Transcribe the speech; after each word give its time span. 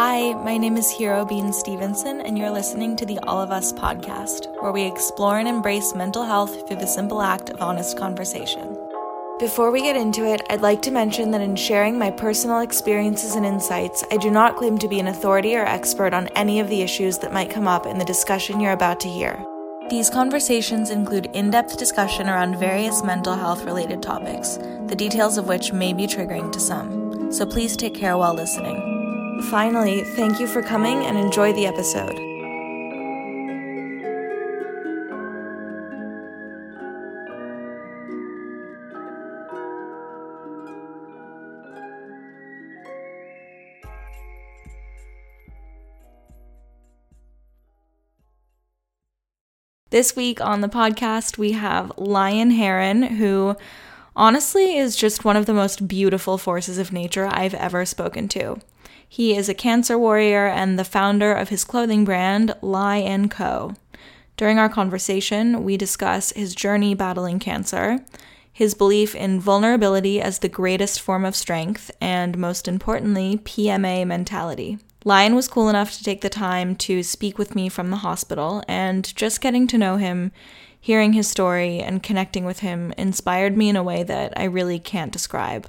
Hi, 0.00 0.32
my 0.44 0.56
name 0.56 0.76
is 0.76 0.88
Hero 0.88 1.24
Bean 1.24 1.52
Stevenson, 1.52 2.20
and 2.20 2.38
you're 2.38 2.52
listening 2.52 2.94
to 2.94 3.04
the 3.04 3.18
All 3.24 3.42
of 3.42 3.50
Us 3.50 3.72
podcast, 3.72 4.46
where 4.62 4.70
we 4.70 4.84
explore 4.84 5.40
and 5.40 5.48
embrace 5.48 5.92
mental 5.92 6.22
health 6.22 6.68
through 6.68 6.76
the 6.76 6.86
simple 6.86 7.20
act 7.20 7.50
of 7.50 7.60
honest 7.60 7.98
conversation. 7.98 8.78
Before 9.40 9.72
we 9.72 9.82
get 9.82 9.96
into 9.96 10.24
it, 10.24 10.40
I'd 10.50 10.60
like 10.60 10.82
to 10.82 10.92
mention 10.92 11.32
that 11.32 11.40
in 11.40 11.56
sharing 11.56 11.98
my 11.98 12.12
personal 12.12 12.60
experiences 12.60 13.34
and 13.34 13.44
insights, 13.44 14.04
I 14.12 14.18
do 14.18 14.30
not 14.30 14.54
claim 14.54 14.78
to 14.78 14.86
be 14.86 15.00
an 15.00 15.08
authority 15.08 15.56
or 15.56 15.64
expert 15.64 16.14
on 16.14 16.28
any 16.36 16.60
of 16.60 16.68
the 16.68 16.82
issues 16.82 17.18
that 17.18 17.32
might 17.32 17.50
come 17.50 17.66
up 17.66 17.84
in 17.84 17.98
the 17.98 18.04
discussion 18.04 18.60
you're 18.60 18.70
about 18.70 19.00
to 19.00 19.08
hear. 19.08 19.44
These 19.90 20.10
conversations 20.10 20.90
include 20.90 21.26
in 21.34 21.50
depth 21.50 21.76
discussion 21.76 22.28
around 22.28 22.60
various 22.60 23.02
mental 23.02 23.34
health 23.34 23.64
related 23.64 24.00
topics, 24.00 24.58
the 24.86 24.94
details 24.96 25.38
of 25.38 25.48
which 25.48 25.72
may 25.72 25.92
be 25.92 26.06
triggering 26.06 26.52
to 26.52 26.60
some. 26.60 27.32
So 27.32 27.44
please 27.44 27.76
take 27.76 27.96
care 27.96 28.16
while 28.16 28.32
listening. 28.32 28.87
Finally, 29.42 30.02
thank 30.02 30.40
you 30.40 30.46
for 30.46 30.62
coming 30.62 31.06
and 31.06 31.16
enjoy 31.16 31.52
the 31.52 31.66
episode. 31.66 32.16
This 49.90 50.14
week 50.14 50.40
on 50.42 50.60
the 50.60 50.68
podcast, 50.68 51.38
we 51.38 51.52
have 51.52 51.90
Lion 51.96 52.50
Heron, 52.50 53.02
who 53.02 53.56
honestly 54.14 54.76
is 54.76 54.94
just 54.94 55.24
one 55.24 55.36
of 55.36 55.46
the 55.46 55.54
most 55.54 55.88
beautiful 55.88 56.36
forces 56.36 56.76
of 56.76 56.92
nature 56.92 57.26
I've 57.26 57.54
ever 57.54 57.86
spoken 57.86 58.28
to. 58.28 58.60
He 59.08 59.34
is 59.34 59.48
a 59.48 59.54
cancer 59.54 59.98
warrior 59.98 60.46
and 60.46 60.78
the 60.78 60.84
founder 60.84 61.32
of 61.32 61.48
his 61.48 61.64
clothing 61.64 62.04
brand, 62.04 62.54
Lie 62.60 63.26
& 63.28 63.30
Co. 63.30 63.74
During 64.36 64.58
our 64.58 64.68
conversation, 64.68 65.64
we 65.64 65.76
discuss 65.76 66.30
his 66.32 66.54
journey 66.54 66.94
battling 66.94 67.38
cancer, 67.38 68.04
his 68.52 68.74
belief 68.74 69.14
in 69.14 69.40
vulnerability 69.40 70.20
as 70.20 70.38
the 70.38 70.48
greatest 70.48 71.00
form 71.00 71.24
of 71.24 71.34
strength, 71.34 71.90
and 72.00 72.36
most 72.36 72.68
importantly, 72.68 73.38
PMA 73.44 74.06
mentality. 74.06 74.78
Lion 75.04 75.34
was 75.34 75.48
cool 75.48 75.68
enough 75.68 75.96
to 75.96 76.04
take 76.04 76.20
the 76.20 76.28
time 76.28 76.76
to 76.76 77.02
speak 77.02 77.38
with 77.38 77.54
me 77.54 77.68
from 77.68 77.90
the 77.90 77.98
hospital, 77.98 78.62
and 78.68 79.14
just 79.16 79.40
getting 79.40 79.66
to 79.68 79.78
know 79.78 79.96
him, 79.96 80.32
hearing 80.78 81.14
his 81.14 81.26
story, 81.26 81.80
and 81.80 82.02
connecting 82.02 82.44
with 82.44 82.60
him 82.60 82.92
inspired 82.98 83.56
me 83.56 83.68
in 83.68 83.76
a 83.76 83.82
way 83.82 84.02
that 84.02 84.32
I 84.36 84.44
really 84.44 84.78
can't 84.78 85.12
describe. 85.12 85.66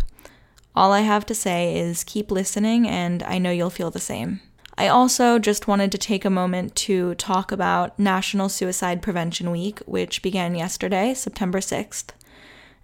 All 0.80 0.94
I 0.94 1.02
have 1.02 1.26
to 1.26 1.36
say 1.36 1.78
is 1.78 2.06
keep 2.06 2.32
listening, 2.32 2.88
and 2.88 3.22
I 3.24 3.38
know 3.38 3.52
you'll 3.52 3.70
feel 3.70 3.92
the 3.92 4.00
same. 4.00 4.40
I 4.78 4.88
also 4.88 5.38
just 5.38 5.68
wanted 5.68 5.92
to 5.92 5.98
take 5.98 6.24
a 6.24 6.30
moment 6.30 6.74
to 6.88 7.16
talk 7.16 7.52
about 7.52 8.00
National 8.00 8.48
Suicide 8.48 9.02
Prevention 9.02 9.52
Week, 9.52 9.80
which 9.80 10.22
began 10.22 10.56
yesterday, 10.56 11.14
September 11.14 11.60
6th. 11.60 12.12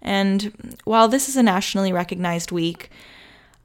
And 0.02 0.78
while 0.84 1.08
this 1.08 1.26
is 1.30 1.38
a 1.38 1.42
nationally 1.42 1.90
recognized 1.90 2.52
week, 2.52 2.90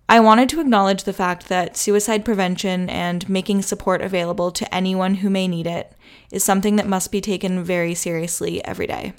I 0.07 0.21
wanted 0.21 0.47
to 0.47 0.61
acknowledge 0.61 1.03
the 1.03 1.11
fact 1.11 1.49
that 1.49 1.75
suicide 1.75 2.23
prevention 2.23 2.89
and 2.89 3.27
making 3.27 3.63
support 3.63 4.02
available 4.02 4.49
to 4.52 4.73
anyone 4.73 5.15
who 5.15 5.29
may 5.29 5.49
need 5.49 5.67
it 5.67 5.91
is 6.31 6.41
something 6.41 6.77
that 6.77 6.87
must 6.87 7.11
be 7.11 7.19
taken 7.19 7.65
very 7.65 7.93
seriously 7.93 8.63
every 8.63 8.87
day. 8.87 9.11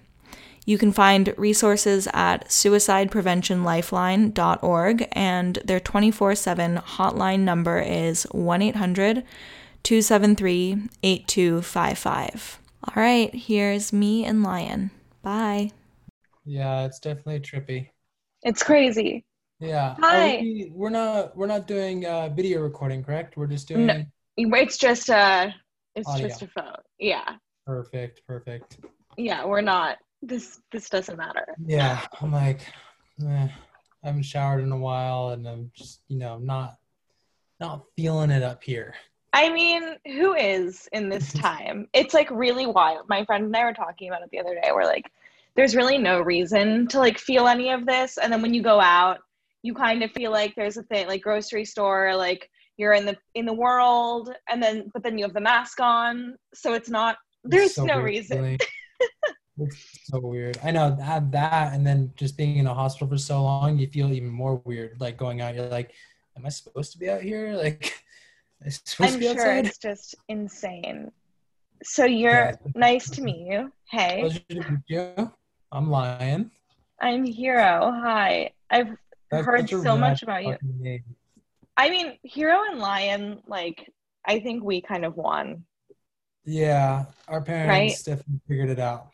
You 0.65 0.79
can 0.79 0.93
find 0.93 1.35
resources 1.37 2.07
at 2.13 2.47
suicidepreventionlifeline.org, 2.49 5.09
and 5.13 5.59
their 5.65 5.81
24 5.81 6.37
7 6.37 6.77
hotline 6.77 7.41
number 7.41 7.81
is 7.81 8.23
1 8.31 8.63
800 8.63 9.25
273 9.83 10.89
8255. 11.03 12.61
All 12.85 13.03
right, 13.03 13.35
here's 13.35 13.93
me 13.93 14.25
and 14.25 14.43
Lion. 14.43 14.91
Bye. 15.23 15.71
Yeah, 16.45 16.85
it's 16.85 17.01
definitely 17.01 17.41
trippy. 17.41 17.89
It's 18.43 18.63
crazy. 18.63 19.25
Yeah. 19.61 19.95
Hi. 20.01 20.39
We, 20.41 20.73
we're 20.75 20.91
not 20.91 21.37
we're 21.37 21.47
not 21.47 21.69
doing 21.69 22.05
uh, 22.05 22.29
video 22.31 22.61
recording, 22.61 23.05
correct? 23.05 23.37
We're 23.37 23.47
just 23.47 23.69
doing. 23.69 23.87
No, 23.87 24.05
it's 24.37 24.77
just 24.77 25.09
a 25.09 25.55
it's 25.95 26.09
Audio. 26.09 26.29
just 26.29 26.43
a 26.43 26.49
phone. 26.49 26.75
Yeah. 26.99 27.37
Perfect. 27.67 28.23
Perfect. 28.27 28.79
Yeah, 29.17 29.45
we're 29.45 29.61
not. 29.61 29.99
This 30.23 30.61
this 30.71 30.89
doesn't 30.89 31.17
matter. 31.17 31.47
Yeah. 31.65 32.01
I'm 32.21 32.33
like, 32.33 32.61
eh, 33.21 33.49
I 34.03 34.07
haven't 34.07 34.23
showered 34.23 34.63
in 34.63 34.73
a 34.73 34.79
while, 34.79 35.31
and 35.31 35.47
I'm 35.47 35.71
just 35.75 36.01
you 36.09 36.19
know 36.19 36.39
not 36.39 36.79
not 37.61 37.85
feeling 37.97 38.31
it 38.31 38.43
up 38.43 38.63
here. 38.63 38.95
I 39.33 39.51
mean, 39.51 39.97
who 40.07 40.35
is 40.35 40.89
in 40.93 41.09
this 41.09 41.33
time? 41.49 41.89
It's 41.93 42.15
like 42.15 42.31
really 42.31 42.67
wild. 42.67 43.09
My 43.09 43.25
friend 43.25 43.45
and 43.45 43.57
I 43.57 43.65
were 43.65 43.73
talking 43.73 44.09
about 44.09 44.23
it 44.23 44.29
the 44.31 44.41
other 44.41 44.55
day. 44.55 44.71
We're 44.73 44.85
like, 44.85 45.11
there's 45.55 45.77
really 45.77 45.99
no 45.99 46.21
reason 46.21 46.87
to 46.89 46.99
like 46.99 47.19
feel 47.19 47.47
any 47.47 47.71
of 47.71 47.87
this. 47.87 48.19
And 48.19 48.33
then 48.33 48.43
when 48.43 48.55
you 48.55 48.63
go 48.63 48.81
out, 48.81 49.19
you 49.63 49.75
kind 49.75 50.03
of 50.03 50.11
feel 50.11 50.31
like 50.31 50.55
there's 50.55 50.77
a 50.77 50.83
thing 50.83 51.07
like 51.07 51.23
grocery 51.23 51.65
store, 51.65 52.17
like 52.17 52.51
you're 52.77 52.95
in 52.95 53.07
the 53.07 53.17
in 53.35 53.47
the 53.47 53.53
world, 53.53 54.35
and 54.49 54.63
then 54.63 54.91
but 54.93 55.03
then 55.03 55.19
you 55.19 55.25
have 55.25 55.35
the 55.35 55.41
mask 55.41 55.81
on, 55.81 56.37
so 56.55 56.75
it's 56.75 56.91
not. 56.91 57.17
There's 57.45 57.67
It's 57.67 57.75
so 57.77 57.85
no 57.85 58.01
reason. 58.01 58.59
it's 59.59 59.77
so 60.11 60.19
weird. 60.21 60.59
I 60.65 60.71
know 60.71 60.95
have 60.97 61.31
that, 61.33 61.73
and 61.75 61.87
then 61.87 62.13
just 62.17 62.37
being 62.37 62.57
in 62.57 62.67
a 62.67 62.75
hospital 62.75 63.09
for 63.09 63.19
so 63.19 63.43
long, 63.43 63.79
you 63.79 63.87
feel 63.87 64.13
even 64.13 64.31
more 64.31 64.57
weird. 64.65 65.01
Like 65.01 65.17
going 65.17 65.41
out, 65.41 65.55
you're 65.55 65.67
like, 65.69 65.93
am 66.37 66.47
I 66.47 66.49
supposed 66.49 66.93
to 66.93 66.99
be 66.99 67.09
out 67.11 67.23
here? 67.23 67.55
Like, 67.63 67.93
am 68.63 68.67
I 68.67 68.71
supposed 68.71 69.01
I'm 69.01 69.13
to 69.15 69.19
be 69.19 69.25
sure 69.27 69.33
outside? 69.51 69.67
it's 69.67 69.79
just 69.79 70.15
insane. 70.29 71.11
So 71.83 72.05
you're 72.23 72.33
Yeah. 72.51 72.57
nice 72.75 73.11
to 73.11 73.23
meet 73.23 73.47
you. 73.47 73.73
Hey, 73.91 74.21
Pleasure 74.21 74.41
to 74.51 74.71
meet 74.71 74.81
you. 74.87 75.33
I'm 75.71 75.91
Lion. 75.91 76.51
I'm 77.01 77.25
Hero. 77.25 77.91
Hi. 78.03 78.53
I've 78.71 78.97
That's 79.31 79.47
heard 79.47 79.69
so 79.69 79.97
much 79.97 80.23
about 80.23 80.45
you. 80.45 80.57
name. 80.79 81.03
I 81.77 81.91
mean, 81.91 82.19
Hero 82.23 82.61
and 82.71 82.79
Lion, 82.79 83.41
like, 83.47 83.91
I 84.27 84.39
think 84.41 84.63
we 84.63 84.81
kind 84.81 85.05
of 85.05 85.17
won. 85.17 85.65
Yeah, 86.45 87.07
our 87.29 87.41
parents 87.41 87.69
Right? 87.69 88.17
definitely 88.17 88.41
figured 88.47 88.71
it 88.71 88.79
out. 88.79 89.09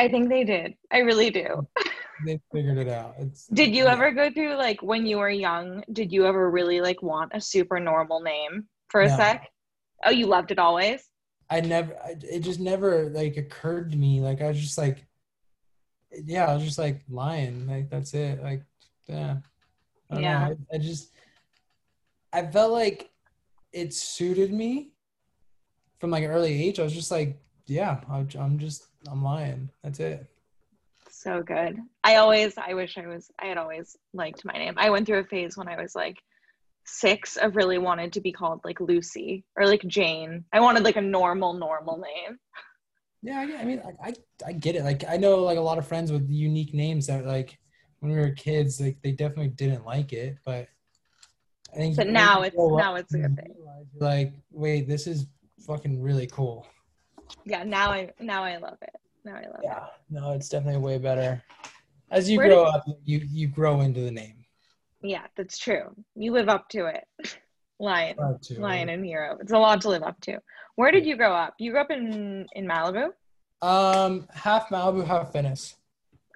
I 0.00 0.08
think 0.08 0.30
they 0.30 0.44
did. 0.44 0.74
I 0.90 0.98
really 0.98 1.28
do. 1.28 1.68
They 2.24 2.40
figured 2.52 2.78
it 2.78 2.88
out. 2.88 3.14
It's, 3.18 3.46
Did 3.48 3.74
you 3.74 3.84
yeah. 3.84 3.92
ever 3.92 4.12
go 4.12 4.30
through, 4.30 4.54
like, 4.56 4.82
when 4.82 5.04
you 5.04 5.18
were 5.18 5.28
young, 5.28 5.84
did 5.92 6.10
you 6.10 6.26
ever 6.26 6.50
really, 6.50 6.80
like, 6.80 7.02
want 7.02 7.32
a 7.34 7.40
super 7.40 7.78
normal 7.78 8.20
name 8.20 8.66
for 8.88 9.02
a 9.02 9.08
No. 9.08 9.16
sec? 9.16 9.48
Oh, 10.04 10.10
you 10.10 10.26
loved 10.26 10.50
it 10.50 10.58
always? 10.58 11.10
I 11.50 11.60
never. 11.60 11.94
It 12.22 12.40
just 12.40 12.60
never 12.60 13.10
like 13.10 13.36
occurred 13.36 13.90
to 13.90 13.98
me. 13.98 14.20
Like 14.20 14.40
I 14.40 14.48
was 14.48 14.60
just 14.60 14.78
like, 14.78 15.04
yeah, 16.24 16.46
I 16.46 16.54
was 16.54 16.64
just 16.64 16.78
like 16.78 17.02
Lion. 17.08 17.66
Like 17.66 17.90
that's 17.90 18.14
it. 18.14 18.40
Like 18.42 18.62
yeah. 19.08 19.38
I 20.10 20.14
don't 20.14 20.22
Yeah. 20.22 20.48
know. 20.48 20.56
I, 20.72 20.76
I 20.76 20.78
just 20.78 21.10
I 22.32 22.46
felt 22.46 22.70
like 22.72 23.10
it 23.72 23.92
suited 23.92 24.52
me 24.52 24.92
from 25.98 26.10
like 26.10 26.22
an 26.22 26.30
early 26.30 26.62
age. 26.62 26.78
I 26.78 26.84
was 26.84 26.94
just 26.94 27.10
like, 27.10 27.42
yeah, 27.66 28.00
I, 28.08 28.24
I'm 28.38 28.58
just 28.58 28.86
I'm 29.08 29.22
Lion. 29.22 29.70
That's 29.82 30.00
it. 30.00 30.26
So 31.10 31.42
good. 31.42 31.78
I 32.04 32.16
always, 32.16 32.54
I 32.56 32.74
wish 32.74 32.96
I 32.96 33.06
was, 33.06 33.30
I 33.38 33.46
had 33.46 33.58
always 33.58 33.96
liked 34.12 34.44
my 34.44 34.52
name. 34.52 34.74
I 34.76 34.90
went 34.90 35.06
through 35.06 35.20
a 35.20 35.24
phase 35.24 35.56
when 35.56 35.68
I 35.68 35.80
was 35.80 35.94
like 35.94 36.16
six 36.86 37.36
of 37.36 37.56
really 37.56 37.78
wanted 37.78 38.12
to 38.14 38.20
be 38.20 38.32
called 38.32 38.60
like 38.64 38.80
Lucy 38.80 39.44
or 39.56 39.66
like 39.66 39.82
Jane. 39.86 40.44
I 40.52 40.60
wanted 40.60 40.82
like 40.84 40.96
a 40.96 41.00
normal, 41.02 41.52
normal 41.54 41.98
name. 41.98 42.38
Yeah, 43.22 43.38
I, 43.38 43.60
I 43.60 43.64
mean, 43.64 43.82
I, 43.84 44.08
I 44.08 44.12
I 44.46 44.52
get 44.52 44.76
it. 44.76 44.82
Like 44.82 45.04
I 45.06 45.18
know 45.18 45.36
like 45.42 45.58
a 45.58 45.62
lot 45.62 45.76
of 45.76 45.86
friends 45.86 46.10
with 46.10 46.26
unique 46.30 46.72
names 46.72 47.06
that 47.08 47.26
like 47.26 47.58
when 47.98 48.12
we 48.12 48.18
were 48.18 48.30
kids, 48.30 48.80
like 48.80 48.96
they 49.02 49.12
definitely 49.12 49.48
didn't 49.48 49.84
like 49.84 50.14
it, 50.14 50.38
but 50.44 50.68
I 51.74 51.76
think 51.76 51.96
But 51.96 52.06
now 52.08 52.42
it's- 52.44 52.54
now 52.56 52.94
it's 52.94 53.12
a 53.12 53.18
good 53.18 53.36
thing. 53.36 53.54
Like, 53.98 54.32
wait, 54.50 54.88
this 54.88 55.06
is 55.06 55.26
fucking 55.66 56.00
really 56.00 56.26
cool. 56.28 56.66
Yeah, 57.44 57.62
now 57.64 57.90
I, 57.90 58.10
now 58.20 58.42
I 58.44 58.56
love 58.56 58.78
it. 58.82 58.94
Now 59.24 59.34
I 59.34 59.46
love 59.46 59.60
it. 59.62 59.64
Yeah, 59.64 59.86
no, 60.10 60.32
it's 60.32 60.48
definitely 60.48 60.80
way 60.80 60.98
better. 60.98 61.42
As 62.10 62.28
you 62.28 62.38
Where 62.38 62.48
grow 62.48 62.64
up, 62.64 62.84
you 63.04 63.20
you 63.30 63.46
grow 63.46 63.82
into 63.82 64.00
the 64.00 64.10
name. 64.10 64.44
Yeah, 65.02 65.26
that's 65.36 65.58
true. 65.58 65.94
You 66.14 66.32
live 66.32 66.48
up 66.48 66.68
to 66.70 66.86
it. 66.86 67.04
Lion, 67.78 68.16
to. 68.42 68.60
Lion 68.60 68.90
and 68.90 69.04
Hero. 69.04 69.38
It's 69.40 69.52
a 69.52 69.58
lot 69.58 69.80
to 69.82 69.88
live 69.88 70.02
up 70.02 70.20
to. 70.22 70.38
Where 70.74 70.90
did 70.90 71.06
you 71.06 71.16
grow 71.16 71.32
up? 71.32 71.54
You 71.58 71.70
grew 71.70 71.80
up 71.80 71.90
in 71.90 72.46
in 72.54 72.66
Malibu? 72.66 73.10
Um, 73.62 74.26
half 74.32 74.68
Malibu, 74.68 75.06
half 75.06 75.32
Venice. 75.32 75.76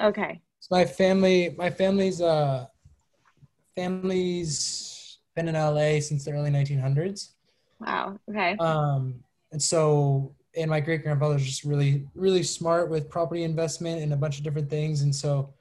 Okay. 0.01 0.41
So 0.61 0.69
my 0.71 0.85
family, 0.85 1.55
my 1.59 1.71
family's 1.71 2.21
uh, 2.21 2.67
family's 3.77 5.19
been 5.35 5.49
in 5.49 5.55
LA 5.55 6.01
since 6.01 6.25
the 6.25 6.33
early 6.33 6.51
1900s. 6.51 7.31
Wow. 7.81 8.19
Okay. 8.31 8.57
Um, 8.59 9.23
and 9.53 9.63
so, 9.63 10.35
and 10.57 10.71
my 10.71 10.81
great 10.81 11.03
grandfather's 11.03 11.45
just 11.45 11.65
really, 11.65 12.07
really 12.15 12.43
smart 12.43 12.91
with 12.91 13.11
property 13.11 13.45
investment 13.45 14.03
and 14.03 14.13
a 14.13 14.17
bunch 14.17 14.39
of 14.39 14.45
different 14.45 14.71
things. 14.71 15.03
And 15.03 15.15
so 15.15 15.55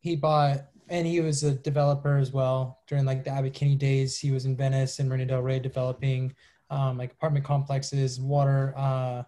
he 0.00 0.16
bought 0.16 0.66
and 0.88 1.06
he 1.06 1.20
was 1.20 1.44
a 1.44 1.52
developer 1.52 2.16
as 2.16 2.32
well 2.32 2.80
during 2.88 3.04
like 3.04 3.22
the 3.22 3.30
Abbot 3.30 3.54
Kinney 3.54 3.76
days. 3.76 4.18
He 4.18 4.32
was 4.32 4.44
in 4.44 4.56
Venice 4.56 4.98
and 4.98 5.08
Marina 5.08 5.26
Del 5.26 5.40
Rey 5.40 5.60
developing 5.60 6.34
um, 6.68 6.98
like 6.98 7.12
apartment 7.12 7.44
complexes, 7.44 8.20
water, 8.20 8.74
uh, 8.76 9.22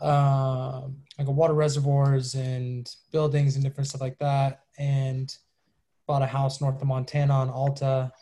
uh, 0.00 0.88
like 1.18 1.28
water 1.28 1.54
reservoirs 1.54 2.34
and 2.34 2.92
buildings 3.12 3.54
and 3.54 3.64
different 3.64 3.88
stuff 3.88 4.00
like 4.00 4.18
that. 4.18 4.62
And 4.78 5.34
bought 6.06 6.22
a 6.22 6.26
house 6.26 6.60
north 6.60 6.80
of 6.80 6.88
Montana 6.88 7.32
on 7.32 7.50
Alta, 7.50 8.12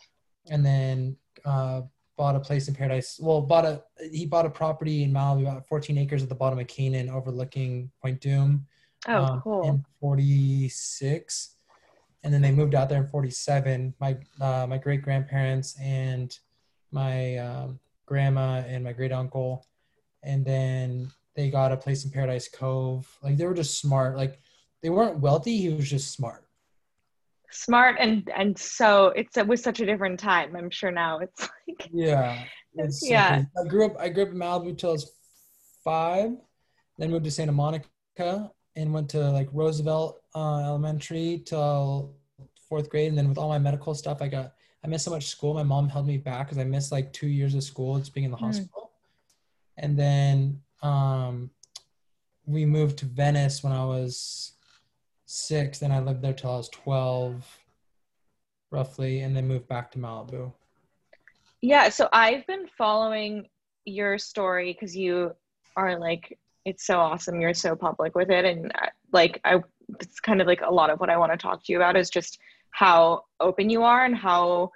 and 0.49 0.65
then 0.65 1.17
uh, 1.45 1.81
bought 2.17 2.35
a 2.35 2.39
place 2.39 2.67
in 2.67 2.75
Paradise. 2.75 3.19
Well, 3.21 3.41
bought 3.41 3.65
a 3.65 3.83
he 4.11 4.25
bought 4.25 4.45
a 4.45 4.49
property 4.49 5.03
in 5.03 5.11
Malibu, 5.11 5.43
about 5.43 5.67
14 5.67 5.97
acres 5.97 6.23
at 6.23 6.29
the 6.29 6.35
bottom 6.35 6.59
of 6.59 6.67
Kanan, 6.67 7.09
overlooking 7.09 7.91
Point 8.01 8.21
Dume. 8.21 8.63
Oh, 9.07 9.23
um, 9.23 9.41
cool. 9.41 9.67
In 9.67 9.85
46, 9.99 11.55
and 12.23 12.33
then 12.33 12.41
they 12.41 12.51
moved 12.51 12.75
out 12.75 12.89
there 12.89 13.01
in 13.01 13.07
47. 13.07 13.93
My 13.99 14.17
uh, 14.39 14.67
my 14.67 14.77
great 14.77 15.01
grandparents 15.01 15.77
and 15.79 16.37
my 16.91 17.37
um, 17.37 17.79
grandma 18.05 18.63
and 18.67 18.83
my 18.83 18.93
great 18.93 19.11
uncle, 19.11 19.65
and 20.23 20.45
then 20.45 21.11
they 21.35 21.49
got 21.49 21.71
a 21.71 21.77
place 21.77 22.05
in 22.05 22.11
Paradise 22.11 22.47
Cove. 22.47 23.07
Like 23.21 23.37
they 23.37 23.45
were 23.45 23.53
just 23.53 23.79
smart. 23.79 24.15
Like 24.15 24.39
they 24.81 24.89
weren't 24.89 25.19
wealthy. 25.19 25.57
He 25.57 25.69
was 25.69 25.89
just 25.89 26.11
smart. 26.11 26.42
Smart 27.53 27.97
and 27.99 28.29
and 28.35 28.57
so 28.57 29.07
it's 29.15 29.37
it 29.37 29.47
was 29.47 29.61
such 29.61 29.79
a 29.79 29.85
different 29.85 30.19
time. 30.19 30.55
I'm 30.55 30.69
sure 30.69 30.91
now 30.91 31.19
it's 31.19 31.41
like 31.67 31.89
Yeah. 31.93 32.43
It's 32.75 33.07
Yeah. 33.07 33.43
I 33.57 33.67
grew 33.67 33.85
up 33.85 33.95
I 33.99 34.09
grew 34.09 34.23
up 34.23 34.29
in 34.29 34.35
Malibu 34.37 34.77
till 34.77 34.89
I 34.89 34.93
was 34.93 35.11
five, 35.83 36.31
then 36.97 37.11
moved 37.11 37.25
to 37.25 37.31
Santa 37.31 37.51
Monica 37.51 37.87
and 38.75 38.93
went 38.93 39.09
to 39.09 39.29
like 39.29 39.47
Roosevelt 39.51 40.21
uh, 40.35 40.59
Elementary 40.61 41.43
till 41.45 42.15
fourth 42.67 42.89
grade. 42.89 43.09
And 43.09 43.17
then 43.17 43.29
with 43.29 43.37
all 43.37 43.49
my 43.49 43.59
medical 43.59 43.93
stuff, 43.93 44.21
I 44.21 44.27
got 44.27 44.53
I 44.83 44.87
missed 44.87 45.05
so 45.05 45.11
much 45.11 45.27
school. 45.27 45.53
My 45.53 45.63
mom 45.63 45.87
held 45.89 46.07
me 46.07 46.17
back 46.17 46.47
because 46.47 46.57
I 46.57 46.63
missed 46.63 46.91
like 46.91 47.13
two 47.13 47.27
years 47.27 47.53
of 47.55 47.63
school 47.63 47.97
just 47.99 48.13
being 48.13 48.25
in 48.25 48.31
the 48.31 48.37
Hmm. 48.37 48.45
hospital. 48.45 48.91
And 49.77 49.97
then 49.97 50.61
um 50.81 51.51
we 52.45 52.65
moved 52.65 52.97
to 52.99 53.05
Venice 53.05 53.63
when 53.63 53.71
I 53.71 53.85
was 53.85 54.52
six. 55.25 55.79
Then 55.79 55.91
I 55.91 55.99
lived 55.99 56.21
there 56.21 56.33
till 56.33 56.51
I 56.51 56.57
was 56.57 56.69
twelve 56.69 57.59
roughly, 58.71 59.21
and 59.21 59.35
then 59.35 59.47
moved 59.47 59.67
back 59.67 59.91
to 59.91 59.99
Malibu. 59.99 60.51
Yeah, 61.61 61.89
so 61.89 62.09
I've 62.11 62.45
been 62.47 62.67
following 62.77 63.47
your 63.85 64.17
story 64.17 64.73
because 64.73 64.95
you 64.95 65.33
are 65.77 65.97
like, 65.99 66.37
it's 66.65 66.85
so 66.85 66.99
awesome. 66.99 67.39
You're 67.39 67.53
so 67.53 67.75
public 67.75 68.15
with 68.15 68.29
it. 68.29 68.45
And 68.45 68.71
uh, 68.81 68.87
like, 69.11 69.39
I, 69.45 69.61
it's 69.99 70.19
kind 70.19 70.41
of 70.41 70.47
like 70.47 70.61
a 70.61 70.73
lot 70.73 70.89
of 70.89 70.99
what 70.99 71.09
I 71.09 71.17
want 71.17 71.31
to 71.31 71.37
talk 71.37 71.63
to 71.63 71.71
you 71.71 71.77
about 71.77 71.95
is 71.95 72.09
just 72.09 72.39
how 72.71 73.23
open 73.39 73.69
you 73.69 73.83
are 73.83 74.05
and 74.05 74.15
how 74.15 74.71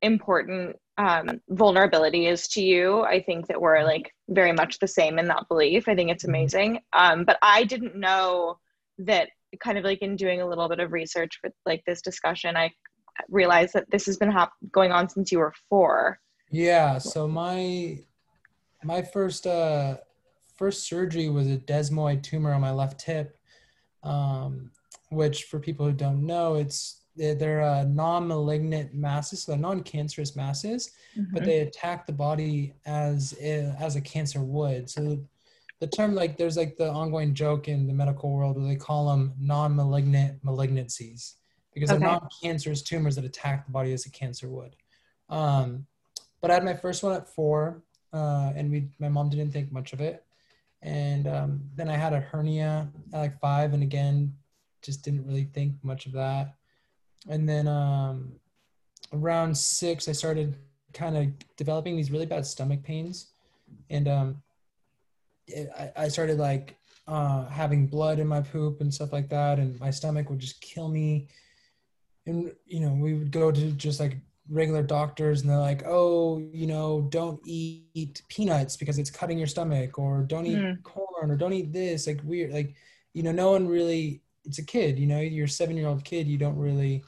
important 0.00 0.76
um, 0.96 1.40
vulnerability 1.48 2.26
is 2.26 2.46
to 2.48 2.62
you. 2.62 3.02
I 3.02 3.22
think 3.22 3.46
that 3.48 3.60
we're 3.60 3.82
like 3.82 4.14
very 4.28 4.52
much 4.52 4.78
the 4.78 4.88
same 4.88 5.18
in 5.18 5.28
that 5.28 5.48
belief. 5.48 5.88
I 5.88 5.94
think 5.94 6.10
it's 6.10 6.24
amazing. 6.24 6.80
Um, 6.92 7.24
but 7.24 7.38
I 7.42 7.64
didn't 7.64 7.96
know 7.96 8.58
that 8.98 9.30
kind 9.58 9.78
of 9.78 9.84
like 9.84 10.02
in 10.02 10.16
doing 10.16 10.40
a 10.40 10.46
little 10.46 10.68
bit 10.68 10.80
of 10.80 10.92
research 10.92 11.38
for 11.40 11.50
like 11.66 11.82
this 11.86 12.02
discussion, 12.02 12.56
I 12.56 12.70
realized 13.28 13.74
that 13.74 13.90
this 13.90 14.06
has 14.06 14.16
been 14.16 14.30
hap- 14.30 14.52
going 14.72 14.92
on 14.92 15.08
since 15.08 15.32
you 15.32 15.38
were 15.38 15.52
four. 15.68 16.18
Yeah, 16.50 16.98
so 16.98 17.28
my 17.28 17.98
my 18.82 19.02
first 19.02 19.46
uh 19.46 19.98
first 20.56 20.86
surgery 20.86 21.28
was 21.28 21.48
a 21.48 21.56
desmoid 21.56 22.22
tumor 22.22 22.52
on 22.52 22.60
my 22.60 22.70
left 22.70 23.02
hip, 23.02 23.38
um, 24.02 24.70
which 25.10 25.44
for 25.44 25.58
people 25.58 25.86
who 25.86 25.92
don't 25.92 26.24
know, 26.26 26.56
it's 26.56 27.00
they're, 27.16 27.34
they're 27.34 27.62
uh, 27.62 27.84
non-malignant 27.84 28.94
masses, 28.94 29.42
so 29.42 29.52
they're 29.52 29.60
non-cancerous 29.60 30.36
masses, 30.36 30.92
but 31.32 31.44
they 31.44 31.60
attack 31.60 32.06
the 32.06 32.12
body 32.12 32.74
as 32.86 33.34
a, 33.40 33.74
as 33.80 33.96
a 33.96 34.00
cancer 34.00 34.42
would. 34.42 34.88
So 34.88 35.18
the 35.80 35.86
term 35.86 36.14
like 36.14 36.36
there's 36.36 36.56
like 36.56 36.76
the 36.76 36.88
ongoing 36.90 37.34
joke 37.34 37.66
in 37.66 37.86
the 37.86 37.94
medical 37.94 38.30
world 38.30 38.56
where 38.56 38.68
they 38.68 38.76
call 38.76 39.08
them 39.08 39.32
non-malignant 39.38 40.44
malignancies 40.44 41.34
because 41.74 41.90
Okay. 41.90 42.00
they're 42.00 42.08
non-cancerous 42.08 42.82
tumors 42.82 43.16
that 43.16 43.24
attack 43.24 43.64
the 43.64 43.72
body 43.72 43.92
as 43.92 44.04
a 44.04 44.10
cancer 44.10 44.48
would. 44.48 44.76
Um, 45.30 45.86
but 46.40 46.50
I 46.50 46.54
had 46.54 46.64
my 46.64 46.74
first 46.74 47.02
one 47.02 47.12
at 47.12 47.28
four, 47.28 47.82
uh, 48.12 48.52
and 48.54 48.70
we 48.70 48.88
my 48.98 49.08
mom 49.08 49.30
didn't 49.30 49.52
think 49.52 49.72
much 49.72 49.92
of 49.92 50.00
it, 50.00 50.24
and 50.82 51.26
um, 51.26 51.60
then 51.76 51.88
I 51.88 51.96
had 51.96 52.12
a 52.12 52.20
hernia 52.20 52.90
at 53.12 53.20
like 53.20 53.40
five, 53.40 53.72
and 53.72 53.82
again, 53.82 54.34
just 54.82 55.02
didn't 55.02 55.26
really 55.26 55.44
think 55.44 55.74
much 55.82 56.06
of 56.06 56.12
that, 56.12 56.54
and 57.28 57.48
then 57.48 57.68
um, 57.68 58.32
around 59.12 59.56
six, 59.56 60.08
I 60.08 60.12
started 60.12 60.56
kind 60.92 61.16
of 61.16 61.28
developing 61.56 61.96
these 61.96 62.10
really 62.10 62.26
bad 62.26 62.44
stomach 62.44 62.82
pains, 62.82 63.28
and 63.90 64.08
um, 64.08 64.42
I, 65.78 65.92
I 66.04 66.08
started 66.08 66.38
like 66.38 66.76
uh, 67.06 67.46
having 67.48 67.86
blood 67.86 68.18
in 68.18 68.26
my 68.26 68.40
poop 68.40 68.80
and 68.80 68.92
stuff 68.92 69.12
like 69.12 69.28
that, 69.30 69.58
and 69.58 69.78
my 69.80 69.90
stomach 69.90 70.30
would 70.30 70.38
just 70.38 70.60
kill 70.60 70.88
me. 70.88 71.28
And 72.26 72.52
you 72.66 72.80
know, 72.80 72.92
we 72.92 73.14
would 73.14 73.30
go 73.32 73.50
to 73.50 73.70
just 73.72 74.00
like 74.00 74.16
regular 74.48 74.82
doctors, 74.82 75.40
and 75.40 75.50
they're 75.50 75.58
like, 75.58 75.82
"Oh, 75.86 76.38
you 76.38 76.66
know, 76.66 77.02
don't 77.10 77.40
eat 77.46 78.22
peanuts 78.28 78.76
because 78.76 78.98
it's 78.98 79.10
cutting 79.10 79.38
your 79.38 79.46
stomach, 79.46 79.98
or 79.98 80.22
don't 80.22 80.46
eat 80.46 80.58
Mm. 80.58 80.82
corn, 80.82 81.30
or 81.30 81.36
don't 81.36 81.52
eat 81.52 81.72
this." 81.72 82.06
Like 82.06 82.20
weird, 82.24 82.52
like 82.52 82.74
you 83.14 83.22
know, 83.22 83.32
no 83.32 83.52
one 83.52 83.66
really. 83.68 84.22
It's 84.44 84.58
a 84.58 84.64
kid, 84.64 84.98
you 84.98 85.06
know, 85.06 85.20
you're 85.20 85.44
a 85.44 85.48
seven 85.48 85.76
year 85.76 85.86
old 85.86 86.02
kid. 86.02 86.26
You 86.26 86.38
don't 86.38 86.56
really 86.56 87.04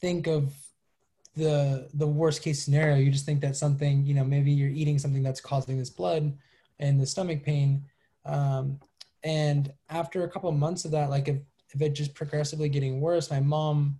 think 0.00 0.26
of 0.26 0.52
the 1.36 1.88
the 1.94 2.06
worst 2.06 2.42
case 2.42 2.62
scenario 2.64 2.96
you 2.96 3.10
just 3.10 3.24
think 3.24 3.40
that 3.40 3.56
something 3.56 4.04
you 4.04 4.14
know 4.14 4.24
maybe 4.24 4.50
you're 4.50 4.70
eating 4.70 4.98
something 4.98 5.22
that's 5.22 5.40
causing 5.40 5.78
this 5.78 5.90
blood 5.90 6.36
and 6.80 7.00
the 7.00 7.06
stomach 7.06 7.42
pain 7.42 7.82
um, 8.24 8.78
and 9.24 9.72
after 9.90 10.24
a 10.24 10.30
couple 10.30 10.48
of 10.48 10.56
months 10.56 10.84
of 10.84 10.90
that 10.90 11.10
like 11.10 11.28
if, 11.28 11.36
if 11.74 11.80
it 11.80 11.90
just 11.90 12.14
progressively 12.14 12.68
getting 12.68 13.00
worse 13.00 13.30
my 13.30 13.40
mom 13.40 13.98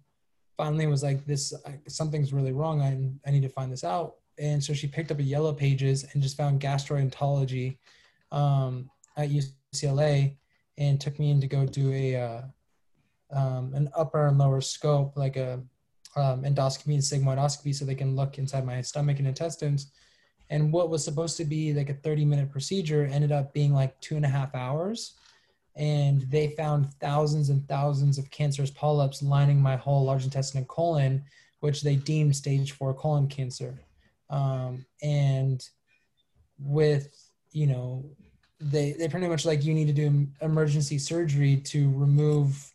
finally 0.57 0.87
was 0.87 1.03
like 1.03 1.25
this 1.27 1.53
something's 1.87 2.33
really 2.33 2.53
wrong 2.53 2.81
I, 2.81 3.29
I 3.29 3.31
need 3.31 3.43
to 3.43 3.49
find 3.49 3.73
this 3.73 3.85
out 3.85 4.17
and 4.39 4.63
so 4.63 4.73
she 4.73 4.87
picked 4.87 5.11
up 5.11 5.19
a 5.19 5.23
yellow 5.23 5.53
pages 5.53 6.07
and 6.13 6.23
just 6.23 6.37
found 6.37 6.61
gastroenterology 6.61 7.79
um, 8.33 8.91
at 9.17 9.31
ucla 9.31 10.37
and 10.77 11.01
took 11.01 11.19
me 11.19 11.31
in 11.31 11.41
to 11.41 11.47
go 11.47 11.67
do 11.67 11.93
a 11.93 12.17
uh, 12.17 12.43
um, 13.31 13.75
an 13.75 13.91
upper 13.95 14.27
and 14.29 14.39
lower 14.39 14.61
scope 14.61 15.17
like 15.17 15.37
a 15.37 15.61
um, 16.17 16.43
endoscopy 16.43 16.95
and 16.95 17.03
sigmoidoscopy 17.03 17.75
so 17.75 17.85
they 17.85 17.95
can 17.95 18.17
look 18.17 18.39
inside 18.39 18.67
my 18.67 18.81
stomach 18.81 19.19
and 19.19 19.29
intestines. 19.29 19.93
And 20.51 20.73
what 20.73 20.91
was 20.91 21.05
supposed 21.05 21.37
to 21.39 21.45
be 21.45 21.75
like 21.75 21.91
a 21.91 21.95
30 21.95 22.25
minute 22.25 22.51
procedure 22.51 23.05
ended 23.07 23.33
up 23.33 23.53
being 23.53 23.75
like 23.75 24.01
two 24.01 24.17
and 24.17 24.25
a 24.25 24.29
half 24.29 24.55
hours. 24.55 25.15
And 25.77 26.23
they 26.23 26.49
found 26.49 26.93
thousands 26.95 27.51
and 27.51 27.67
thousands 27.69 28.19
of 28.19 28.31
cancerous 28.31 28.71
polyps 28.71 29.23
lining 29.23 29.61
my 29.61 29.77
whole 29.77 30.05
large 30.05 30.25
intestine 30.25 30.59
and 30.59 30.69
colon, 30.69 31.23
which 31.61 31.83
they 31.83 31.97
deemed 31.97 32.35
stage 32.35 32.73
four 32.73 32.95
colon 32.95 33.29
cancer. 33.29 33.79
Um, 34.31 34.85
and 35.03 35.67
with, 36.59 37.31
you 37.53 37.67
know, 37.67 38.05
they, 38.61 38.93
they 38.93 39.09
pretty 39.09 39.29
much 39.29 39.47
like 39.47 39.65
you 39.65 39.73
need 39.73 39.87
to 39.87 39.93
do 39.93 40.27
emergency 40.43 40.99
surgery 40.99 41.59
to 41.59 41.91
remove 41.93 42.73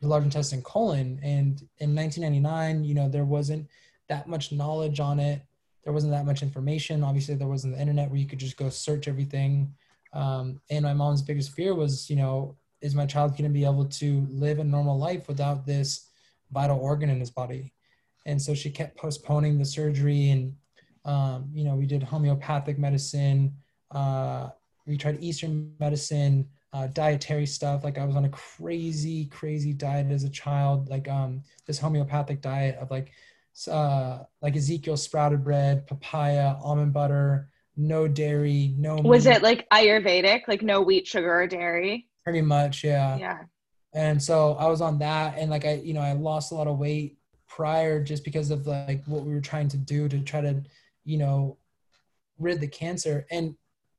the 0.00 0.08
large 0.08 0.24
intestine 0.24 0.62
colon 0.62 1.18
and 1.22 1.66
in 1.78 1.94
1999 1.94 2.84
you 2.84 2.94
know 2.94 3.08
there 3.08 3.24
wasn't 3.24 3.66
that 4.08 4.28
much 4.28 4.52
knowledge 4.52 5.00
on 5.00 5.18
it 5.18 5.42
there 5.88 5.94
wasn't 5.94 6.12
that 6.12 6.26
much 6.26 6.42
information. 6.42 7.02
Obviously 7.02 7.34
there 7.34 7.48
wasn't 7.48 7.74
the 7.74 7.80
internet 7.80 8.10
where 8.10 8.18
you 8.18 8.26
could 8.26 8.38
just 8.38 8.58
go 8.58 8.68
search 8.68 9.08
everything. 9.08 9.72
Um, 10.12 10.60
and 10.68 10.82
my 10.82 10.92
mom's 10.92 11.22
biggest 11.22 11.52
fear 11.52 11.74
was 11.74 12.10
you 12.10 12.16
know 12.16 12.58
is 12.82 12.94
my 12.94 13.06
child 13.06 13.30
going 13.30 13.44
to 13.44 13.48
be 13.48 13.64
able 13.64 13.86
to 13.86 14.26
live 14.30 14.58
a 14.58 14.64
normal 14.64 14.98
life 14.98 15.28
without 15.28 15.64
this 15.64 16.10
vital 16.52 16.78
organ 16.78 17.08
in 17.08 17.18
his 17.18 17.30
body? 17.30 17.72
And 18.26 18.40
so 18.40 18.52
she 18.52 18.68
kept 18.68 18.98
postponing 18.98 19.56
the 19.56 19.64
surgery 19.64 20.28
and 20.28 20.54
um, 21.06 21.48
you 21.54 21.64
know 21.64 21.74
we 21.74 21.86
did 21.86 22.02
homeopathic 22.02 22.78
medicine 22.78 23.54
uh, 23.90 24.50
we 24.86 24.98
tried 24.98 25.22
eastern 25.22 25.72
medicine 25.80 26.46
uh, 26.74 26.88
dietary 26.88 27.46
stuff. 27.46 27.82
Like 27.82 27.96
I 27.96 28.04
was 28.04 28.14
on 28.14 28.26
a 28.26 28.28
crazy, 28.28 29.24
crazy 29.24 29.72
diet 29.72 30.10
as 30.10 30.24
a 30.24 30.28
child, 30.28 30.90
like 30.90 31.08
um, 31.08 31.42
this 31.66 31.78
homeopathic 31.78 32.42
diet 32.42 32.76
of 32.76 32.90
like, 32.90 33.12
uh, 33.70 34.24
like 34.42 34.56
Ezekiel 34.56 34.96
sprouted 34.96 35.42
bread, 35.44 35.86
papaya, 35.86 36.56
almond 36.62 36.92
butter, 36.92 37.48
no 37.76 38.08
dairy, 38.08 38.74
no. 38.76 38.96
Was 38.96 39.26
meat, 39.26 39.36
it 39.36 39.42
like 39.42 39.68
Ayurvedic, 39.70 40.48
like 40.48 40.62
no 40.62 40.82
wheat, 40.82 41.06
sugar, 41.06 41.32
or 41.32 41.46
dairy? 41.46 42.08
pretty 42.24 42.42
much? 42.42 42.84
Yeah. 42.84 43.16
Yeah. 43.16 43.38
And 43.94 44.22
so 44.22 44.54
I 44.54 44.66
was 44.66 44.82
on 44.82 44.98
that, 44.98 45.38
and 45.38 45.50
like 45.50 45.64
I, 45.64 45.74
you 45.74 45.94
know, 45.94 46.00
I 46.02 46.12
lost 46.12 46.52
a 46.52 46.54
lot 46.54 46.66
of 46.66 46.78
weight 46.78 47.16
prior 47.46 48.02
just 48.02 48.22
because 48.22 48.50
of 48.50 48.66
like 48.66 49.02
what 49.06 49.24
we 49.24 49.32
were 49.32 49.40
trying 49.40 49.68
to 49.68 49.78
do 49.78 50.08
to 50.08 50.20
try 50.20 50.42
to, 50.42 50.62
you 51.04 51.16
know, 51.16 51.56
rid 52.38 52.60
the 52.60 52.68
cancer. 52.68 53.26
And 53.30 53.56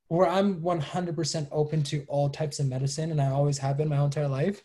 where 0.10 0.28
I'm 0.28 0.62
100% 0.62 1.48
open 1.52 1.82
to 1.84 2.06
all 2.08 2.30
types 2.30 2.60
of 2.60 2.68
medicine, 2.68 3.12
and 3.12 3.20
I 3.20 3.30
always 3.32 3.58
have 3.58 3.78
been 3.78 3.90
my 3.90 3.96
whole 3.96 4.06
entire 4.06 4.28
life. 4.28 4.64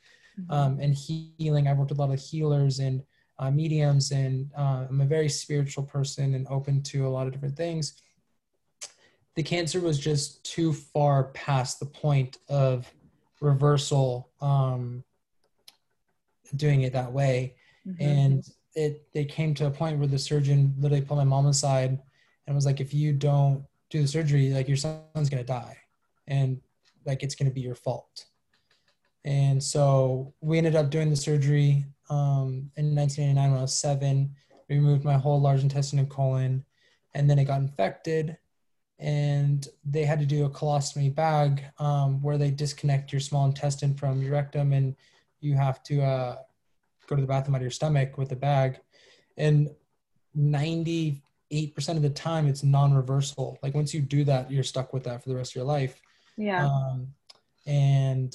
um, 0.51 0.79
and 0.81 0.95
healing. 0.95 1.69
I've 1.69 1.79
worked 1.79 1.91
with 1.91 1.99
a 1.99 2.03
lot 2.03 2.13
of 2.13 2.21
healers 2.21 2.81
and 2.81 3.03
uh, 3.39 3.51
mediums, 3.51 4.11
and 4.13 4.51
uh, 4.57 4.87
I'm 4.89 5.01
a 5.01 5.07
very 5.07 5.29
spiritual 5.29 5.85
person 5.85 6.35
and 6.35 6.47
open 6.49 6.83
to 6.85 7.07
a 7.07 7.11
lot 7.11 7.27
of 7.27 7.33
different 7.33 7.57
things. 7.57 8.01
The 9.35 9.43
cancer 9.43 9.81
was 9.81 9.99
just 9.99 10.45
too 10.45 10.73
far 10.73 11.25
past 11.33 11.81
the 11.81 11.87
point 11.87 12.39
of 12.49 12.93
reversal, 13.41 14.31
um, 14.41 15.03
doing 16.57 16.83
it 16.83 16.93
that 16.93 17.13
way, 17.13 17.57
Mhm. 17.87 17.97
and 18.01 18.45
it 18.75 19.13
they 19.13 19.25
came 19.25 19.55
to 19.55 19.67
a 19.67 19.71
point 19.71 19.99
where 19.99 20.07
the 20.09 20.19
surgeon 20.19 20.75
literally 20.79 21.05
pulled 21.05 21.19
my 21.19 21.25
mom 21.25 21.47
aside 21.47 22.01
and 22.47 22.55
was 22.55 22.67
like, 22.67 22.81
"If 22.81 22.93
you 22.95 23.13
don't 23.13 23.65
do 23.91 24.03
the 24.03 24.09
surgery, 24.09 24.51
like 24.53 24.69
your 24.69 24.77
son's 24.77 25.29
gonna 25.29 25.45
die, 25.45 25.77
and 26.27 26.61
like 27.05 27.23
it's 27.23 27.35
gonna 27.35 27.51
be 27.51 27.61
your 27.61 27.75
fault." 27.75 28.27
And 29.25 29.63
so 29.63 30.35
we 30.41 30.59
ended 30.59 30.77
up 30.77 30.91
doing 30.91 31.09
the 31.11 31.17
surgery 31.17 31.87
um, 32.11 32.71
in 32.77 32.95
1989 32.95 33.51
when 33.51 33.59
I 33.59 33.63
was 33.63 33.75
seven. 33.75 34.35
We 34.69 34.77
removed 34.77 35.05
my 35.05 35.15
whole 35.15 35.41
large 35.41 35.63
intestine 35.63 35.99
and 35.99 36.09
colon, 36.09 36.65
and 37.15 37.29
then 37.29 37.39
it 37.39 37.45
got 37.45 37.61
infected. 37.61 38.37
And 38.99 39.67
they 39.85 40.05
had 40.05 40.21
to 40.21 40.27
do 40.27 40.45
a 40.45 40.51
colostomy 40.51 41.15
bag 41.15 41.65
um, 41.79 42.23
where 42.23 42.39
they 42.39 42.51
disconnect 42.51 43.13
your 43.13 43.21
small 43.21 43.47
intestine 43.47 43.95
from 43.95 44.23
your 44.23 44.33
rectum, 44.33 44.73
and 44.73 44.95
you 45.41 45.55
have 45.55 45.83
to 45.85 46.03
uh, 46.03 46.37
go 47.07 47.17
to 47.17 47.21
the 47.21 47.29
bathroom 47.29 47.55
out 47.55 47.59
of 47.59 47.63
your 47.63 47.71
stomach 47.71 48.17
with 48.17 48.33
a 48.33 48.37
bag. 48.37 48.79
And 49.37 49.71
98% 50.37 51.21
of 51.89 52.03
the 52.03 52.11
time, 52.11 52.47
it's 52.47 52.63
non 52.63 52.95
reversible. 52.95 53.59
Like 53.63 53.75
once 53.75 53.93
you 53.93 54.01
do 54.01 54.25
that, 54.25 54.51
you're 54.51 54.63
stuck 54.63 54.93
with 54.93 55.05
that 55.05 55.23
for 55.23 55.29
the 55.29 55.37
rest 55.37 55.53
of 55.53 55.57
your 55.57 55.65
life. 55.65 56.01
Yeah. 56.37 56.67
Um, 56.67 57.09
and 57.67 58.35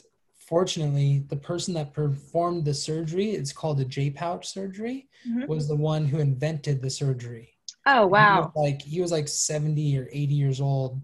fortunately, 0.50 1.20
the 1.29 1.36
person 1.36 1.75
that 1.75 1.94
performed 1.94 2.65
the 2.65 2.74
surgery, 2.74 3.32
it's 3.32 3.53
called 3.53 3.79
a 3.79 3.86
J 3.86 4.10
pouch 4.10 4.48
surgery, 4.48 5.08
Mhm. 5.27 5.48
was 5.48 5.68
the 5.68 5.75
one 5.75 6.06
who 6.06 6.18
invented 6.20 6.82
the 6.82 6.89
surgery. 6.89 7.50
Oh 7.86 8.08
wow. 8.08 8.51
was 8.56 8.56
like 8.56 8.82
he 8.82 9.00
was 9.00 9.12
like 9.12 9.27
70 9.27 9.98
or 9.98 10.10
80 10.12 10.34
years 10.34 10.60
old. 10.60 11.00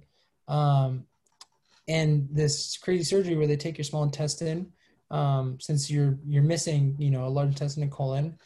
Um, 0.48 1.06
and 1.88 2.28
this 2.32 2.78
crazy 2.78 3.04
surgery 3.04 3.36
where 3.38 3.48
they 3.48 3.56
take 3.58 3.78
your 3.78 3.86
small 3.86 4.04
intestine, 4.04 4.74
um, 5.12 5.60
since 5.60 5.90
you're 5.92 6.18
you're 6.26 6.44
missing, 6.44 6.96
you 7.00 7.12
know, 7.12 7.26
a 7.26 7.30
large 7.38 7.50
intestine 7.50 7.84
and 7.84 7.92
colon, 7.92 8.38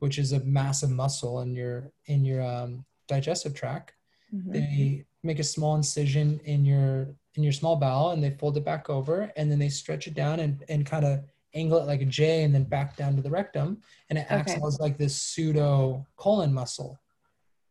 which 0.00 0.18
is 0.18 0.32
a 0.32 0.40
massive 0.40 0.90
muscle 0.90 1.40
in 1.40 1.54
your 1.54 1.90
in 2.06 2.24
your 2.24 2.42
um, 2.42 2.84
digestive 3.08 3.54
tract 3.54 3.94
Mhm. 4.32 4.52
they 4.52 5.06
make 5.22 5.38
a 5.38 5.44
small 5.44 5.76
incision 5.76 6.40
in 6.40 6.64
your 6.64 7.14
in 7.34 7.42
your 7.42 7.52
small 7.52 7.76
bowel 7.76 8.10
and 8.10 8.22
they 8.22 8.30
fold 8.30 8.56
it 8.58 8.64
back 8.64 8.90
over 8.90 9.32
and 9.36 9.50
then 9.50 9.58
they 9.58 9.68
stretch 9.68 10.06
it 10.06 10.14
down 10.14 10.40
and, 10.40 10.64
and 10.68 10.84
kind 10.86 11.04
of 11.04 11.24
angle 11.54 11.78
it 11.78 11.86
like 11.86 12.02
a 12.02 12.06
J 12.06 12.44
and 12.44 12.54
then 12.54 12.64
back 12.64 12.96
down 12.96 13.16
to 13.16 13.22
the 13.22 13.30
rectum 13.30 13.82
and 14.10 14.18
it 14.18 14.26
acts 14.28 14.52
Okay. 14.52 14.60
as 14.66 14.78
like 14.80 14.98
this 14.98 15.16
pseudo 15.16 16.06
colon 16.16 16.52
muscle. 16.52 17.00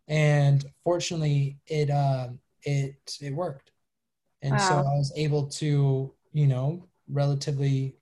And 0.08 0.65
fortunately 0.84 1.60
it 1.68 1.89
um 1.89 2.39
it 2.63 3.18
it 3.22 3.34
worked. 3.34 3.72
And 4.41 4.62
so 4.62 4.77
I 4.80 4.82
was 4.96 5.13
able 5.15 5.48
to, 5.50 6.13
you 6.34 6.48
know, 6.48 6.89
relatively 7.10 7.98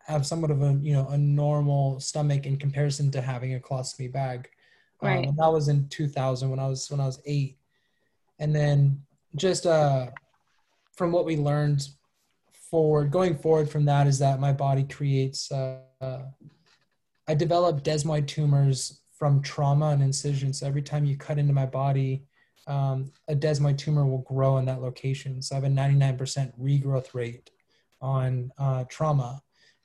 have 0.00 0.26
somewhat 0.26 0.50
of 0.52 0.62
a 0.62 0.74
you 0.82 0.92
know 0.94 1.08
a 1.08 1.18
normal 1.18 2.00
stomach 2.00 2.46
in 2.46 2.58
comparison 2.58 3.10
to 3.12 3.22
having 3.22 3.54
a 3.54 3.60
colostomy 3.60 4.12
bag. 4.12 4.50
Um, 5.00 5.18
Right. 5.18 5.28
and 5.28 5.38
that 5.38 5.52
was 5.52 5.68
in 5.68 5.88
2000 5.88 6.50
when 6.50 6.58
I 6.60 6.68
was 6.68 6.90
when 6.90 7.00
I 7.00 7.06
was 7.06 7.20
eight, 7.26 7.58
and 8.38 8.54
then 8.54 9.02
just 9.36 9.66
uh, 9.66 10.06
from 10.96 11.12
what 11.12 11.24
we 11.24 11.36
learned 11.36 11.88
forward, 12.70 13.10
going 13.10 13.36
forward 13.36 13.68
from 13.68 13.84
that 13.84 14.06
is 14.06 14.18
that 14.18 14.40
my 14.40 14.52
body 14.52 14.84
creates. 14.84 15.50
Uh, 15.50 15.78
I 17.26 17.34
developed 17.34 17.84
desmoid 17.84 18.26
tumors 18.26 19.00
from 19.16 19.42
trauma 19.42 19.90
and 19.90 20.02
incision. 20.02 20.52
So 20.52 20.66
every 20.66 20.82
time 20.82 21.04
you 21.04 21.16
cut 21.16 21.38
into 21.38 21.52
my 21.52 21.66
body, 21.66 22.24
um, 22.66 23.10
a 23.28 23.34
desmoid 23.34 23.78
tumor 23.78 24.06
will 24.06 24.18
grow 24.22 24.58
in 24.58 24.64
that 24.66 24.82
location. 24.82 25.40
So 25.40 25.54
I 25.54 25.60
have 25.60 25.64
a 25.64 25.68
99% 25.68 26.52
regrowth 26.60 27.14
rate 27.14 27.50
on 28.00 28.50
uh, 28.58 28.84
trauma, 28.88 29.42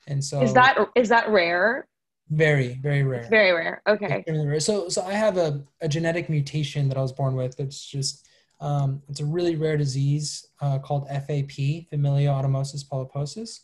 and 0.07 0.23
so 0.23 0.41
Is 0.41 0.53
that 0.53 0.77
is 0.95 1.09
that 1.09 1.29
rare? 1.29 1.87
very 2.29 2.79
very 2.81 3.03
rare. 3.03 3.21
It's 3.21 3.29
very 3.29 3.51
rare. 3.53 3.81
Okay. 3.87 4.23
Rare. 4.27 4.59
So, 4.59 4.89
so 4.89 5.03
I 5.03 5.13
have 5.13 5.37
a, 5.37 5.63
a 5.81 5.87
genetic 5.87 6.29
mutation 6.29 6.87
that 6.89 6.97
I 6.97 7.01
was 7.01 7.11
born 7.11 7.35
with. 7.35 7.57
that's 7.57 7.83
just, 7.83 8.27
um, 8.61 9.01
it's 9.07 9.21
a 9.21 9.25
really 9.25 9.55
rare 9.55 9.77
disease 9.77 10.47
uh, 10.61 10.79
called 10.79 11.07
FAP, 11.07 11.87
familial 11.89 12.35
adenomatous 12.35 12.85
polyposis. 12.85 13.61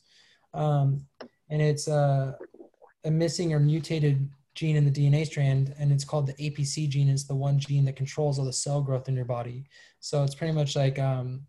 Um, 0.53 1.05
and 1.49 1.61
it's 1.61 1.87
a, 1.87 2.37
a 3.03 3.11
missing 3.11 3.53
or 3.53 3.59
mutated 3.59 4.29
gene 4.55 4.77
in 4.77 4.85
the 4.85 4.91
DNA 4.91 5.25
strand, 5.25 5.75
and 5.77 5.91
it's 5.91 6.05
called 6.05 6.27
the 6.27 6.33
APC 6.33 6.87
gene. 6.87 7.09
It's 7.09 7.25
the 7.25 7.35
one 7.35 7.59
gene 7.59 7.83
that 7.85 7.97
controls 7.97 8.39
all 8.39 8.45
the 8.45 8.53
cell 8.53 8.81
growth 8.81 9.09
in 9.09 9.15
your 9.15 9.25
body. 9.25 9.65
So 9.99 10.23
it's 10.23 10.33
pretty 10.33 10.53
much 10.53 10.75
like, 10.75 10.97
um, 10.97 11.41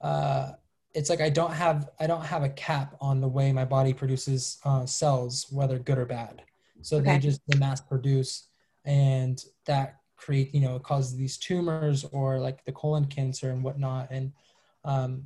uh, 0.00 0.52
it's 0.94 1.10
like 1.10 1.20
I 1.20 1.28
don't 1.28 1.52
have 1.52 1.90
I 2.00 2.06
don't 2.06 2.24
have 2.24 2.44
a 2.44 2.48
cap 2.48 2.96
on 3.00 3.20
the 3.20 3.28
way 3.28 3.52
my 3.52 3.64
body 3.64 3.92
produces 3.92 4.58
uh, 4.64 4.86
cells, 4.86 5.46
whether 5.50 5.78
good 5.78 5.98
or 5.98 6.06
bad. 6.06 6.42
So 6.80 6.96
Okay. 6.98 7.12
they 7.12 7.18
just 7.18 7.40
they 7.48 7.58
mass 7.58 7.80
produce, 7.80 8.48
and 8.84 9.42
that 9.66 9.97
create 10.18 10.54
you 10.54 10.60
know 10.60 10.76
it 10.76 10.82
causes 10.82 11.16
these 11.16 11.38
tumors 11.38 12.04
or 12.12 12.38
like 12.38 12.64
the 12.64 12.72
colon 12.72 13.06
cancer 13.06 13.50
and 13.50 13.62
whatnot, 13.62 14.10
and 14.10 14.32
um, 14.84 15.24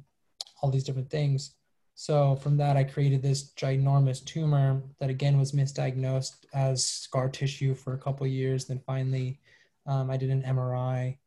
all 0.61 0.71
these 0.71 0.85
different 0.85 1.11
things. 1.11 1.55
So 1.95 2.37
from 2.37 2.57
that, 2.57 2.77
I 2.77 2.85
created 2.85 3.23
this 3.23 3.53
ginormous 3.55 4.25
tumor 4.25 4.83
that 4.99 5.11
again 5.11 5.39
was 5.39 5.53
misdiagnosed 5.53 6.45
as 6.55 6.85
scar 6.85 7.29
tissue 7.29 7.75
for 7.75 7.95
a 7.95 7.99
couple 7.99 8.27
years. 8.27 8.67
Then 8.67 8.81
finally, 8.87 9.41
um, 9.87 10.11
I 10.11 10.17
did 10.17 10.31
an 10.31 10.43
MRI, 10.43 11.19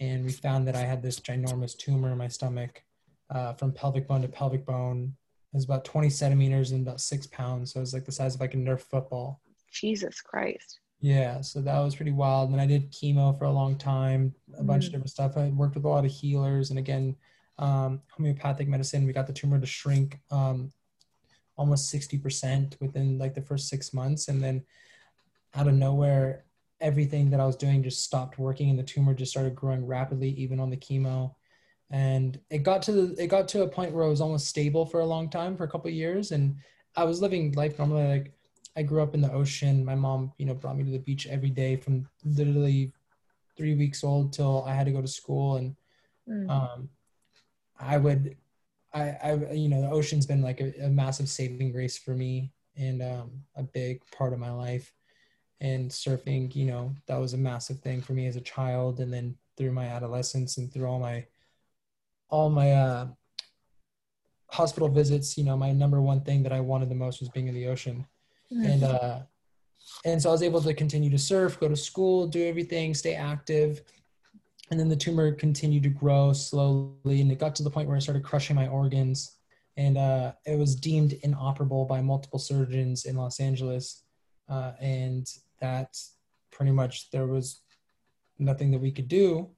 and 0.00 0.24
we 0.24 0.32
found 0.32 0.66
that 0.68 0.76
I 0.76 0.82
had 0.82 1.02
this 1.02 1.20
ginormous 1.20 1.76
tumor 1.76 2.10
in 2.12 2.18
my 2.18 2.28
stomach 2.28 2.82
uh, 3.30 3.52
from 3.54 3.72
pelvic 3.72 4.08
bone 4.08 4.22
to 4.22 4.28
pelvic 4.28 4.66
bone. 4.66 5.14
It 5.52 5.56
was 5.56 5.64
about 5.64 5.84
20 5.84 6.10
centimeters 6.10 6.70
and 6.72 6.86
about 6.86 7.00
six 7.00 7.26
pounds. 7.26 7.72
So 7.72 7.80
it 7.80 7.82
was 7.82 7.94
like 7.94 8.04
the 8.04 8.12
size 8.12 8.34
of 8.34 8.40
like 8.40 8.54
a 8.54 8.56
Nerf 8.56 8.80
football. 8.80 9.40
Jesus 9.72 10.20
Christ. 10.20 10.79
Yeah, 11.00 11.40
so 11.40 11.62
that 11.62 11.78
was 11.80 11.96
pretty 11.96 12.12
wild. 12.12 12.50
And 12.50 12.60
I 12.60 12.66
did 12.66 12.92
chemo 12.92 13.36
for 13.38 13.44
a 13.44 13.50
long 13.50 13.76
time, 13.76 14.34
a 14.58 14.62
bunch 14.62 14.84
of 14.84 14.90
Mm. 14.90 14.92
different 14.92 15.10
stuff. 15.10 15.36
I 15.36 15.48
worked 15.48 15.74
with 15.74 15.84
a 15.84 15.88
lot 15.88 16.04
of 16.04 16.10
healers, 16.10 16.70
and 16.70 16.78
again, 16.78 17.16
um, 17.58 18.02
homeopathic 18.10 18.68
medicine. 18.68 19.06
We 19.06 19.12
got 19.12 19.26
the 19.26 19.32
tumor 19.32 19.58
to 19.58 19.66
shrink 19.66 20.20
um, 20.30 20.72
almost 21.56 21.90
60% 21.90 22.76
within 22.80 23.18
like 23.18 23.34
the 23.34 23.42
first 23.42 23.68
six 23.68 23.92
months. 23.94 24.28
And 24.28 24.42
then 24.42 24.64
out 25.54 25.68
of 25.68 25.74
nowhere, 25.74 26.44
everything 26.80 27.30
that 27.30 27.40
I 27.40 27.46
was 27.46 27.56
doing 27.56 27.82
just 27.82 28.04
stopped 28.04 28.38
working, 28.38 28.70
and 28.70 28.78
the 28.78 28.82
tumor 28.82 29.14
just 29.14 29.30
started 29.30 29.54
growing 29.54 29.86
rapidly, 29.86 30.30
even 30.30 30.60
on 30.60 30.70
the 30.70 30.76
chemo. 30.76 31.34
And 31.90 32.38
it 32.50 32.58
got 32.58 32.82
to 32.82 32.92
the, 32.92 33.22
it 33.22 33.28
got 33.28 33.48
to 33.48 33.62
a 33.62 33.68
point 33.68 33.92
where 33.92 34.04
it 34.04 34.10
was 34.10 34.20
almost 34.20 34.48
stable 34.48 34.86
for 34.86 35.00
a 35.00 35.06
long 35.06 35.28
time, 35.30 35.56
for 35.56 35.64
a 35.64 35.68
couple 35.68 35.88
of 35.88 35.94
years, 35.94 36.30
and 36.32 36.56
I 36.94 37.04
was 37.04 37.20
living 37.22 37.52
life 37.52 37.78
normally. 37.78 38.06
Like 38.06 38.32
I 38.80 38.82
grew 38.82 39.02
up 39.02 39.14
in 39.14 39.20
the 39.20 39.30
ocean. 39.30 39.84
My 39.84 39.94
mom, 39.94 40.32
you 40.38 40.46
know, 40.46 40.54
brought 40.54 40.78
me 40.78 40.84
to 40.84 40.90
the 40.90 40.98
beach 40.98 41.26
every 41.26 41.50
day 41.50 41.76
from 41.76 42.08
literally 42.24 42.94
three 43.54 43.74
weeks 43.74 44.02
old 44.02 44.32
till 44.32 44.64
I 44.64 44.72
had 44.74 44.86
to 44.86 44.92
go 44.92 45.02
to 45.02 45.06
school, 45.20 45.56
and 45.56 45.76
Mm. 46.26 46.48
um, 46.48 46.88
I 47.78 47.98
would, 47.98 48.36
I, 48.94 49.02
I, 49.22 49.52
you 49.52 49.68
know, 49.68 49.82
the 49.82 49.90
ocean's 49.90 50.24
been 50.24 50.40
like 50.40 50.60
a, 50.62 50.72
a 50.84 50.88
massive 50.88 51.28
saving 51.28 51.72
grace 51.72 51.98
for 51.98 52.14
me 52.14 52.52
and 52.76 53.02
um, 53.02 53.30
a 53.54 53.62
big 53.62 54.00
part 54.16 54.32
of 54.32 54.38
my 54.38 54.50
life. 54.50 54.94
And 55.60 55.90
surfing, 55.90 56.54
you 56.54 56.64
know, 56.64 56.94
that 57.06 57.20
was 57.20 57.34
a 57.34 57.38
massive 57.38 57.80
thing 57.80 58.00
for 58.00 58.14
me 58.14 58.26
as 58.28 58.36
a 58.36 58.40
child, 58.40 59.00
and 59.00 59.12
then 59.12 59.36
through 59.58 59.72
my 59.72 59.88
adolescence 59.88 60.56
and 60.56 60.72
through 60.72 60.86
all 60.86 61.00
my, 61.00 61.26
all 62.30 62.48
my 62.48 62.72
uh, 62.72 63.08
hospital 64.48 64.88
visits, 64.88 65.36
you 65.36 65.44
know, 65.44 65.56
my 65.56 65.72
number 65.72 66.00
one 66.00 66.22
thing 66.22 66.42
that 66.44 66.52
I 66.52 66.60
wanted 66.60 66.88
the 66.88 66.94
most 66.94 67.20
was 67.20 67.28
being 67.28 67.48
in 67.48 67.54
the 67.54 67.66
ocean. 67.66 68.06
And 68.50 68.82
uh 68.82 69.20
and 70.04 70.20
so 70.20 70.28
i 70.28 70.32
was 70.32 70.42
able 70.42 70.60
to 70.60 70.74
continue 70.74 71.10
to 71.10 71.18
surf 71.18 71.58
go 71.60 71.68
to 71.68 71.76
school 71.76 72.26
do 72.26 72.46
everything 72.46 72.94
stay 72.94 73.14
active. 73.14 73.82
And 74.70 74.78
then 74.78 74.88
the 74.88 74.94
tumor 74.94 75.32
continued 75.32 75.82
to 75.82 75.88
grow 75.88 76.32
slowly 76.32 77.20
and 77.20 77.32
it 77.32 77.40
got 77.40 77.56
to 77.56 77.64
the 77.64 77.70
point 77.70 77.88
where 77.88 77.96
i 77.96 78.00
started 78.00 78.22
crushing 78.22 78.54
my 78.54 78.68
organs. 78.68 79.36
And 79.76 79.98
uh, 79.98 80.32
it 80.44 80.58
was 80.58 80.76
deemed 80.76 81.14
inoperable 81.24 81.86
by 81.86 82.00
multiple 82.00 82.38
surgeons 82.38 83.04
in 83.04 83.16
los 83.16 83.40
angeles 83.40 84.04
uh, 84.48 84.72
and 84.80 85.26
that 85.60 85.98
pretty 86.52 86.70
much 86.70 87.10
there 87.10 87.26
was 87.26 87.62
nothing 88.38 88.70
that 88.70 88.78
we 88.78 88.92
could 88.92 89.08
do. 89.08 89.48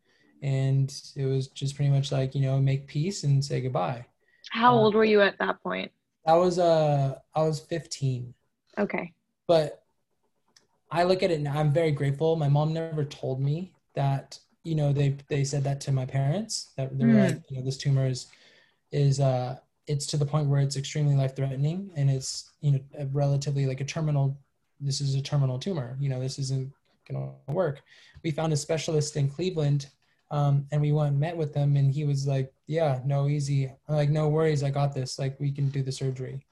And 0.43 0.93
it 1.15 1.27
was 1.27 1.49
just 1.49 1.77
pretty 1.77 1.91
much 1.91 2.11
like 2.11 2.35
you 2.35 2.41
know 2.41 2.59
make 2.59 2.87
peace 2.87 3.25
and 3.25 3.45
say 3.45 3.61
goodbye. 3.61 4.07
How 4.51 4.75
uh, 4.75 4.79
old 4.79 4.95
were 4.95 5.05
you 5.05 5.21
at 5.21 5.39
that 5.39 5.63
point? 5.63 5.93
i 6.27 6.35
was 6.35 6.59
uh 6.59 7.15
i 7.35 7.43
was 7.43 7.61
15 7.61 8.33
Okay. 8.79 9.13
but 9.49 9.83
I 10.91 11.05
look 11.05 11.23
at 11.23 11.31
it 11.31 11.39
and 11.39 11.49
I'm 11.49 11.73
very 11.73 11.91
grateful. 11.91 12.37
My 12.37 12.49
mom 12.49 12.73
never 12.73 13.05
told 13.05 13.41
me 13.41 13.73
that, 13.95 14.39
you 14.63 14.75
know, 14.75 14.93
they 14.93 15.17
they 15.29 15.45
said 15.45 15.65
that 15.65 15.81
to 15.83 15.93
my 15.93 16.05
parents 16.05 16.73
that 16.77 16.97
they 16.99 17.05
were 17.07 17.13
Mm. 17.13 17.27
like, 17.29 17.43
you 17.51 17.57
know, 17.57 17.65
this 17.65 17.77
tumor 17.79 18.07
is 18.07 18.27
is 18.93 19.21
uh 19.21 19.57
it's 19.87 20.07
to 20.07 20.17
the 20.17 20.27
point 20.27 20.49
where 20.49 20.61
it's 20.61 20.77
extremely 20.77 21.15
life 21.17 21.35
threatening 21.35 21.91
and 21.97 22.11
it's 22.11 22.51
you 22.61 22.73
know 22.73 22.81
relatively 23.13 23.67
like 23.67 23.81
a 23.81 23.85
terminal 23.85 24.37
this 24.81 25.01
is 25.01 25.15
a 25.15 25.23
terminal 25.23 25.59
tumor 25.59 25.97
you 25.99 26.09
know 26.09 26.21
this 26.21 26.39
isn't 26.39 26.71
going 27.09 27.33
to 27.47 27.53
work 27.53 27.83
we 28.23 28.31
found 28.31 28.53
a 28.53 28.57
specialist 28.57 29.17
in 29.17 29.29
cleveland 29.29 29.89
um, 30.31 30.67
and 30.71 30.81
we 30.81 30.93
went 30.93 31.11
and 31.11 31.21
met 31.21 31.37
with 31.37 31.55
him 31.55 31.77
and 31.77 31.93
he 31.93 32.05
was 32.05 32.27
like 32.27 32.53
yeah 32.67 33.01
no 33.05 33.29
easy 33.29 33.67
I'm 33.89 33.97
like 33.97 34.11
no 34.11 34.29
worries 34.29 34.63
i 34.63 34.71
got 34.71 34.95
this 34.95 35.19
like 35.19 35.41
we 35.41 35.51
can 35.51 35.69
do 35.71 35.83
the 35.83 35.91
surgery 35.93 36.45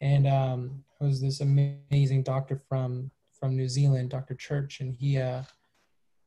and 0.00 0.26
um, 0.26 0.82
was 1.02 1.20
this 1.20 1.40
amazing 1.40 2.22
doctor 2.22 2.60
from 2.68 3.10
from 3.32 3.56
new 3.56 3.68
zealand 3.68 4.10
dr 4.10 4.34
church. 4.36 4.80
And 4.80 4.94
he 4.94 5.18
uh, 5.18 5.42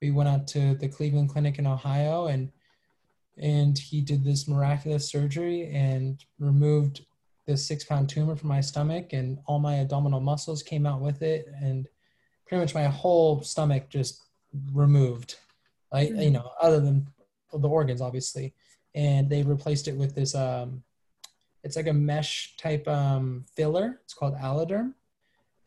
we 0.02 0.12
went 0.12 0.30
out 0.30 0.48
to 0.50 0.76
the 0.76 0.88
cleveland 0.88 1.30
clinic 1.30 1.58
in 1.60 1.68
ohio 1.68 2.28
and 2.28 2.52
and 3.38 3.78
he 3.78 4.02
did 4.02 4.24
this 4.24 4.48
miraculous 4.48 5.10
surgery 5.10 5.70
and 5.74 6.24
removed 6.40 7.06
this 7.46 7.66
six 7.66 7.84
pound 7.84 8.10
tumor 8.10 8.36
from 8.36 8.50
my 8.50 8.62
stomach 8.62 9.14
and 9.14 9.40
all 9.46 9.60
my 9.60 9.80
abdominal 9.80 10.20
muscles 10.20 10.64
came 10.64 10.86
out 10.86 11.02
with 11.02 11.22
it. 11.22 11.48
And 11.62 11.88
pretty 12.48 12.62
much 12.62 12.74
my 12.74 12.86
whole 12.86 13.42
stomach 13.42 13.90
just 13.90 14.24
removed 14.74 15.36
like 15.92 16.10
you 16.10 16.32
know 16.32 16.50
other 16.62 16.80
than 16.80 17.08
the 17.54 17.70
organs 17.70 18.02
obviously. 18.02 18.54
And 18.94 19.30
they 19.30 19.44
replaced 19.44 19.88
it 19.88 19.96
with 19.96 20.16
this 20.16 20.34
um 20.36 20.84
it's 21.66 21.76
like 21.76 21.88
a 21.88 21.94
mesh 21.94 22.56
type 22.58 22.88
um 22.88 23.44
filler 23.56 24.00
it's 24.04 24.14
called 24.14 24.36
alloderm 24.36 24.94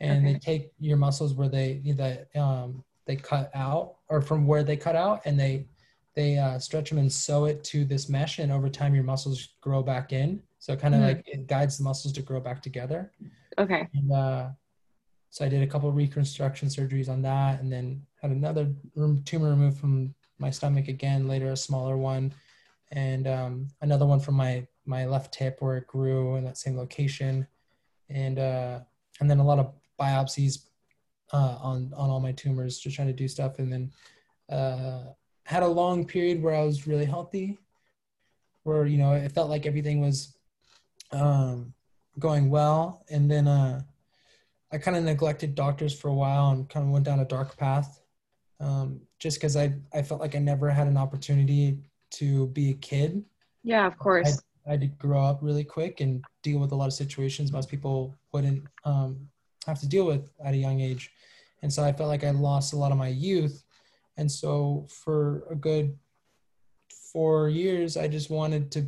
and 0.01 0.25
Okay. 0.25 0.33
they 0.35 0.39
take 0.39 0.73
your 0.79 0.97
muscles 0.97 1.35
where 1.35 1.49
they 1.49 1.83
that 1.97 2.29
um 2.37 2.85
they 3.07 3.17
cut 3.17 3.51
out 3.55 3.97
or 4.09 4.21
from 4.23 4.47
where 4.47 4.63
they 4.63 4.77
cut 4.77 4.97
out 4.97 5.21
and 5.27 5.39
they 5.39 5.67
they 6.15 6.37
uh, 6.39 6.59
stretch 6.59 6.89
them 6.91 6.99
and 6.99 7.13
sew 7.13 7.45
it 7.45 7.63
to 7.63 7.85
this 7.85 8.09
mesh 8.09 8.39
and 8.41 8.51
over 8.51 8.69
time 8.69 8.95
your 8.95 9.05
muscles 9.05 9.51
grow 9.61 9.83
back 9.83 10.13
in 10.13 10.43
so 10.59 10.75
kind 10.77 10.95
of 10.95 11.01
Mhm. 11.01 11.09
like 11.09 11.23
it 11.27 11.47
guides 11.47 11.79
the 11.79 11.85
muscles 11.85 12.13
to 12.15 12.23
grow 12.23 12.41
back 12.41 12.63
together 12.63 13.13
Okay. 13.59 13.89
and 13.95 14.13
uh, 14.13 14.49
so 15.31 15.45
I 15.45 15.49
did 15.49 15.63
a 15.63 15.67
couple 15.67 15.93
reconstruction 15.93 16.69
surgeries 16.69 17.09
on 17.11 17.21
that, 17.23 17.61
and 17.61 17.71
then 17.71 18.03
had 18.23 18.31
another 18.31 18.73
tumor 19.27 19.51
removed 19.51 19.79
from 19.79 20.15
my 20.39 20.51
stomach 20.51 20.89
again. 20.89 21.29
Later, 21.29 21.53
a 21.53 21.57
smaller 21.57 21.99
one, 21.99 22.33
and 22.93 23.29
um, 23.29 23.69
another 23.83 24.07
one 24.07 24.21
from 24.21 24.37
my 24.37 24.67
my 24.89 25.05
left 25.05 25.35
hip 25.35 25.59
where 25.61 25.77
it 25.77 25.87
grew 25.87 26.37
in 26.37 26.45
that 26.45 26.57
same 26.57 26.77
location, 26.77 27.47
and 28.09 28.39
uh, 28.39 28.81
and 29.21 29.31
then 29.31 29.39
a 29.39 29.45
lot 29.45 29.59
of 29.59 29.73
biopsies 30.01 30.67
uh, 31.33 31.59
on 31.61 31.93
on 31.95 32.11
all 32.11 32.21
my 32.21 32.33
tumors, 32.33 32.79
just 32.79 32.97
trying 32.97 33.09
to 33.09 33.15
do 33.15 33.29
stuff, 33.29 33.59
and 33.59 33.73
then 33.73 33.93
uh, 34.51 35.13
had 35.45 35.63
a 35.63 35.69
long 35.69 36.07
period 36.07 36.43
where 36.43 36.55
I 36.55 36.65
was 36.65 36.87
really 36.87 37.05
healthy, 37.05 37.59
where 38.63 38.87
you 38.87 38.97
know 38.97 39.13
it 39.13 39.33
felt 39.33 39.51
like 39.51 39.67
everything 39.67 40.01
was 40.01 40.37
um, 41.13 41.75
going 42.19 42.49
well, 42.49 43.05
and 43.11 43.31
then 43.31 43.47
uh, 43.47 43.83
I 44.73 44.79
kind 44.79 44.97
of 44.97 45.05
neglected 45.05 45.55
doctors 45.55 45.99
for 45.99 46.09
a 46.09 46.15
while 46.15 46.51
and 46.51 46.69
kind 46.69 46.87
of 46.87 46.93
went 46.93 47.05
down 47.05 47.21
a 47.21 47.27
dark 47.27 47.59
path, 47.59 48.01
um, 48.59 49.03
just 49.19 49.39
because 49.39 49.55
I 49.55 49.75
I 49.93 50.01
felt 50.01 50.23
like 50.23 50.35
I 50.35 50.39
never 50.39 50.71
had 50.71 50.87
an 50.87 50.97
opportunity 50.97 51.79
to 52.13 52.47
be 52.49 52.71
a 52.71 52.75
kid. 52.75 53.23
Yeah, 53.63 53.87
of 53.87 53.99
course. 53.99 54.41
I 54.69 54.73
had 54.73 54.81
to 54.83 54.87
grow 54.87 55.25
up 55.25 55.39
really 55.41 55.65
quick 55.65 56.01
and 56.01 56.23
deal 56.43 56.59
with 56.59 56.73
a 56.73 56.75
lot 56.75 56.87
of 56.87 56.93
situations 56.93 57.53
most 57.53 57.71
people 57.71 58.15
wouldn't 58.33 58.65
um, 58.85 59.29
have 59.67 59.81
to 59.81 59.89
deal 59.89 60.05
with 60.05 60.31
at 60.45 60.55
a 60.55 60.59
young 60.59 60.81
age. 60.81 61.11
And 61.63 61.73
so 61.73 61.83
I 61.83 61.93
felt 61.93 62.09
like 62.09 62.23
I 62.23 62.31
lost 62.31 62.75
a 62.75 62.77
lot 62.77 62.93
of 62.93 62.99
my 62.99 63.09
youth. 63.09 63.65
And 64.19 64.31
so 64.31 64.87
for 64.89 65.45
a 65.51 65.55
good 65.55 65.97
four 66.91 67.49
years, 67.49 67.97
I 67.97 68.09
just 68.09 68.31
wanted 68.31 68.71
to 68.73 68.87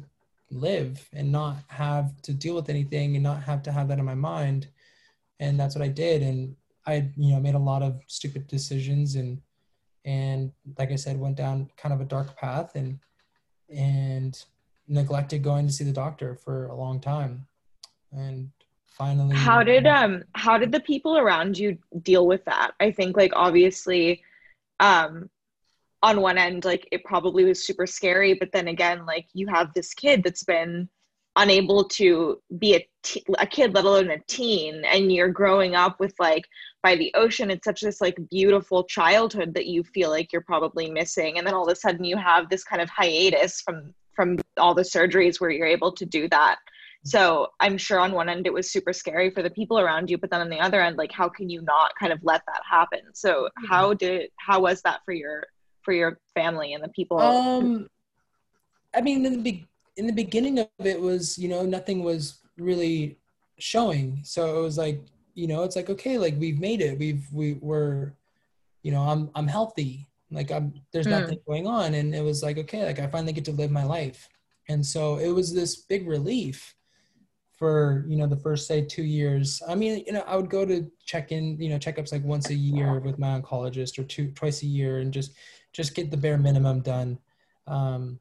live 0.50 1.08
and 1.12 1.32
not 1.32 1.56
have 1.68 2.20
to 2.22 2.34
deal 2.34 2.54
with 2.54 2.68
anything 2.68 3.16
and 3.16 3.22
not 3.22 3.42
have 3.42 3.62
to 3.62 3.72
have 3.72 3.88
that 3.88 3.98
in 3.98 4.04
my 4.04 4.14
mind. 4.14 4.68
And 5.38 5.58
that's 5.58 5.74
what 5.74 5.84
I 5.84 5.88
did. 5.88 6.22
And 6.22 6.54
I, 6.86 7.08
you 7.16 7.32
know, 7.32 7.40
made 7.40 7.54
a 7.54 7.58
lot 7.58 7.82
of 7.82 8.00
stupid 8.06 8.46
decisions 8.46 9.14
and, 9.14 9.40
and 10.04 10.52
like 10.78 10.90
I 10.92 10.96
said, 10.96 11.18
went 11.18 11.36
down 11.36 11.70
kind 11.76 11.94
of 11.94 12.00
a 12.00 12.06
dark 12.06 12.36
path 12.36 12.74
and, 12.74 12.98
and 13.68 14.42
neglected 14.90 15.42
going 15.42 15.66
to 15.66 15.72
see 15.72 15.84
the 15.84 15.92
doctor 15.92 16.34
for 16.34 16.66
a 16.66 16.74
long 16.74 17.00
time. 17.00 17.46
And 18.12 18.50
finally 18.86 19.36
how 19.36 19.62
did 19.62 19.86
um 19.86 20.22
how 20.34 20.58
did 20.58 20.72
the 20.72 20.80
people 20.80 21.16
around 21.16 21.56
you 21.56 21.78
deal 22.02 22.26
with 22.26 22.44
that? 22.44 22.72
I 22.80 22.90
think 22.90 23.16
like 23.16 23.32
obviously 23.34 24.22
um 24.80 25.30
on 26.02 26.20
one 26.20 26.38
end 26.38 26.64
like 26.64 26.88
it 26.92 27.04
probably 27.04 27.44
was 27.44 27.64
super 27.64 27.86
scary 27.86 28.34
but 28.34 28.50
then 28.52 28.68
again 28.68 29.06
like 29.06 29.26
you 29.32 29.46
have 29.46 29.72
this 29.74 29.94
kid 29.94 30.22
that's 30.22 30.44
been 30.44 30.88
unable 31.36 31.84
to 31.84 32.40
be 32.58 32.74
a, 32.74 32.88
a 33.38 33.46
kid 33.46 33.74
let 33.74 33.84
alone 33.84 34.10
a 34.10 34.18
teen 34.26 34.82
and 34.86 35.12
you're 35.12 35.28
growing 35.28 35.74
up 35.74 36.00
with 36.00 36.14
like 36.18 36.44
by 36.82 36.96
the 36.96 37.12
ocean 37.14 37.50
it's 37.50 37.64
such 37.64 37.82
this 37.82 38.00
like 38.00 38.16
beautiful 38.30 38.84
childhood 38.84 39.54
that 39.54 39.66
you 39.66 39.82
feel 39.84 40.10
like 40.10 40.32
you're 40.32 40.42
probably 40.42 40.90
missing. 40.90 41.38
And 41.38 41.46
then 41.46 41.54
all 41.54 41.68
of 41.68 41.72
a 41.72 41.76
sudden 41.76 42.04
you 42.04 42.16
have 42.16 42.48
this 42.48 42.64
kind 42.64 42.80
of 42.80 42.88
hiatus 42.88 43.60
from 43.60 43.94
from 44.20 44.38
all 44.58 44.74
the 44.74 44.82
surgeries 44.82 45.40
where 45.40 45.48
you're 45.48 45.66
able 45.66 45.90
to 45.92 46.04
do 46.04 46.28
that. 46.28 46.56
So 47.02 47.48
i'm 47.60 47.78
sure 47.78 47.98
on 47.98 48.12
one 48.12 48.28
end 48.28 48.46
it 48.46 48.52
was 48.52 48.70
super 48.70 48.92
scary 48.92 49.30
for 49.30 49.42
the 49.42 49.48
people 49.48 49.78
around 49.80 50.10
you 50.10 50.18
but 50.18 50.28
then 50.28 50.42
on 50.42 50.50
the 50.50 50.60
other 50.60 50.82
end 50.82 50.98
like 50.98 51.10
how 51.10 51.30
can 51.30 51.48
you 51.48 51.62
not 51.62 51.92
kind 51.98 52.12
of 52.12 52.18
let 52.22 52.42
that 52.44 52.60
happen? 52.70 53.00
So 53.14 53.48
how 53.66 53.94
did 53.94 54.28
how 54.36 54.60
was 54.60 54.82
that 54.82 55.00
for 55.06 55.14
your 55.14 55.46
for 55.80 55.94
your 55.94 56.18
family 56.34 56.74
and 56.74 56.84
the 56.84 56.90
people? 56.90 57.18
Um 57.18 57.88
i 58.94 59.00
mean 59.00 59.24
in 59.24 59.32
the 59.32 59.42
be- 59.50 59.66
in 59.96 60.06
the 60.06 60.12
beginning 60.12 60.58
of 60.58 60.68
it 60.84 61.00
was 61.00 61.38
you 61.38 61.48
know 61.48 61.62
nothing 61.64 62.04
was 62.04 62.40
really 62.58 63.16
showing. 63.58 64.20
So 64.22 64.58
it 64.58 64.62
was 64.62 64.76
like 64.76 65.00
you 65.34 65.46
know 65.46 65.62
it's 65.62 65.76
like 65.76 65.88
okay 65.88 66.18
like 66.18 66.34
we've 66.38 66.60
made 66.60 66.82
it. 66.82 66.98
We've 66.98 67.24
we 67.32 67.54
were 67.54 68.12
you 68.82 68.92
know 68.92 69.02
i'm 69.02 69.30
i'm 69.34 69.46
healthy 69.46 70.09
like 70.30 70.50
i'm 70.52 70.72
there's 70.92 71.06
Mm. 71.06 71.20
nothing 71.20 71.38
going 71.46 71.66
on. 71.66 71.94
And 71.94 72.14
it 72.14 72.22
was 72.22 72.42
like 72.42 72.58
okay 72.58 72.84
like 72.84 72.98
i 72.98 73.06
finally 73.06 73.32
get 73.32 73.44
to 73.46 73.52
live 73.52 73.70
my 73.70 73.84
life. 73.84 74.28
And 74.68 74.84
so 74.84 75.16
it 75.18 75.30
was 75.30 75.52
this 75.52 75.76
big 75.76 76.06
relief 76.06 76.74
for 77.52 78.04
you 78.08 78.16
know 78.16 78.26
the 78.26 78.36
first 78.36 78.66
say 78.66 78.80
two 78.82 79.02
years. 79.02 79.62
I 79.68 79.74
mean 79.74 80.04
you 80.06 80.12
know 80.12 80.24
i 80.26 80.36
would 80.36 80.50
go 80.50 80.64
to 80.64 80.90
check 81.04 81.32
in 81.32 81.60
you 81.60 81.68
know 81.68 81.78
checkups 81.78 82.12
like 82.12 82.24
once 82.24 82.50
a 82.50 82.54
year 82.54 83.00
with 83.00 83.18
my 83.18 83.38
oncologist 83.40 83.98
or 83.98 84.04
two 84.04 84.30
twice 84.32 84.62
a 84.62 84.66
year 84.66 84.98
and 85.00 85.12
just 85.12 85.32
just 85.72 85.94
get 85.94 86.10
the 86.10 86.16
bare 86.16 86.38
minimum 86.38 86.80
done. 86.80 87.18
Um 87.66 88.20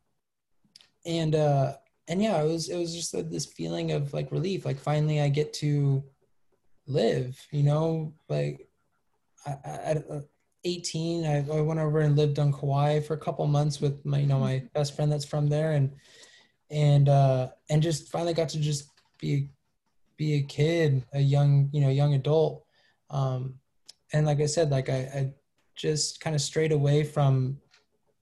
and 1.06 1.36
uh 1.36 1.74
and 2.08 2.22
yeah 2.22 2.42
it 2.42 2.48
was 2.48 2.70
it 2.70 2.78
was 2.78 2.94
just 2.94 3.14
like 3.14 3.30
this 3.30 3.46
feeling 3.46 3.92
of 3.92 4.14
like 4.14 4.32
relief. 4.32 4.66
Like 4.66 4.80
finally 4.80 5.22
i 5.22 5.30
get 5.30 5.54
to 5.54 6.04
live 6.88 7.40
you 7.52 7.62
know 7.62 8.12
like 8.30 8.68
I, 9.46 9.52
I, 9.66 9.92
uh, 10.12 10.22
18 10.66 11.26
I, 11.26 11.38
I 11.38 11.62
went 11.62 11.80
over 11.80 12.00
and 12.00 12.18
lived 12.18 12.40
on 12.40 12.52
kauai 12.52 13.00
for 13.00 13.14
a 13.14 13.18
couple 13.18 13.46
months 13.48 13.80
with 13.80 14.06
my 14.06 14.20
you 14.20 14.28
know 14.28 14.40
my 14.40 14.64
best 14.74 14.96
friend 14.96 15.12
that's 15.12 15.26
from 15.26 15.48
there 15.48 15.74
and 15.74 15.92
and 16.70 17.10
uh 17.10 17.50
and 17.70 17.82
just 17.82 18.12
finally 18.12 18.34
got 18.34 18.50
to 18.50 18.60
just 18.60 18.90
be 19.20 19.50
be 20.18 20.36
a 20.36 20.44
kid 20.44 21.04
a 21.14 21.20
young 21.20 21.70
you 21.72 21.82
know 21.82 21.90
young 21.90 22.14
adult. 22.14 22.66
Um 23.10 23.56
and 24.14 24.26
like 24.26 24.42
i 24.42 24.46
said 24.46 24.70
like 24.70 24.90
i, 24.90 24.98
I 25.16 25.32
just 25.76 26.20
kind 26.20 26.36
of 26.36 26.42
strayed 26.42 26.72
away 26.72 27.04
from 27.04 27.58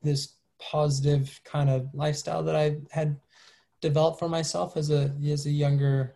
this 0.03 0.35
positive 0.59 1.39
kind 1.43 1.69
of 1.69 1.87
lifestyle 1.93 2.43
that 2.43 2.55
i 2.55 2.77
had 2.91 3.17
developed 3.81 4.19
for 4.19 4.29
myself 4.29 4.77
as 4.77 4.91
a 4.91 5.13
as 5.27 5.45
a 5.45 5.51
younger 5.51 6.15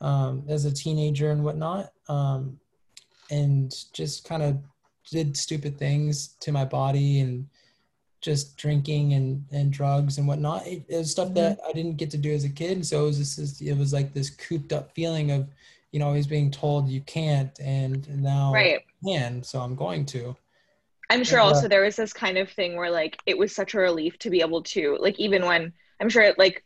um 0.00 0.44
as 0.48 0.64
a 0.64 0.72
teenager 0.72 1.30
and 1.30 1.44
whatnot. 1.44 1.92
Um 2.08 2.58
and 3.30 3.72
just 3.94 4.24
kind 4.24 4.42
of 4.42 4.58
did 5.10 5.36
stupid 5.36 5.78
things 5.78 6.36
to 6.40 6.52
my 6.52 6.64
body 6.64 7.20
and 7.20 7.48
just 8.20 8.56
drinking 8.56 9.14
and, 9.14 9.44
and 9.50 9.72
drugs 9.72 10.18
and 10.18 10.28
whatnot. 10.28 10.66
It, 10.66 10.84
it 10.88 10.96
was 10.96 11.10
stuff 11.10 11.34
that 11.34 11.58
mm-hmm. 11.58 11.68
I 11.68 11.72
didn't 11.72 11.96
get 11.96 12.10
to 12.12 12.18
do 12.18 12.32
as 12.32 12.44
a 12.44 12.48
kid. 12.48 12.72
And 12.72 12.86
so 12.86 13.02
it 13.02 13.06
was 13.06 13.36
this, 13.36 13.60
it 13.60 13.76
was 13.76 13.92
like 13.92 14.14
this 14.14 14.30
cooped 14.30 14.72
up 14.72 14.94
feeling 14.94 15.32
of, 15.32 15.48
you 15.90 15.98
know, 15.98 16.06
always 16.06 16.26
being 16.26 16.50
told 16.50 16.88
you 16.88 17.00
can't 17.02 17.58
and 17.58 18.08
now 18.22 18.52
right 18.52 18.80
I 19.04 19.08
can, 19.08 19.42
so 19.42 19.60
I'm 19.60 19.74
going 19.74 20.06
to. 20.06 20.36
I'm 21.10 21.24
sure 21.24 21.40
Yeah. 21.40 21.44
Uh, 21.44 21.48
also 21.48 21.68
there 21.68 21.82
was 21.82 21.96
this 21.96 22.12
kind 22.12 22.38
of 22.38 22.48
thing 22.50 22.76
where 22.76 22.90
like 22.90 23.20
it 23.26 23.36
was 23.36 23.54
such 23.54 23.74
a 23.74 23.78
relief 23.78 24.18
to 24.20 24.30
be 24.30 24.40
able 24.40 24.62
to 24.62 24.96
like 25.00 25.18
even 25.18 25.44
when 25.44 25.72
I'm 26.00 26.08
sure 26.08 26.32
like 26.38 26.64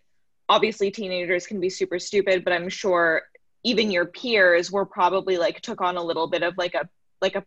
obviously 0.48 0.90
teenagers 0.90 1.46
can 1.46 1.58
be 1.58 1.70
super 1.70 1.98
stupid, 1.98 2.44
but 2.44 2.52
I'm 2.52 2.68
sure 2.68 3.22
even 3.64 3.90
your 3.90 4.06
peers 4.06 4.70
were 4.70 4.86
probably 4.86 5.38
like 5.38 5.60
took 5.60 5.80
on 5.80 5.96
a 5.96 6.02
little 6.02 6.28
bit 6.28 6.42
of 6.42 6.56
like 6.56 6.74
a 6.74 6.88
like 7.20 7.34
a 7.34 7.44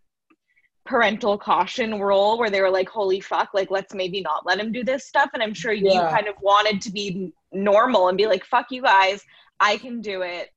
parental 0.89 1.38
caution 1.38 1.99
role 1.99 2.39
where 2.39 2.49
they 2.49 2.62
were 2.62 2.69
like 2.71 2.89
holy 2.89 3.19
fuck 3.21 3.49
like 3.54 3.69
let's 3.69 3.93
maybe 3.93 4.21
not 4.21 4.43
let 4.45 4.60
him 4.60 4.71
do 4.71 4.84
this 4.84 5.06
stuff 5.06 5.30
and 5.36 5.43
i'm 5.43 5.54
sure 5.54 5.71
you 5.71 5.91
Yeah. 5.91 6.10
kind 6.10 6.28
of 6.28 6.34
wanted 6.41 6.82
to 6.82 6.91
be 6.91 7.32
normal 7.54 8.08
and 8.08 8.17
be 8.17 8.25
like 8.25 8.43
fuck 8.43 8.65
you 8.71 8.82
guys 8.82 9.21
i 9.60 9.78
can 9.78 10.02
do 10.02 10.23
it 10.23 10.49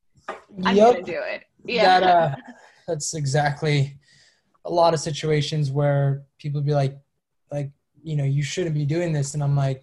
i'm 0.64 0.74
Yep. 0.74 0.92
gonna 0.94 1.02
do 1.02 1.20
it 1.34 1.42
yeah 1.66 2.00
That, 2.00 2.02
uh, 2.16 2.34
that's 2.88 3.12
exactly 3.14 3.98
a 4.64 4.70
lot 4.70 4.94
of 4.94 5.00
situations 5.00 5.70
where 5.70 6.22
people 6.38 6.60
be 6.60 6.72
like, 6.72 6.96
like, 7.50 7.70
you 8.02 8.14
know, 8.16 8.24
you 8.24 8.42
shouldn't 8.44 8.74
be 8.76 8.84
doing 8.84 9.12
this. 9.12 9.34
And 9.34 9.42
I'm 9.42 9.56
like, 9.56 9.82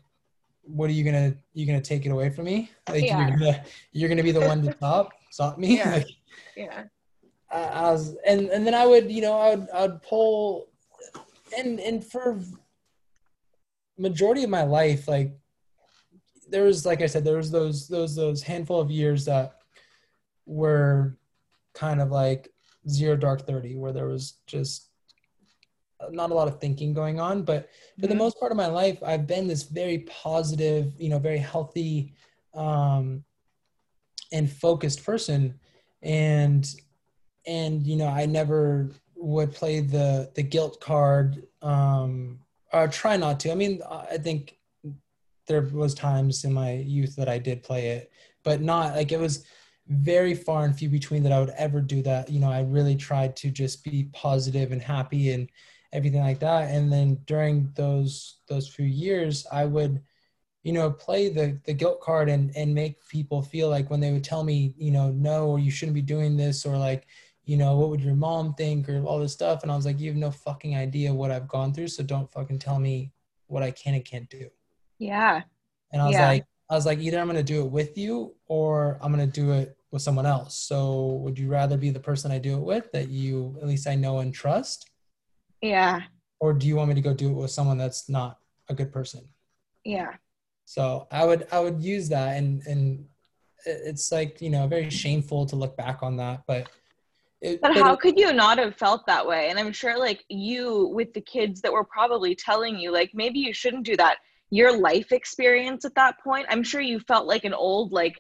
what 0.64 0.90
are 0.90 0.94
you 0.94 1.04
gonna 1.04 1.34
you 1.54 1.66
gonna 1.66 1.82
take 1.82 2.06
it 2.06 2.12
away 2.12 2.30
from 2.30 2.46
me? 2.46 2.72
Like 2.88 3.04
Yeah. 3.04 3.18
you're 3.28 3.38
gonna 3.38 3.64
you're 3.92 4.10
gonna 4.10 4.24
be 4.24 4.32
the 4.32 4.42
one 4.42 4.62
to 4.64 4.72
stop 4.78 5.12
stop 5.32 5.58
me? 5.58 5.78
Yeah. 5.78 5.92
Like, 5.98 6.08
Yeah. 6.56 6.84
I, 7.52 7.60
I 7.62 7.92
was 7.92 8.16
and 8.26 8.50
and 8.50 8.66
then 8.66 8.74
I 8.74 8.86
would 8.86 9.12
you 9.12 9.22
know 9.22 9.34
I 9.38 9.56
would 9.56 9.70
I 9.72 9.82
would 9.88 10.02
pull 10.04 10.70
and 11.58 11.80
and 11.80 12.04
for 12.06 12.40
majority 13.98 14.44
of 14.44 14.50
my 14.50 14.64
life 14.64 15.08
like 15.08 15.34
there 16.50 16.64
was 16.64 16.86
like 16.86 17.02
I 17.02 17.06
said 17.08 17.24
there 17.24 17.38
was 17.38 17.52
those 17.52 17.88
those 17.88 18.16
those 18.16 18.42
handful 18.42 18.80
of 18.80 18.90
years 18.90 19.26
that 19.26 19.58
were 20.46 21.18
kind 21.74 22.02
of 22.02 22.10
like 22.12 22.50
zero 22.88 23.16
dark 23.16 23.46
30 23.46 23.76
where 23.76 23.92
there 23.92 24.08
was 24.08 24.40
just 24.48 24.90
not 26.12 26.32
a 26.32 26.34
lot 26.34 26.48
of 26.48 26.60
thinking 26.62 26.94
going 26.94 27.20
on 27.20 27.44
but 27.44 27.70
for 28.00 28.08
the 28.08 28.14
Mhm. 28.16 28.20
most 28.20 28.40
part 28.40 28.52
of 28.52 28.58
my 28.58 28.68
life 28.68 29.04
i've 29.04 29.28
been 29.28 29.48
this 29.48 29.64
very 29.64 30.00
positive 30.00 30.94
you 30.98 31.10
know 31.10 31.20
very 31.20 31.38
healthy 31.38 32.14
um 32.54 33.24
and 34.32 34.50
focused 34.50 35.04
person 35.04 35.60
and 36.02 36.74
and 37.50 37.86
you 37.86 37.96
know 37.96 38.08
i 38.08 38.26
never 38.26 38.90
would 39.16 39.52
play 39.52 39.82
the 39.82 40.32
the 40.36 40.44
guilt 40.44 40.80
card 40.80 41.44
um 41.62 42.40
or 42.72 42.88
try 42.88 43.18
not 43.18 43.40
to. 43.40 43.52
I 43.52 43.56
mean 43.56 43.82
i 43.90 44.18
think 44.18 44.58
there 45.48 45.64
was 45.64 45.96
times 45.96 46.46
in 46.46 46.54
my 46.54 46.74
youth 46.74 47.16
that 47.16 47.28
i 47.28 47.40
did 47.40 47.64
play 47.64 47.88
it 47.88 48.12
but 48.44 48.62
not 48.62 48.96
like 48.96 49.12
it 49.12 49.20
was 49.20 49.46
very 49.88 50.36
far 50.36 50.66
and 50.66 50.78
few 50.78 50.88
between 50.88 51.24
that 51.24 51.32
i 51.32 51.40
would 51.40 51.56
ever 51.58 51.82
do 51.82 52.04
that. 52.04 52.30
You 52.30 52.40
know 52.40 52.52
i 52.52 52.62
really 52.62 52.96
tried 52.96 53.36
to 53.38 53.50
just 53.50 53.84
be 53.84 54.10
positive 54.14 54.72
and 54.72 54.82
happy 54.82 55.32
and 55.32 55.50
everything 55.92 56.22
like 56.22 56.38
that. 56.40 56.70
And 56.70 56.94
then 56.94 57.18
during 57.26 57.72
those 57.76 58.38
those 58.48 58.68
few 58.68 58.86
years 58.86 59.48
i 59.52 59.66
would 59.66 60.02
you 60.64 60.74
know 60.74 60.92
play 60.92 61.30
the 61.30 61.60
the 61.66 61.74
guilt 61.74 62.00
card 62.02 62.30
and 62.30 62.56
and 62.56 62.76
make 62.76 62.96
people 63.08 63.42
feel 63.42 63.70
like 63.70 63.90
when 63.90 64.00
they 64.00 64.12
would 64.12 64.24
tell 64.24 64.44
me 64.44 64.76
you 64.78 64.92
know 64.92 65.10
no 65.12 65.48
or 65.48 65.60
you 65.60 65.72
shouldn't 65.72 65.96
be 65.96 66.14
doing 66.16 66.38
this 66.38 66.66
or 66.66 66.78
like 66.78 67.08
you 67.50 67.58
know 67.58 67.76
what 67.80 67.90
would 67.90 68.02
your 68.08 68.16
mom 68.28 68.54
think 68.62 68.88
or 68.90 69.02
all 69.04 69.20
this 69.20 69.34
stuff 69.34 69.64
and 69.64 69.72
i 69.72 69.76
was 69.76 69.86
like 69.88 70.00
you 70.00 70.08
have 70.12 70.18
no 70.28 70.30
fucking 70.30 70.76
idea 70.86 71.12
what 71.20 71.32
i've 71.32 71.48
gone 71.48 71.74
through 71.74 71.88
so 71.88 72.04
don't 72.04 72.32
fucking 72.32 72.60
tell 72.60 72.80
me 72.80 73.12
what 73.48 73.64
i 73.64 73.72
can 73.72 73.94
and 73.96 74.06
can't 74.06 74.30
do 74.30 74.46
Yeah. 75.00 75.42
and 75.92 76.02
i 76.02 76.06
was 76.06 76.14
Yeah. 76.14 76.28
like 76.28 76.46
i 76.70 76.76
was 76.76 76.86
like 76.86 77.00
either 77.00 77.18
i'm 77.20 77.26
going 77.32 77.46
to 77.46 77.54
do 77.56 77.62
it 77.66 77.72
with 77.80 77.98
you 77.98 78.36
or 78.48 79.00
i'm 79.02 79.12
going 79.16 79.28
to 79.32 79.42
do 79.42 79.52
it 79.52 79.76
with 79.92 80.04
someone 80.08 80.28
else 80.28 80.54
so 80.72 80.80
would 81.24 81.38
you 81.40 81.48
rather 81.50 81.78
be 81.86 81.90
the 81.90 82.00
person 82.10 82.32
i 82.32 82.38
do 82.38 82.54
it 82.60 82.64
with 82.72 82.92
that 82.94 83.08
you 83.10 83.58
at 83.62 83.68
least 83.68 83.88
i 83.88 83.96
know 83.96 84.20
and 84.20 84.32
trust 84.34 84.80
Yeah. 85.62 86.02
or 86.40 86.54
do 86.54 86.68
you 86.68 86.76
want 86.76 86.90
me 86.90 86.96
to 86.96 87.02
go 87.10 87.14
do 87.16 87.30
it 87.32 87.34
with 87.42 87.52
someone 87.58 87.78
that's 87.80 88.08
not 88.10 88.38
a 88.72 88.76
good 88.80 88.92
person 88.98 89.22
Yeah. 89.84 90.14
so 90.66 91.08
i 91.12 91.26
would 91.26 91.48
i 91.52 91.60
would 91.60 91.82
use 91.82 92.10
that 92.10 92.38
and 92.38 92.62
and 92.68 93.06
it's 93.66 94.12
like 94.12 94.40
you 94.46 94.52
know 94.54 94.68
very 94.68 94.90
shameful 95.04 95.46
to 95.48 95.56
look 95.56 95.76
back 95.76 95.98
on 96.08 96.16
that 96.18 96.44
but 96.48 96.70
it, 97.42 97.62
But 97.62 97.74
but 97.74 97.84
how 97.84 97.94
it- 97.94 98.00
could 98.00 98.18
you 98.20 98.34
not 98.34 98.58
have 98.58 98.76
felt 98.76 99.06
that 99.08 99.26
way? 99.26 99.50
And 99.50 99.60
I'm 99.60 99.72
sure, 99.72 99.98
like, 99.98 100.24
you 100.30 100.88
with 100.94 101.14
the 101.14 101.22
kids 101.22 101.62
that 101.62 101.72
were 101.72 101.86
probably 101.86 102.36
telling 102.36 102.78
you, 102.78 102.92
like, 102.92 103.12
maybe 103.14 103.40
you 103.40 103.54
shouldn't 103.54 103.86
do 103.86 103.96
that. 103.98 104.18
Your 104.52 104.72
life 104.76 105.12
experience 105.12 105.86
at 105.86 105.96
that 105.96 106.16
point, 106.24 106.48
I'm 106.50 106.64
sure 106.64 106.82
you 106.82 107.00
felt 107.02 107.28
like 107.28 107.46
an 107.46 107.54
old, 107.54 107.92
like, 107.92 108.20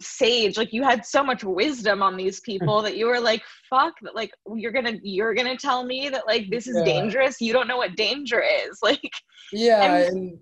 sage. 0.00 0.56
Like, 0.58 0.72
you 0.72 0.82
had 0.82 1.06
so 1.06 1.24
much 1.24 1.42
wisdom 1.44 2.02
on 2.02 2.16
these 2.16 2.40
people 2.40 2.82
that 2.82 2.96
you 2.96 3.06
were 3.06 3.20
like, 3.20 3.42
fuck, 3.70 3.94
that, 4.02 4.14
like, 4.14 4.32
you're 4.54 4.72
gonna, 4.72 4.98
you're 5.02 5.34
gonna 5.34 5.56
tell 5.56 5.84
me 5.84 6.08
that, 6.10 6.26
like, 6.26 6.50
this 6.50 6.66
is 6.66 6.76
Yeah. 6.76 6.84
dangerous. 6.84 7.40
You 7.40 7.52
don't 7.52 7.68
know 7.68 7.78
what 7.78 7.96
danger 7.96 8.42
is. 8.42 8.78
Like, 8.82 9.10
yeah 9.52 10.08
and 10.08 10.38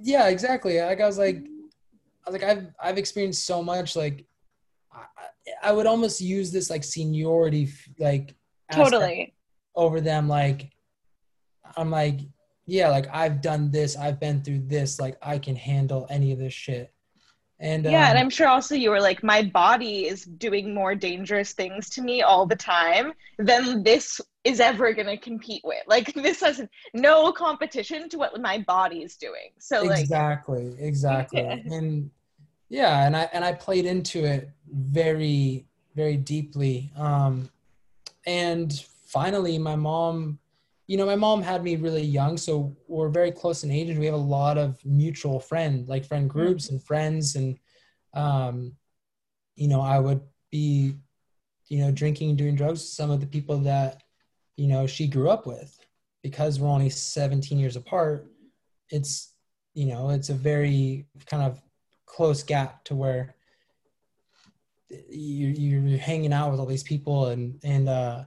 yeah 0.00 0.28
exactly 0.28 0.80
like 0.80 1.00
i 1.00 1.06
was 1.06 1.18
like 1.18 1.36
i 2.26 2.30
was 2.30 2.32
like 2.40 2.42
i've 2.42 2.66
i've 2.82 2.96
experienced 2.98 3.44
so 3.44 3.62
much 3.62 3.94
like 3.94 4.24
i, 4.92 5.04
I 5.62 5.72
would 5.72 5.86
almost 5.86 6.20
use 6.20 6.52
this 6.52 6.70
like 6.70 6.84
seniority 6.84 7.70
like 7.98 8.34
totally. 8.72 9.34
over 9.74 10.00
them 10.00 10.28
like 10.28 10.70
i'm 11.76 11.90
like 11.90 12.20
yeah 12.66 12.88
like 12.88 13.06
i've 13.12 13.40
done 13.40 13.70
this 13.70 13.96
i've 13.96 14.18
been 14.18 14.42
through 14.42 14.60
this 14.66 14.98
like 14.98 15.16
i 15.22 15.38
can 15.38 15.54
handle 15.54 16.06
any 16.10 16.32
of 16.32 16.38
this 16.38 16.52
shit 16.52 16.92
and 17.58 17.84
yeah, 17.84 18.10
and 18.10 18.18
um, 18.18 18.24
I'm 18.24 18.30
sure 18.30 18.48
also 18.48 18.74
you 18.74 18.90
were 18.90 19.00
like, 19.00 19.22
my 19.22 19.42
body 19.42 20.06
is 20.06 20.24
doing 20.24 20.74
more 20.74 20.94
dangerous 20.94 21.52
things 21.52 21.88
to 21.90 22.02
me 22.02 22.20
all 22.20 22.44
the 22.44 22.56
time 22.56 23.14
than 23.38 23.82
this 23.82 24.20
is 24.44 24.60
ever 24.60 24.92
going 24.92 25.06
to 25.06 25.16
compete 25.16 25.62
with. 25.64 25.82
Like, 25.86 26.12
this 26.14 26.40
has 26.42 26.60
no 26.92 27.32
competition 27.32 28.10
to 28.10 28.18
what 28.18 28.38
my 28.40 28.58
body's 28.66 29.16
doing. 29.16 29.52
So, 29.58 29.82
like, 29.82 30.00
exactly 30.00 30.76
exactly 30.78 31.40
Yeah. 31.44 31.56
and 31.72 32.10
yeah 32.68 33.06
and 33.06 33.16
i 33.16 33.28
and 33.32 33.44
i 33.44 33.52
played 33.52 33.86
into 33.86 34.24
it 34.24 34.50
very 34.70 35.66
very 35.94 36.16
deeply. 36.16 36.92
Um 36.96 37.48
and 38.26 38.84
finally 39.06 39.56
my 39.56 39.76
mom 39.76 40.38
you 40.86 40.96
know 40.96 41.06
my 41.06 41.16
mom 41.16 41.42
had 41.42 41.62
me 41.62 41.76
really 41.76 42.02
young 42.02 42.36
so 42.36 42.76
we're 42.88 43.08
very 43.08 43.32
close 43.32 43.64
in 43.64 43.70
age 43.70 43.88
and 43.88 43.98
we 43.98 44.06
have 44.06 44.14
a 44.14 44.18
lot 44.18 44.58
of 44.58 44.84
mutual 44.84 45.40
friend 45.40 45.88
like 45.88 46.04
friend 46.04 46.28
groups 46.28 46.68
and 46.68 46.82
friends 46.82 47.36
and 47.36 47.58
um 48.14 48.72
you 49.54 49.68
know 49.68 49.80
i 49.80 49.98
would 49.98 50.20
be 50.50 50.96
you 51.68 51.78
know 51.78 51.90
drinking 51.90 52.30
and 52.30 52.38
doing 52.38 52.54
drugs 52.54 52.80
with 52.80 52.88
some 52.88 53.10
of 53.10 53.20
the 53.20 53.26
people 53.26 53.58
that 53.58 54.02
you 54.56 54.66
know 54.66 54.86
she 54.86 55.06
grew 55.06 55.28
up 55.28 55.46
with. 55.46 55.78
Because 56.22 56.58
we're 56.58 56.68
only 56.68 56.90
17 56.90 57.56
years 57.56 57.76
apart 57.76 58.26
it's 58.90 59.32
you 59.74 59.86
know 59.86 60.10
it's 60.10 60.28
a 60.28 60.34
very 60.34 61.06
kind 61.26 61.42
of 61.42 61.62
close 62.06 62.42
gap 62.42 62.84
to 62.84 62.94
where 62.94 63.34
you 65.08 65.48
you're 65.48 65.98
hanging 65.98 66.32
out 66.32 66.50
with 66.50 66.60
all 66.60 66.66
these 66.66 66.84
people 66.84 67.26
and 67.26 67.58
and 67.64 67.88
uh 67.88 68.24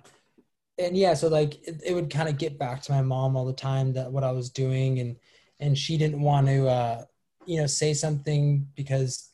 and 0.78 0.96
yeah 0.98 1.14
so 1.14 1.28
like 1.28 1.66
it, 1.68 1.82
it 1.86 1.94
would 1.94 2.10
kind 2.10 2.28
of 2.28 2.38
get 2.38 2.60
back 2.60 2.82
to 2.82 2.92
my 2.92 3.02
mom 3.02 3.36
all 3.36 3.46
the 3.46 3.54
time 3.54 3.94
that 3.94 4.12
what 4.12 4.24
i 4.24 4.32
was 4.32 4.50
doing 4.50 5.00
and 5.00 5.16
and 5.60 5.78
she 5.78 5.98
didn't 5.98 6.22
want 6.22 6.48
to 6.48 6.68
uh 6.68 7.04
you 7.46 7.60
know 7.60 7.68
say 7.68 7.94
something 7.94 8.68
because 8.76 9.32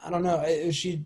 i 0.00 0.10
don't 0.10 0.22
know 0.22 0.40
it, 0.40 0.72
she 0.72 1.04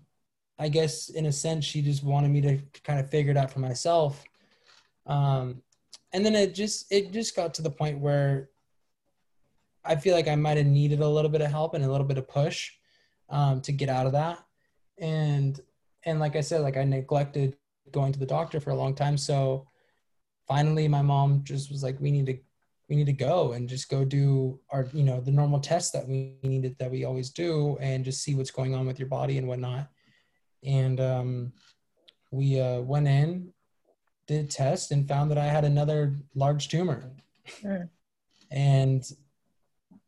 i 0.58 0.68
guess 0.68 1.08
in 1.08 1.26
a 1.26 1.32
sense 1.32 1.64
she 1.64 1.82
just 1.82 2.04
wanted 2.04 2.30
me 2.30 2.40
to 2.40 2.58
kind 2.84 3.00
of 3.00 3.10
figure 3.10 3.32
it 3.32 3.36
out 3.36 3.50
for 3.50 3.60
myself. 3.60 4.24
Um 5.06 5.62
and 6.12 6.24
then 6.24 6.34
it 6.34 6.54
just 6.54 6.90
it 6.92 7.12
just 7.12 7.34
got 7.36 7.54
to 7.54 7.62
the 7.62 7.70
point 7.70 7.98
where 7.98 8.49
I 9.84 9.96
feel 9.96 10.14
like 10.14 10.28
I 10.28 10.36
might 10.36 10.56
have 10.56 10.66
needed 10.66 11.00
a 11.00 11.08
little 11.08 11.30
bit 11.30 11.40
of 11.40 11.50
help 11.50 11.74
and 11.74 11.84
a 11.84 11.90
little 11.90 12.06
bit 12.06 12.18
of 12.18 12.28
push 12.28 12.70
um, 13.28 13.60
to 13.62 13.72
get 13.72 13.88
out 13.88 14.06
of 14.06 14.12
that. 14.12 14.38
And 14.98 15.58
and 16.04 16.20
like 16.20 16.36
I 16.36 16.40
said, 16.40 16.62
like 16.62 16.76
I 16.76 16.84
neglected 16.84 17.56
going 17.92 18.12
to 18.12 18.18
the 18.18 18.26
doctor 18.26 18.60
for 18.60 18.70
a 18.70 18.76
long 18.76 18.94
time. 18.94 19.16
So 19.16 19.66
finally, 20.46 20.88
my 20.88 21.02
mom 21.02 21.42
just 21.44 21.70
was 21.70 21.82
like, 21.82 21.98
"We 22.00 22.10
need 22.10 22.26
to 22.26 22.38
we 22.88 22.96
need 22.96 23.06
to 23.06 23.12
go 23.12 23.52
and 23.52 23.68
just 23.68 23.88
go 23.88 24.04
do 24.04 24.60
our 24.70 24.88
you 24.92 25.04
know 25.04 25.20
the 25.20 25.30
normal 25.30 25.60
tests 25.60 25.92
that 25.92 26.06
we 26.06 26.36
needed 26.42 26.76
that 26.78 26.90
we 26.90 27.04
always 27.04 27.30
do 27.30 27.78
and 27.80 28.04
just 28.04 28.22
see 28.22 28.34
what's 28.34 28.50
going 28.50 28.74
on 28.74 28.86
with 28.86 28.98
your 28.98 29.08
body 29.08 29.38
and 29.38 29.48
whatnot." 29.48 29.88
And 30.62 31.00
um, 31.00 31.52
we 32.30 32.60
uh, 32.60 32.80
went 32.80 33.08
in, 33.08 33.52
did 34.26 34.50
tests, 34.50 34.90
and 34.90 35.08
found 35.08 35.30
that 35.30 35.38
I 35.38 35.46
had 35.46 35.64
another 35.64 36.16
large 36.34 36.68
tumor. 36.68 37.12
Mm. 37.62 37.88
And 38.50 39.04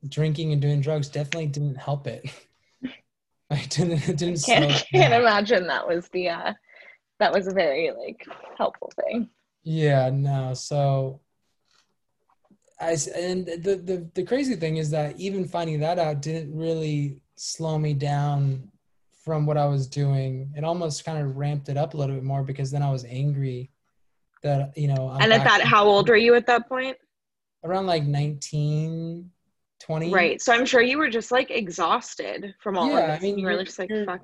drinking 0.08 0.52
and 0.52 0.60
doing 0.62 0.80
drugs 0.80 1.08
definitely 1.08 1.46
didn't 1.46 1.76
help 1.76 2.06
it. 2.06 2.24
I 3.50 3.64
didn't. 3.68 4.08
It 4.08 4.16
didn't. 4.16 4.38
slow 4.38 4.56
can't, 4.56 4.86
can't 4.92 5.14
imagine 5.14 5.66
that 5.66 5.86
was 5.86 6.08
the, 6.08 6.30
uh, 6.30 6.52
that 7.18 7.32
was 7.32 7.46
a 7.46 7.52
very, 7.52 7.90
like, 7.90 8.26
helpful 8.56 8.90
thing. 8.96 9.28
Yeah. 9.62 10.10
No. 10.10 10.54
So. 10.54 11.20
I 12.80 12.96
and 13.14 13.46
the, 13.46 13.80
the 13.84 14.10
the 14.12 14.24
crazy 14.24 14.56
thing 14.56 14.78
is 14.78 14.90
that 14.90 15.16
even 15.16 15.46
finding 15.46 15.78
that 15.80 16.00
out 16.00 16.20
didn't 16.20 16.52
really 16.52 17.20
slow 17.36 17.78
me 17.78 17.94
down 17.94 18.72
from 19.24 19.46
what 19.46 19.56
I 19.56 19.66
was 19.66 19.86
doing. 19.86 20.52
It 20.56 20.64
almost 20.64 21.04
kind 21.04 21.24
of 21.24 21.36
ramped 21.36 21.68
it 21.68 21.76
up 21.76 21.94
a 21.94 21.96
little 21.96 22.16
bit 22.16 22.24
more 22.24 22.42
because 22.42 22.70
then 22.70 22.82
I 22.82 22.90
was 22.90 23.04
angry 23.04 23.70
that 24.42 24.76
you 24.76 24.88
know. 24.88 25.08
I'm 25.08 25.22
and 25.22 25.32
at 25.32 25.44
that, 25.44 25.62
how 25.62 25.86
old 25.86 26.08
were 26.08 26.16
you 26.16 26.34
at 26.34 26.46
that 26.46 26.68
point? 26.68 26.96
Around 27.64 27.86
like 27.86 28.04
19, 28.04 29.30
20. 29.82 30.12
Right. 30.12 30.40
So 30.40 30.52
I'm 30.52 30.64
sure 30.64 30.80
you 30.80 30.98
were 30.98 31.10
just 31.10 31.30
like 31.32 31.50
exhausted 31.50 32.54
from 32.60 32.78
all 32.78 32.88
Yeah, 32.88 32.98
of 33.00 33.10
I 33.10 33.18
mean, 33.18 33.38
you 33.38 33.46
were 33.46 33.64
just 33.64 33.78
like, 33.78 33.90
fuck. 34.06 34.22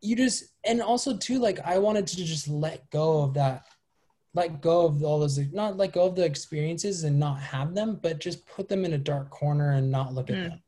you 0.00 0.14
just 0.14 0.44
and 0.66 0.82
also 0.82 1.16
too 1.16 1.38
like 1.38 1.58
i 1.64 1.78
wanted 1.78 2.06
to 2.06 2.16
just 2.24 2.46
let 2.48 2.88
go 2.90 3.22
of 3.22 3.32
that 3.34 3.64
let 4.34 4.60
go 4.60 4.84
of 4.86 5.02
all 5.02 5.18
those 5.20 5.38
not 5.52 5.76
let 5.78 5.92
go 5.92 6.04
of 6.04 6.14
the 6.14 6.24
experiences 6.24 7.04
and 7.04 7.18
not 7.18 7.40
have 7.40 7.74
them 7.74 7.98
but 8.02 8.20
just 8.20 8.46
put 8.46 8.68
them 8.68 8.84
in 8.84 8.92
a 8.92 8.98
dark 8.98 9.30
corner 9.30 9.72
and 9.72 9.90
not 9.90 10.12
look 10.12 10.28
at 10.28 10.36
Mm. 10.36 10.48
them 10.50 10.60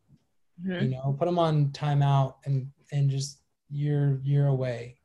Mhm. 0.64 0.83
you 0.83 0.88
know 0.88 1.14
put 1.18 1.26
them 1.26 1.38
on 1.38 1.66
timeout 1.72 2.37
and 2.46 2.70
and 2.92 3.11
just 3.11 3.42
you're 3.68 4.20
you're 4.24 4.46
away 4.46 4.96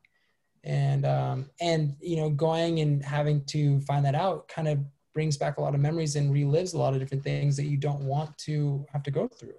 and 0.64 1.04
um 1.04 1.50
and 1.60 1.94
you 2.00 2.16
know 2.16 2.30
going 2.30 2.80
and 2.80 3.04
having 3.04 3.44
to 3.46 3.80
find 3.82 4.04
that 4.06 4.14
out 4.14 4.48
kind 4.48 4.68
of 4.68 4.78
brings 5.12 5.36
back 5.36 5.58
a 5.58 5.60
lot 5.60 5.74
of 5.74 5.80
memories 5.80 6.16
and 6.16 6.32
relives 6.32 6.74
a 6.74 6.78
lot 6.78 6.94
of 6.94 7.00
different 7.00 7.22
things 7.22 7.56
that 7.56 7.66
you 7.66 7.76
don't 7.76 8.00
want 8.00 8.36
to 8.38 8.84
have 8.92 9.02
to 9.02 9.10
go 9.10 9.28
through 9.28 9.54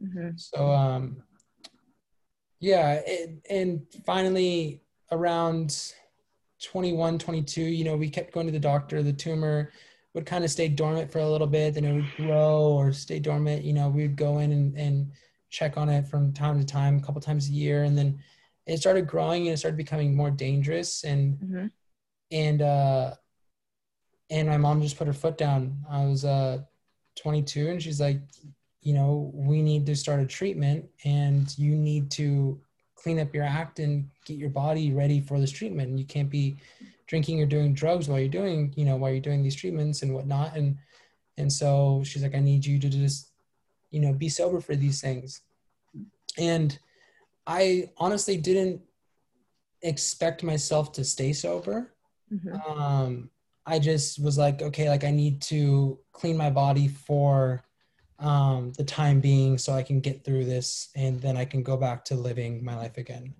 hmm 0.00 0.30
So 0.36 0.70
um 0.72 1.22
yeah, 2.60 3.02
it, 3.06 3.38
and 3.50 3.86
finally 4.04 4.82
around 5.12 5.92
21, 6.62 7.18
22, 7.18 7.62
you 7.62 7.84
know, 7.84 7.96
we 7.96 8.08
kept 8.08 8.32
going 8.32 8.46
to 8.46 8.52
the 8.52 8.58
doctor. 8.58 9.02
The 9.02 9.12
tumor 9.12 9.72
would 10.14 10.24
kind 10.26 10.44
of 10.44 10.50
stay 10.50 10.68
dormant 10.68 11.10
for 11.10 11.18
a 11.18 11.28
little 11.28 11.46
bit, 11.46 11.74
then 11.74 11.84
it 11.84 11.92
would 11.92 12.16
grow 12.16 12.72
or 12.72 12.92
stay 12.92 13.18
dormant. 13.18 13.62
You 13.64 13.74
know, 13.74 13.90
we'd 13.90 14.16
go 14.16 14.38
in 14.38 14.52
and, 14.52 14.76
and 14.76 15.12
check 15.50 15.76
on 15.76 15.88
it 15.90 16.06
from 16.06 16.32
time 16.32 16.58
to 16.58 16.64
time, 16.64 16.96
a 16.96 17.00
couple 17.02 17.20
times 17.20 17.48
a 17.48 17.52
year, 17.52 17.84
and 17.84 17.96
then 17.96 18.18
it 18.66 18.78
started 18.78 19.06
growing 19.06 19.46
and 19.46 19.54
it 19.54 19.58
started 19.58 19.76
becoming 19.76 20.16
more 20.16 20.30
dangerous. 20.30 21.04
And 21.04 21.38
hmm 21.38 21.66
and 22.32 22.60
uh, 22.60 23.14
and 24.30 24.48
my 24.48 24.56
mom 24.56 24.82
just 24.82 24.98
put 24.98 25.06
her 25.06 25.12
foot 25.12 25.38
down. 25.38 25.78
I 25.90 26.04
was 26.04 26.24
uh 26.24 26.58
22, 27.16 27.68
and 27.68 27.82
she's 27.82 28.00
like, 28.00 28.20
you 28.82 28.94
know, 28.94 29.30
we 29.34 29.62
need 29.62 29.86
to 29.86 29.96
start 29.96 30.20
a 30.20 30.26
treatment, 30.26 30.86
and 31.04 31.56
you 31.58 31.74
need 31.74 32.10
to 32.12 32.60
clean 32.94 33.18
up 33.20 33.34
your 33.34 33.44
act 33.44 33.78
and 33.78 34.08
get 34.24 34.36
your 34.36 34.50
body 34.50 34.92
ready 34.92 35.20
for 35.20 35.38
this 35.40 35.50
treatment. 35.50 35.98
You 35.98 36.04
can't 36.04 36.30
be 36.30 36.56
drinking 37.06 37.40
or 37.40 37.46
doing 37.46 37.72
drugs 37.72 38.08
while 38.08 38.18
you're 38.18 38.28
doing, 38.28 38.72
you 38.76 38.84
know, 38.84 38.96
while 38.96 39.10
you're 39.10 39.20
doing 39.20 39.42
these 39.42 39.54
treatments 39.54 40.02
and 40.02 40.14
whatnot. 40.14 40.56
And 40.56 40.76
and 41.38 41.52
so 41.52 42.02
she's 42.04 42.22
like, 42.22 42.34
I 42.34 42.40
need 42.40 42.64
you 42.64 42.78
to 42.78 42.88
just, 42.88 43.30
you 43.90 44.00
know, 44.00 44.12
be 44.12 44.28
sober 44.28 44.60
for 44.60 44.74
these 44.74 45.00
things. 45.00 45.42
And 46.38 46.78
I 47.46 47.90
honestly 47.98 48.36
didn't 48.36 48.80
expect 49.82 50.42
myself 50.42 50.92
to 50.92 51.04
stay 51.04 51.32
sober 51.32 51.92
hmm 52.30 52.56
um 52.56 53.30
i 53.66 53.78
just 53.78 54.22
was 54.22 54.38
like 54.38 54.62
okay 54.62 54.88
like 54.88 55.04
i 55.04 55.10
need 55.10 55.40
to 55.42 55.98
clean 56.12 56.36
my 56.36 56.50
body 56.50 56.88
for 56.88 57.62
um 58.18 58.72
the 58.78 58.84
time 58.84 59.20
being 59.20 59.58
so 59.58 59.72
i 59.72 59.82
can 59.82 60.00
get 60.00 60.24
through 60.24 60.44
this 60.44 60.88
and 60.96 61.20
then 61.20 61.36
i 61.36 61.44
can 61.44 61.62
go 61.62 61.76
back 61.76 62.04
to 62.04 62.14
living 62.14 62.64
my 62.64 62.74
life 62.74 62.96
again. 62.96 63.34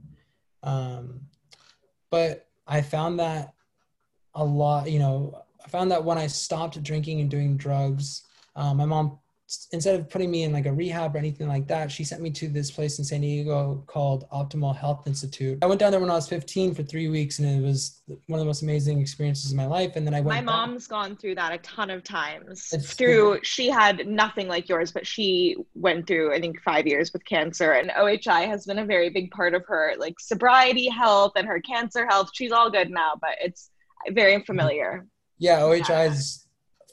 Um 0.63 1.23
but 2.11 2.49
i 2.67 2.83
found 2.83 3.21
that 3.21 3.55
a 4.35 4.45
lot 4.45 4.91
you 4.91 4.99
know 4.99 5.43
i 5.65 5.69
found 5.69 5.91
that 5.91 6.05
when 6.05 6.19
i 6.19 6.27
stopped 6.27 6.83
drinking 6.83 7.21
and 7.21 7.31
doing 7.31 7.57
drugs 7.57 8.23
um, 8.55 8.77
my 8.79 8.85
mom 8.85 9.19
instead 9.71 9.95
of 9.99 10.11
putting 10.11 10.29
me 10.29 10.43
in 10.43 10.53
like 10.53 10.67
a 10.67 10.73
rehab 10.73 11.15
or 11.15 11.19
anything 11.19 11.47
like 11.47 11.69
that 11.69 11.91
she 11.91 12.03
sent 12.03 12.21
me 12.21 12.31
to 12.31 12.49
this 12.49 12.69
place 12.69 12.99
in 12.99 13.05
san 13.05 13.21
diego 13.21 13.81
called 13.87 14.29
optimal 14.31 14.75
health 14.77 15.07
institute 15.07 15.57
i 15.63 15.67
went 15.67 15.79
down 15.79 15.93
there 15.93 16.01
when 16.01 16.11
i 16.11 16.15
was 16.15 16.29
15 16.29 16.75
for 16.75 16.83
three 16.83 17.07
weeks 17.09 17.39
and 17.39 17.49
it 17.49 17.65
was 17.65 18.03
one 18.27 18.41
of 18.41 18.45
the 18.45 18.47
most 18.47 18.63
amazing 18.63 19.01
experiences 19.01 19.53
of 19.53 19.57
my 19.57 19.67
life 19.67 19.93
and 19.95 20.05
then 20.05 20.15
i 20.15 20.21
went 20.21 20.29
My 20.31 20.37
back- 20.41 20.45
mom's 20.47 20.89
gone 20.89 21.17
through 21.17 21.37
that 21.37 21.53
a 21.53 21.59
ton 21.59 21.91
of 21.91 22.03
times. 22.03 22.71
It's- 22.73 22.95
through 22.95 23.39
she 23.45 23.69
had 23.71 24.07
nothing 24.09 24.49
like 24.49 24.69
yours, 24.69 24.91
but 24.91 25.07
she 25.07 25.57
went 25.75 26.07
through 26.09 26.35
I 26.35 26.41
think 26.41 26.61
five 26.63 26.87
years 26.87 27.13
with 27.13 27.25
cancer, 27.25 27.73
and 27.73 27.91
OHI 27.91 28.47
has 28.49 28.67
been 28.67 28.79
a 28.81 28.85
very 28.85 29.11
big 29.11 29.31
part 29.31 29.55
of 29.55 29.65
her 29.67 29.95
like 29.99 30.19
sobriety 30.19 30.89
health 30.89 31.33
and 31.37 31.47
her 31.47 31.61
cancer 31.61 32.07
health. 32.07 32.31
She's 32.35 32.53
all 32.53 32.71
good 32.71 32.91
now, 32.91 33.13
but 33.21 33.31
it's 33.41 33.71
very 34.11 34.43
familiar. 34.45 35.07
Yeah, 35.39 35.61
OHI 35.61 36.11
is 36.11 36.47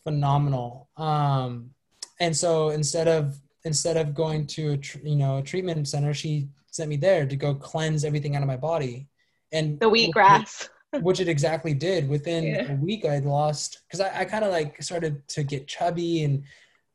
phenomenal. 0.04 0.89
Um, 0.98 1.72
and 2.19 2.36
so 2.36 2.69
instead 2.69 3.08
of 3.08 3.39
instead 3.65 3.97
of 3.97 4.13
going 4.13 4.45
to 4.47 4.71
a 4.73 4.78
tr- 4.78 4.99
you 5.04 5.15
know 5.15 5.38
a 5.38 5.41
treatment 5.41 5.88
center, 5.88 6.13
she 6.13 6.47
sent 6.71 6.89
me 6.89 6.97
there 6.97 7.26
to 7.26 7.36
go 7.36 7.54
cleanse 7.56 8.04
everything 8.04 8.36
out 8.36 8.41
of 8.41 8.47
my 8.47 8.58
body. 8.58 9.08
And 9.52 9.80
The 9.80 9.89
wheatgrass. 9.89 10.69
which 11.02 11.19
it 11.19 11.28
exactly 11.28 11.73
did. 11.73 12.08
Within 12.10 12.43
Yeah. 12.43 12.71
a 12.73 12.76
week, 12.76 13.06
I'd 13.06 13.26
lost 13.26 13.82
because 13.88 13.99
I, 13.99 14.21
I 14.21 14.26
kind 14.26 14.43
of 14.43 14.52
like 14.52 14.82
started 14.82 15.28
to 15.30 15.43
get 15.43 15.67
chubby 15.67 16.23
and 16.23 16.43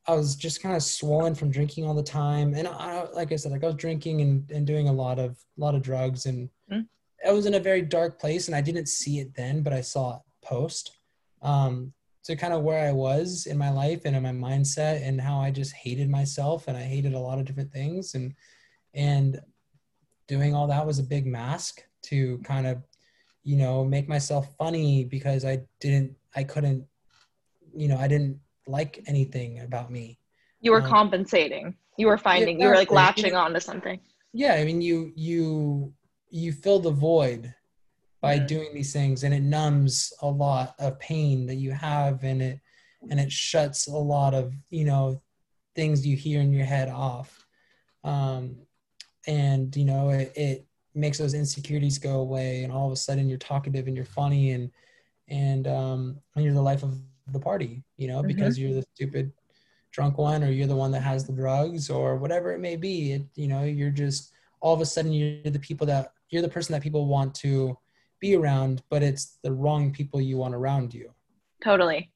I 0.07 0.15
was 0.15 0.37
just 0.37 0.63
kind 0.63 0.75
of 0.75 0.83
swollen 0.83 1.35
from 1.35 1.51
drinking 1.51 1.85
all 1.85 1.95
the 1.95 2.03
time. 2.03 2.55
And 2.55 2.67
I, 2.67 3.05
like 3.13 3.31
I 3.33 3.37
said, 3.37 3.53
like 3.53 3.63
I 3.63 3.67
was 3.67 3.75
drinking 3.77 4.21
and, 4.23 4.51
and 4.51 4.67
doing 4.67 4.89
a 4.89 4.93
lot 4.93 5.19
of 5.19 5.33
a 5.57 5.61
lot 5.61 5.75
of 5.75 5.83
drugs, 5.83 6.27
and 6.27 6.49
Mm. 6.73 6.87
I 7.27 7.33
was 7.33 7.47
in 7.47 7.55
a 7.55 7.61
very 7.61 7.83
dark 7.83 8.19
place. 8.21 8.47
And 8.49 8.55
I 8.55 8.61
didn't 8.61 8.89
see 8.89 9.19
it 9.21 9.35
then, 9.35 9.63
but 9.63 9.73
I 9.73 9.81
saw 9.81 10.17
it 10.17 10.23
post. 10.45 10.99
Um, 11.43 11.93
so 12.29 12.37
kind 12.37 12.53
of 12.53 12.63
where 12.63 12.87
I 12.87 12.93
was 12.93 13.47
in 13.47 13.57
my 13.57 13.71
life 13.71 14.03
and 14.05 14.15
in 14.15 14.23
my 14.23 14.33
mindset, 14.49 15.01
and 15.03 15.19
how 15.19 15.39
I 15.41 15.51
just 15.51 15.73
hated 15.75 16.11
myself, 16.11 16.69
and 16.69 16.77
I 16.77 16.83
hated 16.83 17.15
a 17.15 17.19
lot 17.19 17.39
of 17.39 17.47
different 17.47 17.73
things, 17.73 18.15
and 18.15 18.35
and 18.93 19.41
doing 20.27 20.55
all 20.55 20.67
that 20.67 20.87
was 20.87 20.99
a 20.99 21.03
big 21.15 21.25
mask 21.27 21.83
to 22.03 22.37
kind 22.45 22.67
of 22.67 22.83
you 23.45 23.57
know 23.57 23.83
make 23.83 24.09
myself 24.09 24.55
funny 24.59 25.05
because 25.05 25.43
i 25.45 25.59
didn't 25.81 26.13
i 26.37 26.45
couldn't 26.45 26.85
you 27.75 27.89
know 27.89 27.97
i 27.97 28.07
didn't 28.07 28.39
like 28.67 29.03
anything 29.07 29.61
about 29.61 29.91
me 29.91 30.19
You 30.61 30.73
were 30.73 30.83
Um, 30.83 30.89
compensating. 30.97 31.75
You 31.97 32.07
were 32.09 32.19
finding. 32.19 32.61
You 32.61 32.69
were 32.69 32.75
like 32.83 32.91
latching 32.91 33.35
on 33.35 33.55
to 33.55 33.61
something. 33.61 33.99
yeah 34.43 34.55
i 34.61 34.65
mean 34.65 34.81
you 34.83 35.13
you 35.29 35.95
you 36.41 36.53
fill 36.53 36.81
the 36.89 36.91
void 37.11 37.55
by 38.21 38.39
doing 38.39 38.75
these 38.75 38.93
things 38.93 39.23
and 39.25 39.33
it 39.35 39.43
numbs 39.43 40.13
a 40.23 40.27
lot 40.29 40.75
of 40.79 40.99
pain 40.99 41.47
that 41.47 41.57
you 41.57 41.73
have 41.73 42.25
and 42.25 42.43
it 42.43 42.61
and 43.11 43.21
it 43.21 43.31
shuts 43.31 43.87
a 43.87 43.93
lot 43.97 44.35
of 44.35 44.55
you 44.71 44.85
know 44.85 45.23
things 45.75 46.07
you 46.07 46.17
hear 46.17 46.41
in 46.41 46.53
your 46.53 46.67
head 46.67 46.89
off. 46.89 47.47
Um 48.05 48.57
and 49.27 49.75
you 49.77 49.85
know 49.85 50.11
it, 50.11 50.33
it 50.37 50.67
makes 50.95 51.19
those 51.19 51.35
insecurities 51.35 51.99
go 51.99 52.21
away 52.21 52.65
and 52.65 52.73
all 52.73 52.87
of 52.87 52.93
a 52.93 52.97
sudden 52.97 53.29
you're 53.29 53.39
talkative 53.39 53.87
and 53.87 53.95
you're 53.97 54.05
funny 54.05 54.51
and 54.53 54.71
and 55.29 55.69
um 55.69 56.19
and 56.35 56.45
you're 56.45 56.55
the 56.55 56.63
life 56.63 56.83
of 56.83 56.97
the 57.33 57.39
party 57.41 57.85
you 57.97 58.09
know 58.09 58.23
Mhm. 58.23 58.27
because 58.27 58.59
you're 58.59 58.73
the 58.75 58.85
stupid 58.95 59.33
drunk 59.91 60.19
one 60.19 60.43
or 60.45 60.51
you're 60.51 60.67
the 60.67 60.77
one 60.77 60.91
that 60.93 61.03
has 61.03 61.27
the 61.27 61.33
drugs 61.33 61.91
or 61.91 62.17
whatever 62.17 62.53
it 62.53 62.59
may 62.61 62.77
be. 62.77 63.13
It 63.13 63.23
you 63.35 63.49
know 63.49 63.65
you're 63.65 63.91
just 63.91 64.33
all 64.61 64.75
of 64.75 64.81
a 64.81 64.87
sudden 64.87 65.13
you're 65.13 65.43
the 65.53 65.59
people 65.59 65.87
that 65.87 66.13
you're 66.31 66.43
the 66.43 66.49
person 66.49 66.73
that 66.73 66.83
people 66.83 67.07
want 67.07 67.35
to 67.37 67.77
be 68.21 68.35
around 68.37 68.83
but 68.91 69.03
it's 69.03 69.39
the 69.43 69.53
wrong 69.53 69.93
people 69.93 70.21
you 70.21 70.37
want 70.37 70.55
around 70.55 70.93
you. 70.95 71.11
Totally. 71.63 72.11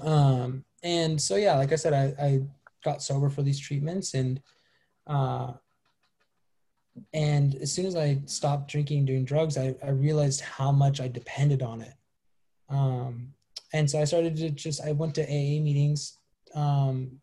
um 0.00 0.64
and 0.82 1.20
so 1.20 1.36
yeah 1.36 1.56
like 1.56 1.72
i 1.72 1.76
said 1.76 1.92
i, 1.92 2.24
I 2.24 2.40
got 2.84 3.02
sober 3.02 3.28
for 3.28 3.42
these 3.42 3.58
treatments 3.58 4.14
and 4.14 4.40
uh 5.06 5.52
and 7.12 7.54
as 7.56 7.72
soon 7.72 7.86
as 7.86 7.96
i 7.96 8.20
stopped 8.26 8.70
drinking 8.70 8.98
and 8.98 9.06
doing 9.06 9.24
drugs 9.24 9.56
i, 9.56 9.74
I 9.84 9.90
realized 9.90 10.40
how 10.40 10.70
much 10.72 11.00
i 11.00 11.08
depended 11.08 11.62
on 11.62 11.80
it. 11.82 11.94
Um 12.68 13.34
and 13.72 13.90
so 13.90 14.00
i 14.00 14.04
started 14.04 14.36
to 14.36 14.50
just 14.50 14.80
i 14.82 14.92
went 14.92 15.14
to 15.16 15.22
aa 15.22 15.60
meetings 15.62 16.18
um 16.54 17.20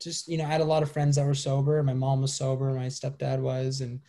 just 0.00 0.28
you 0.28 0.38
know 0.38 0.44
i 0.44 0.48
had 0.48 0.60
a 0.60 0.64
lot 0.72 0.82
of 0.82 0.92
friends 0.92 1.16
that 1.16 1.26
were 1.26 1.34
sober. 1.34 1.82
My 1.82 1.94
mom 1.94 2.22
was 2.22 2.32
sober. 2.34 2.72
My 2.72 2.86
stepdad 2.86 3.40
was. 3.40 3.80
And 3.80 4.00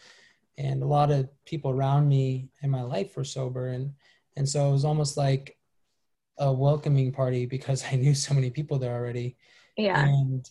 and 0.59 0.83
a 0.83 0.85
lot 0.85 1.09
of 1.09 1.29
people 1.45 1.71
around 1.71 2.07
me 2.07 2.49
in 2.61 2.69
my 2.69 2.81
life 2.81 3.15
were 3.15 3.23
sober 3.23 3.69
and 3.69 3.93
and 4.35 4.47
so 4.47 4.69
it 4.69 4.71
was 4.71 4.85
almost 4.85 5.17
like 5.17 5.57
a 6.37 6.51
welcoming 6.51 7.11
party 7.11 7.45
because 7.45 7.83
I 7.91 7.95
knew 7.95 8.13
so 8.13 8.33
many 8.33 8.49
people 8.51 8.77
there 8.77 8.93
already. 8.93 9.37
Yeah. 9.75 10.05
And 10.05 10.47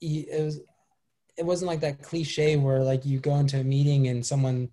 it 0.00 0.42
was 0.42 0.60
it 1.36 1.44
wasn't 1.44 1.68
like 1.68 1.80
that 1.80 2.02
cliche 2.02 2.56
where 2.56 2.82
like 2.82 3.04
you 3.04 3.20
go 3.20 3.36
into 3.36 3.60
a 3.60 3.64
meeting 3.64 4.08
and 4.08 4.24
someone 4.24 4.70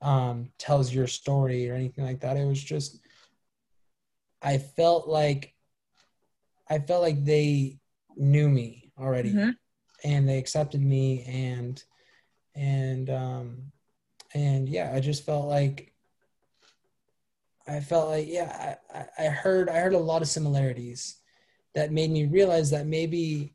um, 0.00 0.50
tells 0.58 0.94
your 0.94 1.08
story 1.08 1.68
or 1.68 1.74
anything 1.74 2.04
like 2.04 2.20
that. 2.20 2.36
It 2.36 2.44
was 2.44 2.62
just 2.62 3.00
I 4.42 4.58
felt 4.58 5.08
like 5.08 5.54
I 6.68 6.78
felt 6.78 7.02
like 7.02 7.24
they 7.24 7.78
knew 8.16 8.48
me 8.48 8.92
already 8.98 9.32
Mhm. 9.32 9.56
and 10.04 10.28
they 10.28 10.38
accepted 10.38 10.82
me 10.82 11.24
and 11.24 11.82
and 12.54 13.10
um 13.10 13.72
and 14.34 14.68
yeah 14.68 14.92
i 14.94 15.00
just 15.00 15.24
felt 15.24 15.46
like 15.46 15.92
i 17.66 17.80
felt 17.80 18.08
like 18.10 18.26
yeah 18.28 18.76
I, 18.94 19.24
I- 19.24 19.28
heard 19.28 19.68
i 19.68 19.78
heard 19.78 19.94
a 19.94 19.98
lot 19.98 20.22
of 20.22 20.28
similarities 20.28 21.16
that 21.74 21.92
made 21.92 22.10
me 22.10 22.26
realize 22.26 22.70
that 22.70 22.86
maybe 22.86 23.54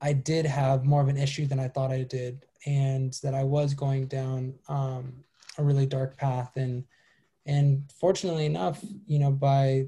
i 0.00 0.12
did 0.12 0.44
have 0.46 0.84
more 0.84 1.00
of 1.00 1.08
an 1.08 1.16
issue 1.16 1.46
than 1.46 1.58
i 1.60 1.68
thought 1.68 1.90
i 1.90 2.02
did 2.02 2.44
and 2.66 3.14
that 3.22 3.34
i 3.34 3.44
was 3.44 3.74
going 3.74 4.06
down 4.06 4.54
um 4.68 5.24
a 5.58 5.62
really 5.64 5.86
dark 5.86 6.16
path. 6.16 6.52
And 6.56 6.84
and 7.46 7.90
fortunately 8.00 8.46
enough 8.46 8.84
you 9.06 9.18
know 9.18 9.32
by 9.32 9.86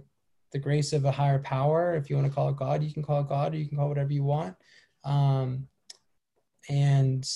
the 0.53 0.59
grace 0.59 0.93
of 0.93 1.05
a 1.05 1.13
higher 1.13 1.39
power 1.39 1.95
if 1.95 2.11
you 2.11 2.17
want 2.17 2.27
to 2.27 2.35
call 2.35 2.49
it 2.49 2.57
god 2.57 2.83
you 2.83 2.93
can 2.93 3.03
call 3.03 3.21
it 3.21 3.29
god 3.29 3.55
or 3.55 3.57
you 3.57 3.67
can 3.67 3.77
call 3.77 3.87
it 3.87 3.91
whatever 3.91 4.13
you 4.13 4.25
want. 4.25 4.57
Um 5.05 5.69
and 6.69 7.29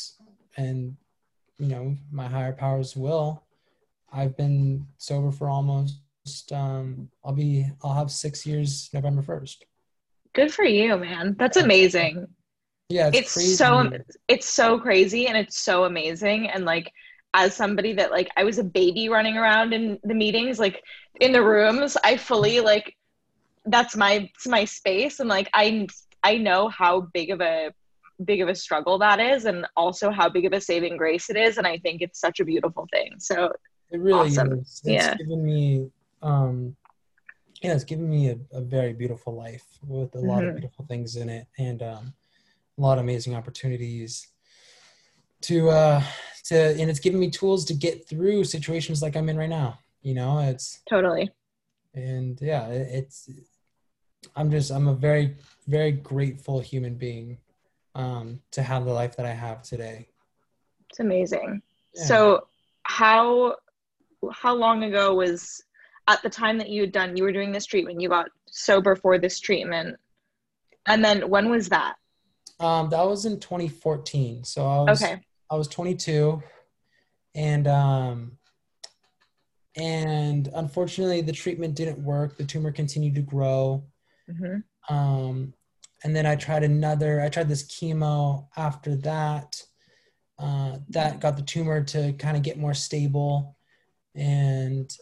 and 0.57 0.97
you 1.59 1.69
know 1.69 1.97
my 2.11 2.27
higher 2.27 2.53
powers 2.53 2.97
will. 2.97 3.45
I've 4.13 4.37
been 4.37 4.87
sober 4.99 5.33
for 5.33 5.49
almost 5.49 6.01
um 6.53 7.11
i'll 7.25 7.33
be 7.35 7.67
i'll 7.83 7.93
have 7.93 8.11
six 8.11 8.47
years 8.47 8.89
november 8.95 9.23
1st 9.23 9.57
Good 10.33 10.53
for 10.53 10.65
you, 10.65 10.97
man. 10.97 11.37
That's 11.39 11.57
amazing. 11.59 12.27
yeah 12.89 13.09
it's, 13.13 13.37
it's 13.37 13.57
so 13.57 13.91
it's 14.27 14.49
so 14.49 14.79
crazy 14.81 15.29
and 15.29 15.37
it's 15.37 15.61
so 15.61 15.85
amazing. 15.85 16.49
And 16.49 16.65
like 16.65 16.91
as 17.35 17.55
somebody 17.55 17.93
that 17.93 18.11
like 18.11 18.29
i 18.37 18.45
was 18.45 18.59
a 18.59 18.65
baby 18.65 19.09
running 19.09 19.37
around 19.37 19.73
in 19.73 19.99
the 20.05 20.15
meetings 20.15 20.59
like 20.59 20.83
in 21.21 21.33
the 21.33 21.43
rooms 21.43 21.97
i 22.05 22.17
fully 22.17 22.61
like 22.61 22.95
that's 23.67 23.97
my 23.97 24.29
it's 24.35 24.47
my 24.47 24.65
space. 24.65 25.21
And 25.21 25.29
like 25.29 25.49
i 25.53 25.87
i 26.23 26.37
know 26.37 26.69
how 26.69 27.03
big 27.13 27.31
of 27.31 27.41
a 27.41 27.73
big 28.25 28.41
of 28.41 28.49
a 28.49 28.55
struggle 28.55 28.99
that 28.99 29.19
is 29.19 29.45
and 29.45 29.67
also 29.77 30.11
how 30.11 30.29
big 30.29 30.45
of 30.45 30.53
a 30.53 30.61
saving 30.61 30.97
grace 30.97 31.31
it 31.31 31.37
is 31.37 31.59
and 31.59 31.67
i 31.67 31.77
think 31.79 32.01
it's 32.01 32.21
such 32.21 32.39
a 32.41 32.45
beautiful 32.45 32.87
thing 32.93 33.15
so 33.19 33.51
It 33.91 33.99
really 34.01 34.21
Awesome. 34.27 34.53
is. 34.61 34.81
It's 34.85 35.09
Yeah. 35.09 35.17
given 35.17 35.45
me 35.45 35.91
um 36.23 36.77
yeah, 37.63 37.73
it's 37.75 37.85
given 37.85 38.09
me 38.11 38.29
a, 38.31 38.37
a 38.53 38.61
very 38.61 38.93
beautiful 38.93 39.35
life 39.35 39.65
with 39.87 40.15
a 40.15 40.19
lot 40.21 40.43
of 40.45 40.51
Mhm. 40.51 40.55
beautiful 40.57 40.85
things 40.87 41.17
in 41.17 41.29
it 41.29 41.47
and 41.59 41.83
um 41.83 42.15
a 42.79 42.81
lot 42.81 42.99
of 42.99 43.05
amazing 43.05 43.35
opportunities 43.35 44.29
to 45.43 45.71
uh 45.71 46.03
to 46.45 46.57
and 46.81 46.91
it's 46.91 47.01
given 47.01 47.19
me 47.21 47.31
tools 47.31 47.65
to 47.67 47.75
get 47.75 48.07
through 48.09 48.45
situations 48.45 49.03
like 49.03 49.17
I'm 49.17 49.29
in 49.29 49.37
right 49.39 49.49
now. 49.49 49.79
You 50.03 50.15
know, 50.15 50.39
it's 50.39 50.83
totally 50.89 51.31
and 51.95 52.39
yeah, 52.41 52.67
it, 52.69 52.89
it's 52.99 53.29
I'm 54.37 54.51
just 54.51 54.71
I'm 54.71 54.89
a 54.89 54.95
very 54.95 55.37
very 55.67 55.93
grateful 55.93 56.61
human 56.61 56.95
being 56.95 57.39
um 57.95 58.41
to 58.51 58.63
have 58.63 58.85
the 58.85 58.93
life 58.93 59.17
that 59.17 59.27
I 59.27 59.33
have 59.33 59.63
today. 59.63 60.09
it's 60.91 61.01
amazing 61.01 61.63
Yeah. 61.95 62.05
so 62.05 62.49
how 62.85 63.57
how 64.33 64.55
long 64.55 64.85
ago 64.85 65.15
was 65.15 65.63
at 66.09 66.23
the 66.23 66.31
time 66.31 66.59
that 66.59 66.69
you 66.69 66.83
had 66.83 66.93
done 66.93 67.17
you 67.17 67.23
were 67.25 67.33
doing 67.33 67.53
this 67.53 67.67
treatment 67.67 68.01
you 68.01 68.09
got 68.09 68.27
sober 68.51 68.95
for 68.97 69.19
this 69.19 69.41
treatment 69.41 69.97
and 70.87 71.05
then 71.05 71.29
when 71.29 71.51
was 71.51 71.69
that 71.69 71.95
um 72.61 72.89
that 72.91 73.05
was 73.07 73.25
in 73.27 73.41
2014. 73.41 74.45
So 74.45 74.67
I 74.67 74.83
was 74.83 75.03
okay 75.03 75.21
I 75.51 75.57
was 75.57 75.69
22 75.69 76.43
and 77.35 77.67
um 77.67 78.39
and 79.77 80.49
unfortunately 80.55 81.21
the 81.21 81.33
treatment 81.33 81.75
didn't 81.75 81.99
work 81.99 82.37
the 82.37 82.45
tumor 82.45 82.71
continued 82.71 83.15
to 83.17 83.23
grow 83.23 83.83
hmm 84.29 84.59
um 84.89 85.53
and 86.05 86.15
then 86.15 86.27
I 86.27 86.37
tried 86.37 86.63
another 86.63 87.21
I 87.21 87.29
tried 87.29 87.49
this 87.49 87.65
chemo 87.65 88.47
after 88.57 88.95
that 88.97 89.63
uh 90.39 90.79
that 90.91 91.21
got 91.21 91.37
the 91.37 91.43
tumor 91.43 91.83
to 91.83 92.13
kind 92.15 92.37
of 92.37 92.43
get 92.43 92.59
more 92.59 92.75
stable. 92.75 93.57
And 94.15 94.95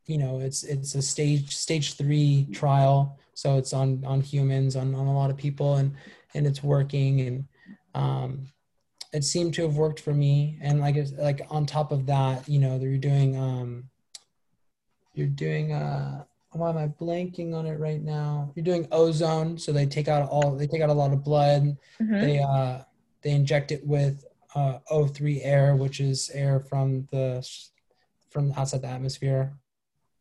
you 0.06 0.18
know 0.18 0.40
it's 0.40 0.64
it's 0.64 0.96
a 0.96 1.02
stage 1.02 1.56
stage 1.56 1.94
three 1.94 2.48
trial. 2.52 3.18
So 3.34 3.58
it's 3.58 3.74
on 3.74 4.04
on 4.06 4.22
humans 4.22 4.76
on, 4.76 4.94
on 4.96 5.08
a 5.08 5.14
lot 5.14 5.30
of 5.30 5.38
people 5.38 5.76
and 5.76 5.94
and 6.34 6.46
it's 6.46 6.64
working. 6.64 7.22
And 7.22 7.46
um 7.96 8.48
it 9.14 9.24
seemed 9.24 9.54
to 9.56 9.62
have 9.64 9.78
worked 9.78 10.00
for 10.00 10.14
me. 10.14 10.58
And 10.62 10.80
like 10.82 10.96
it's 10.96 11.12
like 11.14 11.42
on 11.50 11.66
top 11.66 11.92
of 11.92 12.06
that 12.08 12.48
you 12.50 12.60
know 12.60 12.78
you're 12.78 12.98
doing 12.98 13.38
um 13.38 13.90
you're 15.14 15.28
doing 15.28 15.72
uh 15.72 16.24
why 16.52 16.70
am 16.70 16.78
i 16.78 16.88
blanking 16.88 17.56
on 17.56 17.66
it 17.66 17.80
right 17.80 18.02
now? 18.02 18.52
You're 18.56 18.64
doing 18.66 18.88
ozone. 18.92 19.58
So 19.58 19.72
they 19.72 19.86
take 19.88 20.08
out 20.08 20.30
all 20.30 20.56
they 20.56 20.68
take 20.68 20.82
out 20.82 20.90
a 20.90 20.94
lot 20.94 21.14
of 21.14 21.24
blood. 21.24 21.78
Mhm. 22.02 22.22
they 22.22 22.40
uh 22.40 22.84
they 23.22 23.32
inject 23.32 23.72
it 23.72 23.86
with 23.88 24.26
uh 24.56 24.80
o3 24.92 25.40
air 25.44 25.76
which 25.76 26.00
is 26.00 26.30
air 26.34 26.60
from 26.60 27.08
the 27.12 27.48
from 28.30 28.52
outside 28.58 28.82
the 28.82 28.88
atmosphere 28.88 29.54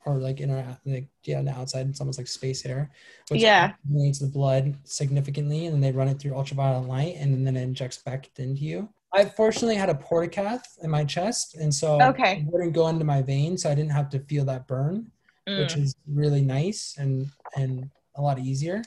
or 0.05 0.19
like 0.19 0.41
in 0.41 0.51
our 0.51 0.79
like 0.85 1.07
yeah 1.25 1.39
on 1.39 1.45
the 1.45 1.53
outside 1.53 1.89
it's 1.89 2.01
almost 2.01 2.19
like 2.19 2.27
space 2.27 2.65
air 2.67 2.91
which 3.29 3.43
Yeah. 3.43 3.73
the 3.85 4.31
blood 4.33 4.77
significantly 4.85 5.67
and 5.67 5.75
then 5.75 5.81
they 5.81 5.93
run 5.93 6.09
it 6.09 6.19
through 6.19 6.35
ultraviolet 6.35 6.89
light 6.89 7.15
and 7.19 7.47
then 7.47 7.57
it 7.57 7.63
injects 7.63 7.99
back 7.99 8.31
into 8.39 8.63
you 8.65 8.89
i 9.13 9.25
fortunately 9.25 9.77
had 9.77 9.91
a 9.91 9.95
portacath 9.95 10.65
in 10.83 10.91
my 10.91 11.05
chest 11.05 11.55
and 11.57 11.73
so 11.73 12.01
Okay. 12.01 12.33
it 12.39 12.45
wouldn't 12.47 12.73
go 12.73 12.89
into 12.89 13.05
my 13.05 13.23
vein 13.23 13.57
so 13.57 13.71
i 13.71 13.75
didn't 13.75 13.93
have 13.93 14.09
to 14.09 14.19
feel 14.21 14.45
that 14.45 14.67
burn 14.67 15.11
which 15.57 15.75
Mm. 15.75 15.83
is 15.83 15.97
really 16.09 16.43
nice 16.43 16.97
and 16.99 17.29
and 17.57 17.91
a 18.17 18.23
lot 18.23 18.39
easier 18.39 18.83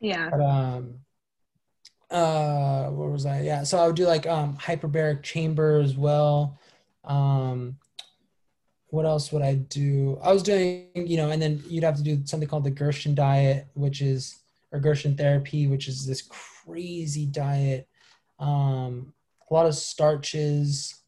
yeah 0.00 0.30
but 0.30 0.40
um 0.40 1.00
uh 2.10 2.84
what 2.90 3.10
was 3.10 3.26
i 3.26 3.40
yeah 3.40 3.62
so 3.64 3.78
i 3.78 3.86
would 3.86 3.96
do 3.96 4.06
like 4.06 4.26
um 4.26 4.56
hyperbaric 4.56 5.22
chamber 5.22 5.80
as 5.80 5.96
well 5.96 6.58
um 7.04 7.76
what 8.94 9.06
else 9.06 9.32
would 9.32 9.42
i 9.42 9.54
do? 9.54 10.18
I 10.22 10.32
was 10.32 10.42
doing 10.42 10.86
you 10.94 11.16
know 11.16 11.30
and 11.30 11.42
then 11.42 11.62
you'd 11.68 11.82
have 11.82 11.96
to 11.96 12.02
do 12.02 12.22
something 12.24 12.48
called 12.48 12.64
the 12.64 12.70
Gerson 12.70 13.14
diet 13.14 13.66
which 13.74 14.00
is 14.00 14.38
or 14.70 14.78
Gerson 14.78 15.16
therapy 15.16 15.66
which 15.66 15.88
is 15.88 16.06
this 16.06 16.22
crazy 16.22 17.26
diet. 17.26 17.88
Um 18.38 19.12
a 19.50 19.54
lot 19.54 19.66
of 19.66 19.74
starches 19.74 21.02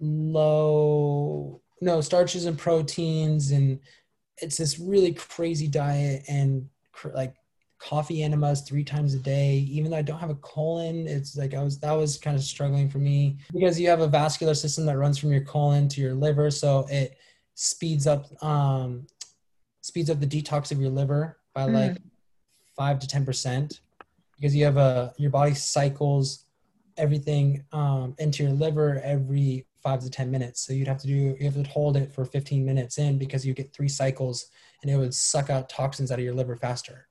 low 0.00 1.60
no 1.80 2.00
starches 2.00 2.46
and 2.46 2.58
proteins 2.58 3.50
and 3.50 3.78
it's 4.38 4.56
this 4.56 4.78
really 4.78 5.12
crazy 5.12 5.68
diet 5.68 6.22
and 6.28 6.68
cr- 6.92 7.14
like 7.14 7.34
coffee 7.78 8.22
enemas 8.22 8.62
three 8.62 8.84
times 8.84 9.14
a 9.14 9.18
day. 9.18 9.56
Even 9.70 9.90
though 9.90 9.96
i 9.98 10.02
don't 10.02 10.18
have 10.18 10.30
a 10.30 10.36
colon 10.36 11.06
it's 11.06 11.36
like 11.36 11.54
i 11.54 11.62
was 11.62 11.78
that 11.80 11.92
was 11.92 12.16
kind 12.18 12.36
of 12.36 12.42
struggling 12.42 12.88
for 12.88 12.98
me. 12.98 13.36
Because 13.52 13.78
you 13.78 13.88
have 13.88 14.00
a 14.00 14.08
vascular 14.08 14.54
system 14.54 14.86
that 14.86 14.96
runs 14.98 15.18
from 15.18 15.32
your 15.32 15.44
colon 15.44 15.88
to 15.88 16.00
your 16.00 16.14
liver 16.14 16.50
so 16.50 16.86
it 16.90 17.18
speeds 17.54 18.06
up 18.06 18.26
um 18.42 19.06
speeds 19.82 20.10
up 20.10 20.18
the 20.20 20.26
detox 20.26 20.72
of 20.72 20.80
your 20.80 20.90
liver 20.90 21.38
by 21.54 21.66
Mm. 21.66 21.74
like 21.74 21.98
five 22.76 22.98
to 22.98 23.06
ten 23.06 23.24
percent. 23.24 23.80
Because 24.36 24.54
you 24.56 24.64
have 24.64 24.76
a 24.76 25.12
your 25.18 25.30
body 25.30 25.54
cycles 25.54 26.46
everything 26.96 27.64
um, 27.72 28.14
into 28.18 28.44
your 28.44 28.52
liver 28.52 29.00
every 29.04 29.66
five 29.82 30.00
to 30.00 30.10
ten 30.10 30.30
minutes. 30.30 30.64
So 30.64 30.72
you'd 30.72 30.88
have 30.88 30.98
to 30.98 31.06
do 31.06 31.36
you 31.38 31.44
have 31.44 31.54
to 31.54 31.68
hold 31.70 31.96
it 31.96 32.12
for 32.14 32.24
15 32.24 32.64
minutes 32.64 32.98
in 32.98 33.18
because 33.18 33.44
you 33.44 33.52
get 33.52 33.72
three 33.72 33.88
cycles 33.88 34.46
and 34.82 34.90
it 34.90 34.96
would 34.96 35.14
suck 35.14 35.50
out 35.50 35.68
toxins 35.68 36.10
out 36.10 36.18
of 36.18 36.24
your 36.24 36.34
liver 36.34 36.56
faster 36.56 37.06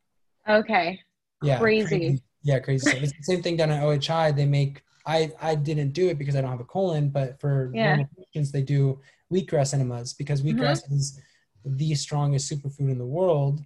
okay 0.47 0.99
yeah 1.41 1.59
Crazy. 1.59 2.21
yeah 2.43 2.59
crazy 2.59 2.85
stuff. 2.85 3.01
it's 3.03 3.13
the 3.13 3.23
same 3.23 3.41
thing 3.41 3.55
down 3.57 3.71
at 3.71 3.83
OHI 3.83 4.31
they 4.35 4.45
make 4.45 4.83
i 5.05 5.31
i 5.41 5.55
didn't 5.55 5.91
do 5.91 6.09
it 6.09 6.17
because 6.17 6.35
i 6.35 6.41
don't 6.41 6.51
have 6.51 6.59
a 6.59 6.65
colon 6.65 7.09
but 7.09 7.39
for 7.39 7.71
Yeah. 7.73 7.97
patients 8.17 8.51
they 8.51 8.61
do 8.61 8.99
wheatgrass 9.31 9.73
enemas 9.73 10.13
because 10.13 10.41
Mhm. 10.41 10.45
wheatgrass 10.57 10.91
is 10.91 11.19
the 11.65 11.95
strongest 11.95 12.51
superfood 12.51 12.91
in 12.91 12.97
the 12.97 13.05
world 13.05 13.61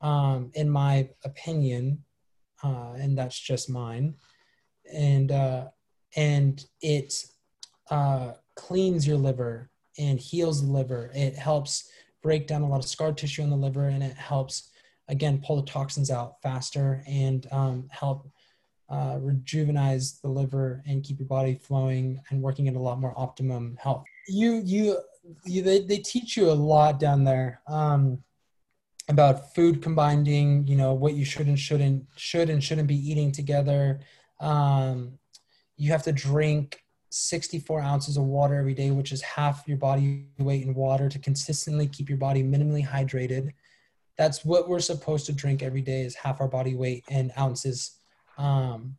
um 0.00 0.50
in 0.54 0.68
my 0.68 1.08
opinion 1.24 2.02
uh 2.62 2.92
and 2.98 3.16
that's 3.16 3.38
just 3.38 3.70
mine 3.70 4.14
and 4.92 5.30
uh 5.32 5.66
and 6.16 6.64
it 6.80 7.24
uh, 7.90 8.32
cleans 8.54 9.06
your 9.06 9.16
liver 9.18 9.70
and 9.98 10.18
heals 10.18 10.64
the 10.64 10.72
liver. 10.72 11.10
It 11.14 11.36
helps 11.36 11.88
break 12.22 12.46
down 12.46 12.62
a 12.62 12.68
lot 12.68 12.78
of 12.82 12.88
scar 12.88 13.12
tissue 13.12 13.42
in 13.42 13.50
the 13.50 13.56
liver, 13.56 13.88
and 13.88 14.02
it 14.02 14.16
helps 14.16 14.70
again 15.08 15.42
pull 15.44 15.56
the 15.56 15.70
toxins 15.70 16.10
out 16.10 16.40
faster 16.42 17.02
and 17.06 17.46
um, 17.52 17.88
help 17.90 18.30
uh, 18.88 19.16
rejuvenize 19.16 20.20
the 20.20 20.28
liver 20.28 20.82
and 20.86 21.02
keep 21.02 21.18
your 21.18 21.28
body 21.28 21.54
flowing 21.54 22.20
and 22.30 22.40
working 22.40 22.68
at 22.68 22.74
a 22.74 22.78
lot 22.78 23.00
more 23.00 23.14
optimum 23.16 23.76
health. 23.80 24.04
You 24.28 24.62
you, 24.64 24.98
you 25.44 25.62
they, 25.62 25.80
they 25.80 25.98
teach 25.98 26.36
you 26.36 26.50
a 26.50 26.52
lot 26.52 27.00
down 27.00 27.24
there. 27.24 27.60
Um, 27.66 28.22
about 29.08 29.54
food 29.54 29.82
combining, 29.82 30.66
you 30.66 30.76
know, 30.76 30.92
what 30.92 31.14
you 31.14 31.24
should 31.24 31.46
and 31.46 31.58
shouldn't 31.58 32.04
should 32.16 32.50
and 32.50 32.62
shouldn't 32.62 32.88
be 32.88 33.10
eating 33.10 33.30
together. 33.30 34.00
Um, 34.40 35.18
you 35.76 35.92
have 35.92 36.02
to 36.04 36.12
drink 36.12 36.82
64 37.10 37.80
ounces 37.80 38.16
of 38.16 38.24
water 38.24 38.56
every 38.56 38.74
day, 38.74 38.90
which 38.90 39.12
is 39.12 39.22
half 39.22 39.66
your 39.66 39.76
body 39.76 40.26
weight 40.38 40.64
in 40.64 40.74
water 40.74 41.08
to 41.08 41.18
consistently 41.18 41.86
keep 41.86 42.08
your 42.08 42.18
body 42.18 42.42
minimally 42.42 42.86
hydrated. 42.86 43.52
That's 44.18 44.44
what 44.44 44.68
we're 44.68 44.80
supposed 44.80 45.26
to 45.26 45.32
drink 45.32 45.62
every 45.62 45.82
day 45.82 46.02
is 46.02 46.14
half 46.14 46.40
our 46.40 46.48
body 46.48 46.74
weight 46.74 47.04
in 47.10 47.32
ounces 47.38 47.98
um, 48.38 48.96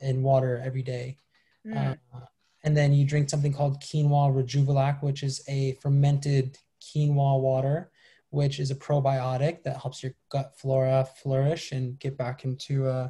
in 0.00 0.22
water 0.22 0.60
every 0.64 0.82
day. 0.82 1.18
Mm. 1.66 1.96
Uh, 2.14 2.18
and 2.64 2.76
then 2.76 2.92
you 2.92 3.06
drink 3.06 3.30
something 3.30 3.52
called 3.52 3.80
quinoa 3.80 4.34
rejuvelac, 4.34 5.02
which 5.02 5.22
is 5.22 5.42
a 5.48 5.72
fermented 5.82 6.58
quinoa 6.82 7.40
water 7.40 7.90
which 8.34 8.58
is 8.58 8.72
a 8.72 8.74
probiotic 8.74 9.62
that 9.62 9.80
helps 9.80 10.02
your 10.02 10.12
gut 10.28 10.58
flora 10.58 11.06
flourish 11.22 11.70
and 11.70 11.98
get 12.00 12.18
back 12.18 12.44
into 12.44 12.86
uh, 12.86 13.08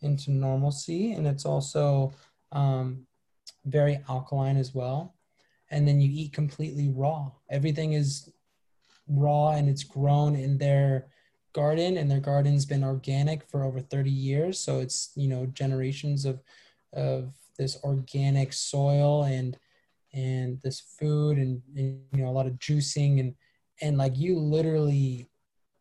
into 0.00 0.30
normalcy. 0.30 1.12
And 1.12 1.26
it's 1.26 1.44
also 1.44 2.14
um, 2.52 3.06
very 3.66 4.00
alkaline 4.08 4.56
as 4.56 4.74
well. 4.74 5.14
And 5.70 5.86
then 5.86 6.00
you 6.00 6.10
eat 6.10 6.32
completely 6.32 6.88
raw. 6.88 7.30
Everything 7.50 7.92
is 7.92 8.32
raw 9.08 9.50
and 9.50 9.68
it's 9.68 9.84
grown 9.84 10.34
in 10.34 10.58
their 10.58 11.06
garden 11.52 11.96
and 11.96 12.10
their 12.10 12.20
garden's 12.20 12.66
been 12.66 12.84
organic 12.84 13.42
for 13.48 13.64
over 13.64 13.80
30 13.80 14.10
years. 14.10 14.58
So 14.58 14.80
it's 14.80 15.10
you 15.16 15.28
know 15.28 15.46
generations 15.46 16.24
of 16.24 16.40
of 16.92 17.32
this 17.58 17.78
organic 17.84 18.52
soil 18.52 19.24
and 19.24 19.56
and 20.12 20.60
this 20.62 20.80
food 20.80 21.38
and, 21.38 21.62
and 21.76 22.00
you 22.12 22.22
know 22.22 22.30
a 22.30 22.32
lot 22.32 22.46
of 22.46 22.54
juicing 22.54 23.20
and 23.20 23.34
and 23.82 23.98
like 23.98 24.16
you 24.16 24.38
literally 24.38 25.28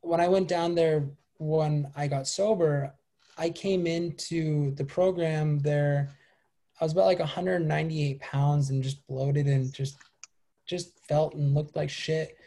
when 0.01 0.19
i 0.19 0.28
went 0.28 0.47
down 0.47 0.76
there 0.76 1.07
when 1.38 1.88
i 1.95 2.07
got 2.07 2.28
sober 2.28 2.93
i 3.38 3.49
came 3.49 3.88
into 3.88 4.73
the 4.76 4.84
program 4.84 5.59
there 5.59 6.09
i 6.80 6.84
was 6.84 6.91
about 6.91 7.05
like 7.05 7.19
198 7.19 8.19
pounds 8.19 8.69
and 8.69 8.84
just 8.84 9.05
bloated 9.07 9.47
and 9.47 9.73
just 9.73 9.97
just 10.65 10.99
felt 11.07 11.34
and 11.36 11.53
looked 11.53 11.76
like 11.76 11.89
shit 11.89 12.38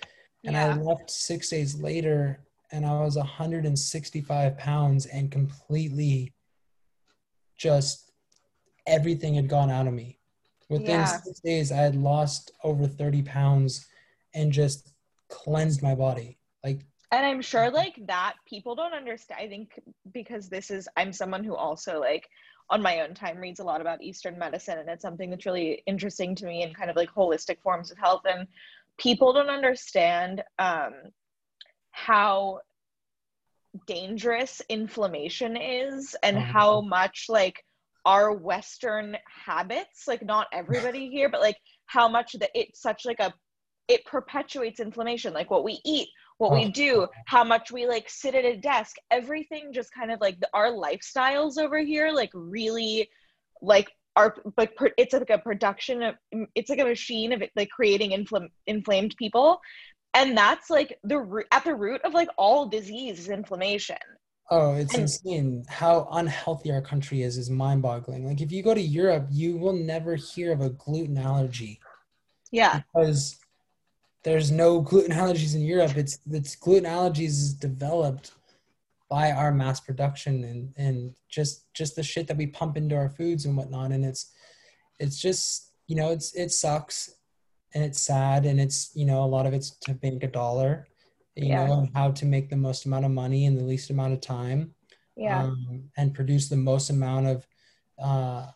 and 0.45 0.55
yeah. 0.55 0.75
i 0.75 0.77
left 0.77 1.11
six 1.11 1.51
days 1.51 1.81
later 1.81 2.41
and 2.73 2.85
i 2.85 2.93
was 3.01 3.17
165 3.17 4.59
pounds 4.59 5.07
and 5.07 5.31
completely 5.31 6.33
just 7.57 8.13
everything 8.87 9.35
had 9.35 9.49
gone 9.49 9.71
out 9.71 9.87
of 9.87 9.93
me 9.93 10.19
within 10.69 10.91
yeah. 10.91 11.05
six 11.05 11.41
days 11.41 11.73
i 11.73 11.77
had 11.77 11.97
lost 11.97 12.53
over 12.63 12.87
30 12.87 13.23
pounds 13.23 13.87
and 14.35 14.53
just 14.53 14.93
cleansed 15.29 15.83
my 15.83 15.95
body. 15.95 16.39
Like 16.65 16.81
and 17.13 17.25
I'm 17.25 17.41
sure 17.41 17.71
like 17.83 17.95
that 18.07 18.35
people 18.47 18.75
don't 18.75 18.95
understand. 18.95 19.41
I 19.41 19.49
think 19.49 19.81
because 20.13 20.49
this 20.49 20.71
is 20.71 20.89
I'm 20.97 21.13
someone 21.13 21.45
who 21.45 21.55
also 21.55 22.01
like 22.01 22.29
on 22.71 22.83
my 22.83 23.01
own 23.01 23.15
time 23.15 23.39
reads 23.39 23.61
a 23.61 23.65
lot 23.65 23.81
about 23.81 24.03
Eastern 24.03 24.39
medicine 24.39 24.79
and 24.79 24.89
it's 24.91 25.01
something 25.01 25.31
that's 25.31 25.47
really 25.47 25.83
interesting 25.87 26.35
to 26.35 26.47
me 26.47 26.63
and 26.63 26.75
kind 26.75 26.91
of 26.91 26.97
like 26.97 27.11
holistic 27.11 27.63
forms 27.63 27.91
of 27.91 27.97
health. 27.97 28.23
And 28.27 28.47
people 28.99 29.33
don't 29.33 29.51
understand 29.51 30.43
um 30.59 30.93
how 31.93 32.61
dangerous 33.87 34.63
inflammation 34.69 35.57
is 35.57 36.17
and 36.23 36.37
oh, 36.37 36.41
how 36.41 36.81
much 36.81 37.27
like 37.29 37.63
our 38.05 38.33
western 38.33 39.17
habits 39.45 40.07
like 40.07 40.25
not 40.25 40.47
everybody 40.53 41.09
here 41.13 41.29
but 41.29 41.41
like 41.41 41.57
how 41.87 42.09
much 42.09 42.33
that 42.39 42.51
it's 42.55 42.81
such 42.81 43.05
like 43.05 43.21
a 43.21 43.33
it 43.89 44.05
perpetuates 44.05 44.81
inflammation 44.81 45.33
like 45.33 45.51
what 45.51 45.65
we 45.65 45.81
eat 45.85 46.09
what 46.39 46.53
we 46.53 46.67
oh. 46.67 46.71
do 46.71 47.07
how 47.27 47.43
much 47.43 47.73
we 47.73 47.87
like 47.87 48.09
sit 48.09 48.35
at 48.35 48.45
a 48.45 48.57
desk 48.57 48.97
everything 49.11 49.73
just 49.73 49.93
kind 49.93 50.11
of 50.11 50.21
like 50.21 50.39
the, 50.41 50.49
our 50.55 50.71
lifestyles 50.71 51.59
over 51.59 51.79
here 51.79 52.11
like 52.13 52.31
really 52.35 53.09
like 53.61 53.91
are 54.19 54.35
like 54.57 54.73
it's 54.97 55.15
like 55.15 55.31
a 55.31 55.39
production 55.39 56.03
of 56.03 56.15
it's 56.57 56.69
like 56.69 56.81
a 56.81 56.85
machine 56.85 57.33
of 57.33 57.41
it 57.41 57.51
like 57.55 57.71
creating 57.71 58.11
infl- 58.11 58.49
inflamed 58.67 59.15
people 59.17 59.61
and 60.15 60.37
that's 60.37 60.71
like 60.71 60.99
the 61.05 61.45
at 61.53 61.65
the 61.65 61.75
root 61.75 62.01
of 62.05 62.13
like 62.15 62.29
all 62.37 62.67
disease 62.67 63.21
is 63.21 63.29
inflammation 63.29 63.97
Oh, 64.51 64.77
it's 64.77 64.95
and, 64.95 65.03
insane 65.03 65.65
how 65.69 66.09
unhealthy 66.13 66.73
our 66.73 66.81
country 66.81 67.21
is 67.21 67.37
is 67.37 67.51
mind-boggling. 67.51 68.27
Like 68.27 68.41
if 68.41 68.51
you 68.51 68.63
go 68.63 68.73
to 68.73 68.81
Europe, 68.81 69.27
you 69.31 69.59
will 69.59 69.75
never 69.75 70.17
hear 70.17 70.53
of 70.53 70.63
a 70.63 70.71
gluten 70.71 71.19
allergy. 71.19 71.81
Yeah. 72.51 72.81
Because 72.95 73.39
there's 74.25 74.51
no 74.51 74.81
gluten 74.81 75.13
allergies 75.23 75.55
in 75.55 75.61
Europe. 75.61 75.99
It's 75.99 76.21
it's 76.31 76.57
gluten 76.57 76.91
allergies 76.91 77.37
is 77.45 77.53
developed 77.53 78.33
by 79.09 79.31
our 79.31 79.53
mass 79.53 79.81
production 79.81 80.45
and 80.45 80.73
and 80.77 81.15
just 81.29 81.73
just 81.75 81.97
the 81.97 82.03
shit 82.03 82.27
that 82.27 82.37
we 82.37 82.47
pump 82.47 82.77
into 82.77 82.97
our 82.97 83.09
foods 83.09 83.45
and 83.45 83.57
whatnot. 83.57 83.93
And 83.93 84.05
it's 84.05 84.33
it's 84.99 85.21
just 85.21 85.73
you 85.87 85.97
know 85.97 86.11
it's 86.11 86.35
it 86.35 86.51
sucks 86.51 87.11
and 87.75 87.85
it's 87.85 88.01
sad 88.01 88.47
and 88.47 88.61
it's 88.61 88.91
you 88.95 89.07
know 89.07 89.25
a 89.25 89.27
lot 89.27 89.47
of 89.47 89.55
it's 89.55 89.71
to 89.81 89.99
make 90.03 90.23
a 90.23 90.29
dollar, 90.29 90.87
you 91.37 91.49
yeah. 91.49 91.67
know, 91.67 91.89
how 91.95 92.11
to 92.11 92.27
make 92.27 92.51
the 92.51 92.57
most 92.57 92.87
amount 92.87 93.05
of 93.05 93.11
money 93.11 93.45
in 93.45 93.57
the 93.57 93.65
least 93.65 93.91
amount 93.91 94.13
of 94.13 94.21
time. 94.21 94.75
Yeah. 95.17 95.43
Um, 95.45 95.91
and 95.97 96.15
produce 96.15 96.49
the 96.49 96.57
most 96.57 96.91
amount 96.91 97.27
of 97.27 97.47
uh, 98.01 98.47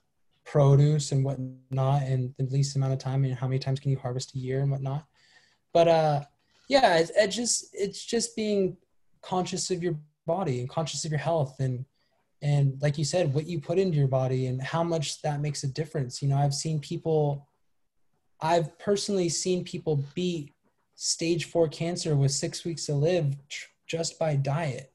produce 0.44 1.12
and 1.12 1.24
whatnot 1.24 2.02
in 2.02 2.34
the 2.38 2.44
least 2.46 2.76
amount 2.76 2.92
of 2.92 2.98
time 2.98 3.24
and 3.24 3.34
how 3.34 3.46
many 3.46 3.58
times 3.58 3.80
can 3.80 3.90
you 3.90 3.98
harvest 3.98 4.34
a 4.34 4.38
year 4.38 4.60
and 4.60 4.70
whatnot 4.70 5.04
but 5.72 5.88
uh 5.88 6.20
yeah 6.68 6.98
it's 6.98 7.10
it 7.10 7.28
just 7.28 7.68
it's 7.72 8.04
just 8.04 8.34
being 8.34 8.76
conscious 9.22 9.70
of 9.70 9.82
your 9.82 9.96
body 10.26 10.60
and 10.60 10.68
conscious 10.68 11.04
of 11.04 11.10
your 11.10 11.18
health 11.18 11.56
and 11.60 11.84
and 12.42 12.80
like 12.82 12.98
you 12.98 13.04
said 13.04 13.32
what 13.32 13.46
you 13.46 13.60
put 13.60 13.78
into 13.78 13.96
your 13.96 14.08
body 14.08 14.46
and 14.46 14.60
how 14.60 14.82
much 14.82 15.22
that 15.22 15.40
makes 15.40 15.62
a 15.62 15.68
difference. 15.68 16.20
You 16.22 16.28
know 16.28 16.36
i've 16.36 16.54
seen 16.54 16.80
people 16.80 17.48
i've 18.40 18.76
personally 18.78 19.28
seen 19.28 19.64
people 19.64 20.04
beat 20.14 20.54
stage 20.94 21.46
four 21.46 21.68
cancer 21.68 22.14
with 22.16 22.30
six 22.32 22.64
weeks 22.64 22.86
to 22.86 22.94
live 22.94 23.36
tr- 23.48 23.68
just 23.86 24.18
by 24.18 24.36
diet. 24.36 24.92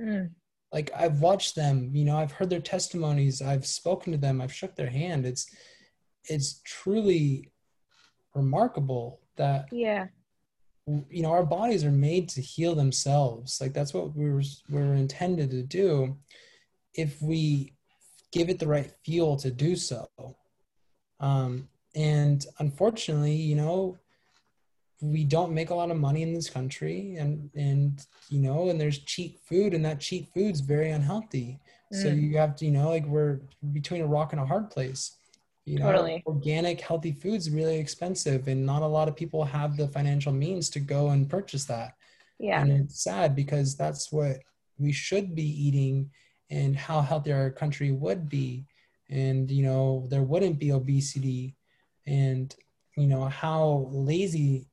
Mm. 0.00 0.30
like 0.72 0.90
i've 0.96 1.20
watched 1.20 1.54
them 1.54 1.90
you 1.92 2.06
know 2.06 2.16
i've 2.16 2.32
heard 2.32 2.48
their 2.48 2.60
testimonies 2.60 3.42
i've 3.42 3.66
spoken 3.66 4.12
to 4.12 4.18
them 4.18 4.40
i've 4.40 4.52
shook 4.52 4.74
their 4.76 4.90
hand. 4.90 5.26
It's 5.26 5.46
it's 6.24 6.60
truly 6.64 7.50
remarkable 8.34 9.20
that 9.36 9.66
yeah 9.72 10.06
you 11.10 11.22
know 11.22 11.30
our 11.30 11.44
bodies 11.44 11.84
are 11.84 11.92
made 11.92 12.28
to 12.30 12.40
heal 12.40 12.74
themselves. 12.74 13.60
Like 13.60 13.72
that's 13.72 13.94
what 13.94 14.14
we 14.16 14.30
were 14.30 14.42
we 14.68 14.80
are 14.80 14.94
intended 14.94 15.50
to 15.50 15.62
do. 15.62 16.16
If 16.94 17.20
we 17.22 17.74
give 18.32 18.48
it 18.48 18.58
the 18.58 18.68
right 18.68 18.92
fuel 19.04 19.36
to 19.38 19.50
do 19.50 19.76
so. 19.76 20.08
Um 21.20 21.68
and 21.94 22.46
unfortunately 22.58 23.34
you 23.34 23.56
know 23.56 23.98
we 25.02 25.24
don't 25.24 25.52
make 25.52 25.70
a 25.70 25.74
lot 25.74 25.90
of 25.90 25.96
money 25.96 26.22
in 26.22 26.34
this 26.34 26.50
country 26.50 27.16
and 27.16 27.50
and 27.54 28.06
you 28.28 28.40
know 28.40 28.68
and 28.68 28.80
there's 28.80 28.98
cheap 28.98 29.40
food 29.44 29.74
and 29.74 29.84
that 29.84 30.00
cheap 30.00 30.28
food's 30.34 30.60
very 30.60 30.90
unhealthy. 30.90 31.58
Mm. 31.92 32.02
so 32.02 32.08
you 32.08 32.38
have 32.38 32.54
to 32.56 32.64
you 32.64 32.70
know 32.70 32.88
like 32.88 33.06
we're 33.06 33.40
between 33.72 34.02
a 34.02 34.06
rock 34.06 34.32
and 34.32 34.40
a 34.40 34.46
hard 34.46 34.70
place 34.70 35.16
you 35.70 35.78
know 35.78 35.92
totally. 35.92 36.22
organic 36.26 36.80
healthy 36.80 37.12
foods 37.12 37.50
really 37.50 37.78
expensive 37.78 38.48
and 38.48 38.66
not 38.66 38.82
a 38.82 38.86
lot 38.86 39.08
of 39.08 39.14
people 39.14 39.44
have 39.44 39.76
the 39.76 39.86
financial 39.88 40.32
means 40.32 40.68
to 40.70 40.80
go 40.80 41.10
and 41.10 41.30
purchase 41.30 41.64
that. 41.64 41.94
Yeah. 42.38 42.60
And 42.60 42.72
it's 42.72 43.04
sad 43.04 43.36
because 43.36 43.76
that's 43.76 44.10
what 44.10 44.38
we 44.78 44.92
should 44.92 45.34
be 45.34 45.48
eating 45.66 46.10
and 46.50 46.74
how 46.74 47.00
healthy 47.02 47.32
our 47.32 47.50
country 47.50 47.92
would 47.92 48.28
be. 48.28 48.66
And 49.10 49.50
you 49.50 49.62
know 49.62 50.06
there 50.10 50.22
wouldn't 50.22 50.58
be 50.58 50.72
obesity. 50.72 51.54
And 52.06 52.54
you 52.96 53.06
know 53.06 53.26
how 53.26 53.88
lazy 53.92 54.66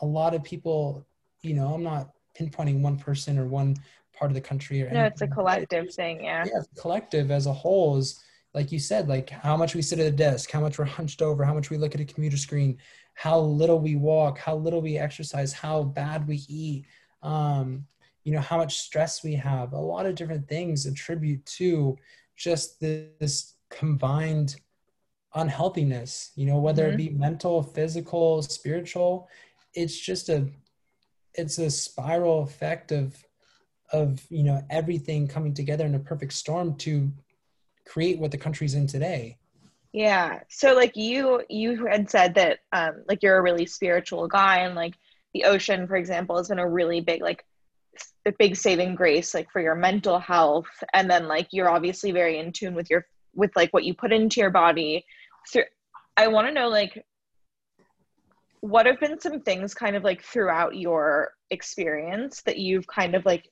a 0.00 0.06
lot 0.06 0.34
of 0.34 0.42
people 0.42 1.06
you 1.42 1.54
know 1.54 1.74
i'm 1.74 1.82
not 1.82 2.10
pinpointing 2.38 2.80
one 2.80 2.96
person 2.96 3.38
or 3.38 3.46
one 3.46 3.76
part 4.16 4.30
of 4.30 4.34
the 4.34 4.40
country 4.40 4.82
or 4.82 4.90
no 4.90 5.04
it's 5.04 5.22
a 5.22 5.26
collective 5.26 5.92
thing 5.92 6.24
yeah. 6.24 6.44
Yeah 6.46 6.62
collective 6.76 7.30
as 7.30 7.46
a 7.46 7.52
whole 7.52 7.96
is 7.96 8.22
like 8.54 8.72
you 8.72 8.78
said, 8.78 9.08
like 9.08 9.30
how 9.30 9.56
much 9.56 9.74
we 9.74 9.82
sit 9.82 9.98
at 9.98 10.06
a 10.06 10.10
desk, 10.10 10.50
how 10.50 10.60
much 10.60 10.78
we're 10.78 10.84
hunched 10.84 11.22
over, 11.22 11.44
how 11.44 11.54
much 11.54 11.70
we 11.70 11.76
look 11.78 11.94
at 11.94 12.00
a 12.00 12.04
computer 12.04 12.36
screen, 12.36 12.78
how 13.14 13.38
little 13.38 13.78
we 13.78 13.96
walk, 13.96 14.38
how 14.38 14.56
little 14.56 14.80
we 14.80 14.96
exercise, 14.98 15.52
how 15.52 15.82
bad 15.84 16.26
we 16.26 16.44
eat, 16.48 16.86
um, 17.22 17.86
you 18.24 18.32
know, 18.32 18.40
how 18.40 18.56
much 18.56 18.78
stress 18.78 19.22
we 19.22 19.34
have. 19.34 19.72
A 19.72 19.78
lot 19.78 20.06
of 20.06 20.14
different 20.14 20.48
things 20.48 20.86
attribute 20.86 21.44
to 21.46 21.96
just 22.36 22.80
this 22.80 23.54
combined 23.70 24.56
unhealthiness 25.34 26.32
you 26.36 26.46
know 26.46 26.58
whether 26.58 26.86
Mhm. 26.88 26.94
it 26.94 26.96
be 26.96 27.08
mental 27.10 27.62
physical 27.62 28.40
spiritual 28.42 29.28
it's 29.74 29.98
just 29.98 30.30
a 30.30 30.50
it's 31.34 31.58
a 31.58 31.70
spiral 31.70 32.42
effect 32.42 32.92
of 32.92 33.22
of 33.92 34.26
you 34.30 34.42
know 34.42 34.62
everything 34.70 35.28
coming 35.28 35.52
together 35.52 35.84
in 35.84 35.94
a 35.94 35.98
perfect 35.98 36.32
storm 36.32 36.76
to 36.76 37.12
create 37.88 38.18
what 38.18 38.30
the 38.30 38.38
country's 38.38 38.74
in 38.74 38.86
today 38.86 39.36
Yeah. 39.92 40.40
So 40.48 40.74
like 40.74 40.96
you 40.96 41.42
you 41.48 41.86
had 41.86 42.10
said 42.10 42.34
that 42.34 42.58
um 42.72 43.04
like 43.08 43.22
you're 43.22 43.38
a 43.38 43.42
really 43.42 43.66
spiritual 43.66 44.28
guy 44.28 44.58
and 44.58 44.74
like 44.74 44.94
the 45.34 45.44
ocean 45.44 45.86
for 45.86 45.96
example 45.96 46.36
has 46.36 46.48
been 46.48 46.58
a 46.58 46.68
really 46.68 47.00
big 47.00 47.22
like 47.22 47.44
a 48.26 48.32
big 48.38 48.54
saving 48.54 48.94
grace 48.94 49.32
like 49.34 49.50
for 49.50 49.60
your 49.60 49.74
mental 49.74 50.18
health 50.18 50.68
and 50.92 51.10
then 51.10 51.26
like 51.26 51.48
you're 51.52 51.70
obviously 51.70 52.12
very 52.12 52.38
in 52.38 52.52
tune 52.52 52.74
with 52.74 52.90
your 52.90 53.06
with 53.38 53.50
like 53.56 53.72
what 53.72 53.84
you 53.84 53.94
put 53.94 54.12
into 54.12 54.40
your 54.40 54.50
body. 54.50 55.06
So 55.46 55.62
I 56.16 56.28
want 56.28 56.48
to 56.48 56.52
know 56.52 56.68
like 56.68 57.04
what 58.60 58.86
have 58.86 59.00
been 59.00 59.20
some 59.20 59.40
things 59.40 59.72
kind 59.72 59.96
of 59.96 60.02
like 60.02 60.22
throughout 60.22 60.76
your 60.76 61.30
experience 61.50 62.42
that 62.42 62.58
you've 62.58 62.86
kind 62.86 63.14
of 63.14 63.24
like 63.24 63.48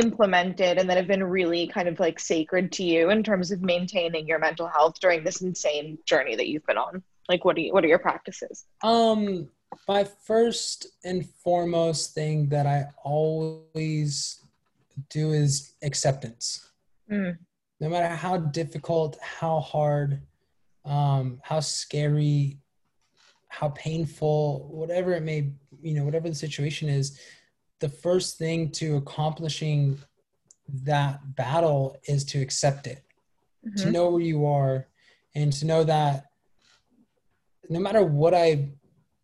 implemented 0.00 0.78
and 0.78 0.88
that 0.88 0.96
have 0.96 1.06
been 1.06 1.22
really 1.22 1.66
kind 1.66 1.88
of 1.88 2.00
like 2.00 2.18
sacred 2.18 2.72
to 2.72 2.82
you 2.82 3.10
in 3.10 3.22
terms 3.22 3.50
of 3.50 3.62
maintaining 3.62 4.26
your 4.26 4.38
mental 4.38 4.66
health 4.66 4.98
during 5.00 5.22
this 5.22 5.42
insane 5.42 5.98
journey 6.06 6.34
that 6.34 6.48
you've 6.48 6.66
been 6.66 6.78
on 6.78 7.02
like 7.28 7.44
what 7.44 7.54
do 7.56 7.62
you 7.62 7.72
what 7.72 7.84
are 7.84 7.88
your 7.88 7.98
practices 7.98 8.64
Um, 8.82 9.48
my 9.88 10.04
first 10.04 10.86
and 11.04 11.26
foremost 11.44 12.14
thing 12.14 12.48
that 12.48 12.66
I 12.66 12.86
always 13.04 14.44
do 15.08 15.32
is 15.32 15.74
acceptance. 15.82 16.70
Mm. 17.10 17.38
No 17.80 17.88
matter 17.88 18.14
how 18.14 18.36
difficult, 18.36 19.18
how 19.22 19.60
hard, 19.60 20.20
um, 20.84 21.40
how 21.42 21.60
scary, 21.60 22.58
how 23.48 23.70
painful, 23.70 24.68
whatever 24.70 25.12
it 25.12 25.22
may, 25.22 25.50
you 25.82 25.94
know, 25.94 26.04
whatever 26.04 26.28
the 26.28 26.34
situation 26.34 26.88
is, 26.88 27.18
the 27.80 27.88
first 27.88 28.38
thing 28.38 28.70
to 28.70 28.96
accomplishing 28.96 29.98
that 30.84 31.34
battle 31.34 31.96
is 32.06 32.24
to 32.24 32.40
accept 32.40 32.86
it 32.86 33.02
to 33.76 33.86
Mhm. 33.88 33.92
know 33.92 34.10
where 34.10 34.20
you 34.22 34.46
are 34.46 34.86
and 35.34 35.52
to 35.52 35.66
know 35.66 35.84
that 35.84 36.26
no 37.68 37.78
matter 37.80 38.02
what 38.04 38.34
I 38.34 38.70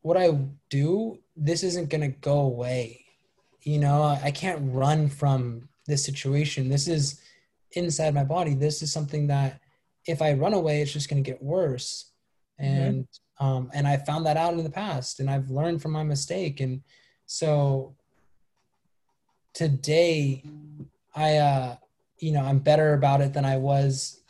what 0.02 0.16
I 0.16 0.30
do, 0.70 1.18
this 1.36 1.62
isn't 1.64 1.88
gonna 1.90 2.08
go 2.10 2.40
away. 2.40 3.04
You 3.62 3.78
know, 3.80 4.02
I 4.04 4.30
can't 4.30 4.72
run 4.72 5.08
from 5.08 5.68
this 5.86 6.04
situation. 6.04 6.68
This 6.68 6.86
is 6.86 7.20
inside 7.72 8.14
my 8.14 8.22
body. 8.22 8.54
This 8.54 8.82
is 8.82 8.92
something 8.92 9.26
that 9.28 9.60
if 10.06 10.22
I 10.22 10.34
run 10.34 10.54
away, 10.54 10.80
it's 10.80 10.92
just 10.92 11.08
gonna 11.08 11.22
get 11.22 11.42
worse. 11.42 12.12
And 12.58 13.06
um, 13.38 13.70
and 13.74 13.86
I 13.86 13.96
found 13.98 14.24
that 14.26 14.36
out 14.38 14.54
in 14.54 14.62
the 14.64 14.70
past, 14.70 15.20
and 15.20 15.28
I've 15.28 15.50
learned 15.50 15.82
from 15.82 15.92
my 15.92 16.02
mistake. 16.04 16.60
And 16.60 16.82
so 17.26 17.94
today, 19.56 20.44
I 21.14 21.36
uh, 21.36 21.76
you 22.18 22.32
know 22.32 22.42
I'm 22.42 22.58
better 22.58 22.92
about 22.92 23.20
it 23.22 23.32
than 23.32 23.44
I 23.44 23.56
was 23.56 24.20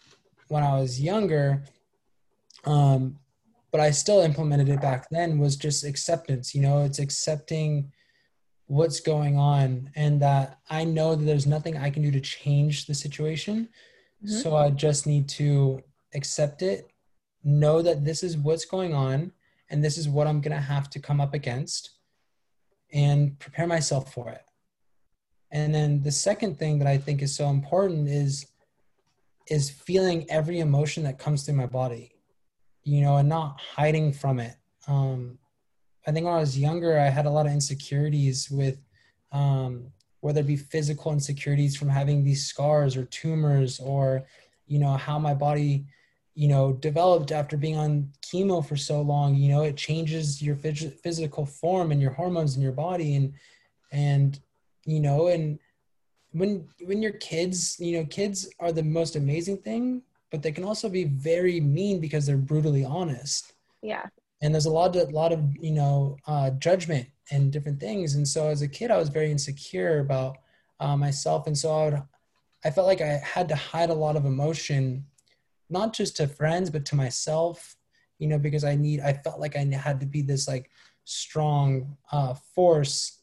when 0.49 0.63
I 0.63 0.79
was 0.79 1.01
younger. 1.01 1.65
Um, 2.65 3.19
but 3.73 3.81
I 3.81 3.91
still 3.91 4.21
implemented 4.21 4.69
it 4.69 4.81
back 4.81 5.11
then 5.11 5.39
was 5.39 5.57
just 5.57 5.85
acceptance. 5.85 6.55
You 6.55 6.63
know, 6.63 6.85
it's 6.85 6.99
accepting 6.99 7.93
what's 8.69 9.01
going 9.01 9.37
on 9.37 9.91
and 9.95 10.23
that 10.23 10.59
I 10.71 10.85
know 10.85 11.15
that 11.15 11.25
there's 11.25 11.47
nothing 11.47 11.77
I 11.77 11.91
can 11.91 12.03
do 12.03 12.11
to 12.11 12.21
change 12.21 12.87
the 12.87 12.95
situation. 12.95 13.69
Mhm. 14.25 14.43
So 14.43 14.57
I 14.57 14.71
just 14.71 15.07
need 15.07 15.29
to 15.41 15.83
accept 16.15 16.63
it, 16.63 16.91
know 17.45 17.83
that 17.83 18.05
this 18.05 18.23
is 18.23 18.39
what's 18.39 18.65
going 18.65 18.95
on 18.95 19.33
and 19.69 19.85
this 19.85 19.99
is 19.99 20.09
what 20.09 20.27
I'm 20.27 20.41
going 20.41 20.57
to 20.57 20.63
have 20.63 20.89
to 20.91 20.99
come 20.99 21.21
up 21.21 21.35
against 21.35 21.91
and 22.93 23.39
prepare 23.39 23.67
myself 23.67 24.13
for 24.13 24.31
it. 24.31 24.46
And 25.53 25.75
then 25.75 26.03
the 26.03 26.13
second 26.13 26.59
thing 26.59 26.79
that 26.81 26.89
I 26.89 26.99
think 26.99 27.23
is 27.23 27.35
so 27.35 27.49
important 27.49 28.09
is 28.09 28.47
is 29.49 29.71
feeling 29.71 30.27
every 30.29 30.59
emotion 30.59 31.05
that 31.05 31.21
comes 31.21 31.45
through 31.45 31.55
my 31.55 31.67
body 31.67 32.17
you 32.87 33.01
know, 33.01 33.17
and 33.17 33.29
not 33.29 33.61
hiding 33.61 34.13
from 34.13 34.39
it. 34.39 34.55
Um, 34.87 35.39
I 36.07 36.13
think 36.13 36.25
when 36.25 36.35
I 36.35 36.39
was 36.39 36.57
younger, 36.57 36.99
I 36.99 37.09
had 37.09 37.27
a 37.27 37.31
lot 37.31 37.45
of 37.47 37.53
insecurities 37.53 38.49
with 38.49 38.79
um, 39.33 39.89
whether 40.21 40.41
it 40.41 40.47
be 40.47 40.57
physical 40.57 41.13
insecurities 41.13 41.77
from 41.77 41.89
having 41.89 42.23
these 42.23 42.47
scars 42.47 42.97
or 42.97 43.05
tumors, 43.07 43.81
or 43.81 44.25
you 44.69 44.79
know 44.79 44.93
how 44.97 45.19
my 45.19 45.35
body, 45.35 45.85
you 46.37 46.47
know, 46.47 46.75
developed 46.75 47.33
after 47.33 47.57
being 47.57 47.77
on 47.77 48.13
chemo 48.25 48.65
for 48.65 48.77
so 48.77 49.03
long. 49.03 49.35
You 49.35 49.49
know, 49.49 49.63
it 49.63 49.77
changes 49.77 50.41
your 50.41 50.55
phys- 50.55 50.95
physical 51.01 51.45
form 51.45 51.91
and 51.91 52.01
your 52.01 52.13
hormones 52.13 52.55
in 52.55 52.63
your 52.63 52.71
body, 52.71 53.17
and 53.17 53.33
and 53.91 54.39
you 54.87 55.01
know, 55.01 55.27
and 55.27 55.59
when 56.33 56.69
when 56.85 57.03
you're 57.03 57.13
kids, 57.13 57.77
you 57.79 57.99
know, 57.99 58.07
kids 58.07 58.49
are 58.59 58.73
the 58.73 58.83
most 58.83 59.17
amazing 59.17 59.59
thing 59.59 60.03
but 60.31 60.43
they 60.43 60.53
can 60.53 60.65
also 60.65 60.89
be 60.89 61.05
very 61.05 61.61
mean 61.61 62.01
because 62.01 62.27
they're 62.27 62.37
brutally 62.37 62.85
honest. 62.85 63.53
Yeah. 63.83 64.05
And 64.43 64.55
there's 64.55 64.67
a 64.67 64.71
lot 64.71 64.95
of 64.97 65.13
lot 65.13 65.33
of 65.33 65.41
you 65.57 65.73
know 65.73 66.17
uh, 66.27 66.51
judgment 66.51 67.09
and 67.31 67.53
different 67.53 67.81
things. 67.81 68.15
And 68.15 68.27
so 68.27 68.49
as 68.49 68.63
a 68.63 68.69
kid 68.69 68.91
i 68.91 68.97
was 68.97 69.09
very 69.09 69.31
insecure 69.31 70.01
about 70.01 70.37
uh, 70.81 70.97
myself. 70.97 71.47
And 71.47 71.57
so 71.57 71.73
i 71.73 71.85
would 71.85 72.03
i 72.65 72.71
felt 72.71 72.87
like 72.87 73.01
i 73.01 73.21
had 73.25 73.49
to 73.49 73.57
hide 73.57 73.91
a 73.91 73.95
lot 73.95 74.17
of 74.17 74.27
emotion 74.27 75.07
not 75.69 75.93
just 75.93 76.17
to 76.17 76.29
friends 76.29 76.71
but 76.71 76.85
to 76.87 76.95
myself 76.95 77.77
you 78.19 78.27
know 78.29 78.39
because 78.39 78.65
i 78.65 78.75
need 78.75 79.01
i 79.01 79.13
felt 79.13 79.41
like 79.41 79.57
i 79.57 79.65
had 79.65 80.01
to 80.01 80.07
be 80.07 80.23
this 80.23 80.49
like 80.49 80.71
strong 81.05 81.97
uh, 82.13 82.33
force 82.33 83.19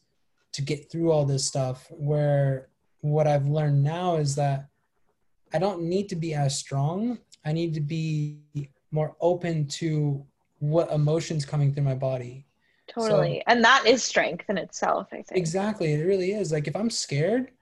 to 0.54 0.62
get 0.62 0.90
through 0.90 1.10
all 1.12 1.24
this 1.24 1.46
stuff 1.46 1.86
where 1.90 2.68
what 3.00 3.26
i've 3.26 3.46
learned 3.46 3.82
now 3.82 4.16
is 4.16 4.34
that 4.34 4.68
I 5.54 5.58
don't 5.58 5.82
need 5.82 6.08
to 6.08 6.16
be 6.16 6.34
as 6.34 6.58
strong. 6.58 7.18
I 7.44 7.52
need 7.52 7.74
to 7.74 7.80
be 7.80 8.40
more 8.90 9.14
open 9.20 9.68
to 9.68 10.26
what 10.58 10.90
emotions 10.90 11.44
coming 11.44 11.72
through 11.72 11.84
my 11.84 11.94
body. 11.94 12.46
totally 12.88 13.42
and 13.46 13.62
that 13.64 13.86
is 13.86 14.02
strength 14.02 14.44
in 14.50 14.58
itself 14.58 15.08
i 15.12 15.22
think 15.22 15.36
Exactly, 15.36 15.92
it 15.92 16.04
really 16.04 16.32
is. 16.32 16.50
Like 16.50 16.66
if 16.66 16.74
I'm 16.74 16.90
scared, 16.90 17.52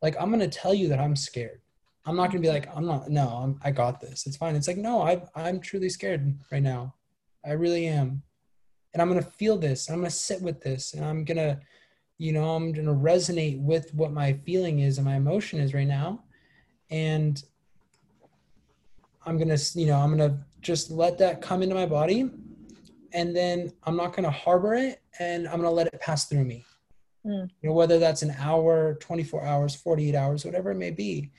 like 0.00 0.16
I'm 0.18 0.30
gonna 0.30 0.48
tell 0.48 0.72
you 0.72 0.88
that 0.88 0.98
I'm 0.98 1.14
scared. 1.14 1.60
I'm 2.06 2.16
not 2.16 2.28
gonna 2.30 2.40
be 2.40 2.48
like 2.48 2.68
I'm 2.74 2.86
not. 2.86 3.10
No, 3.10 3.28
I'm, 3.28 3.60
I 3.62 3.70
got 3.70 4.00
this. 4.00 4.26
It's 4.26 4.36
fine. 4.36 4.56
It's 4.56 4.66
like 4.66 4.78
no, 4.78 5.02
I 5.02 5.22
I'm 5.34 5.60
truly 5.60 5.90
scared 5.90 6.34
right 6.50 6.62
now. 6.62 6.94
I 7.44 7.52
really 7.52 7.86
am, 7.86 8.22
and 8.92 9.02
I'm 9.02 9.08
gonna 9.08 9.22
feel 9.22 9.58
this. 9.58 9.90
I'm 9.90 9.98
gonna 9.98 10.10
sit 10.10 10.40
with 10.40 10.62
this, 10.62 10.94
and 10.94 11.04
I'm 11.04 11.24
gonna, 11.24 11.60
you 12.18 12.32
know, 12.32 12.54
I'm 12.54 12.72
gonna 12.72 12.94
resonate 12.94 13.60
with 13.60 13.92
what 13.94 14.12
my 14.12 14.34
feeling 14.44 14.80
is 14.80 14.98
and 14.98 15.04
my 15.04 15.16
emotion 15.16 15.60
is 15.60 15.74
right 15.74 15.86
now, 15.86 16.22
and 16.90 17.42
I'm 19.24 19.38
gonna, 19.38 19.58
you 19.74 19.86
know, 19.86 19.98
I'm 19.98 20.10
gonna 20.10 20.44
just 20.60 20.90
let 20.90 21.18
that 21.18 21.40
come 21.42 21.62
into 21.62 21.74
my 21.74 21.86
body, 21.86 22.30
and 23.12 23.34
then 23.34 23.72
I'm 23.84 23.96
not 23.96 24.14
gonna 24.14 24.30
harbor 24.30 24.74
it, 24.74 25.02
and 25.18 25.46
I'm 25.48 25.56
gonna 25.56 25.70
let 25.70 25.88
it 25.88 26.00
pass 26.00 26.26
through 26.26 26.44
me. 26.44 26.64
Mm. 27.26 27.48
You 27.60 27.68
know, 27.68 27.74
whether 27.74 27.98
that's 27.98 28.22
an 28.22 28.34
hour, 28.38 28.94
24 29.00 29.44
hours, 29.44 29.74
48 29.74 30.14
hours, 30.14 30.44
whatever 30.44 30.70
it 30.70 30.76
may 30.76 30.90
be. 30.90 31.30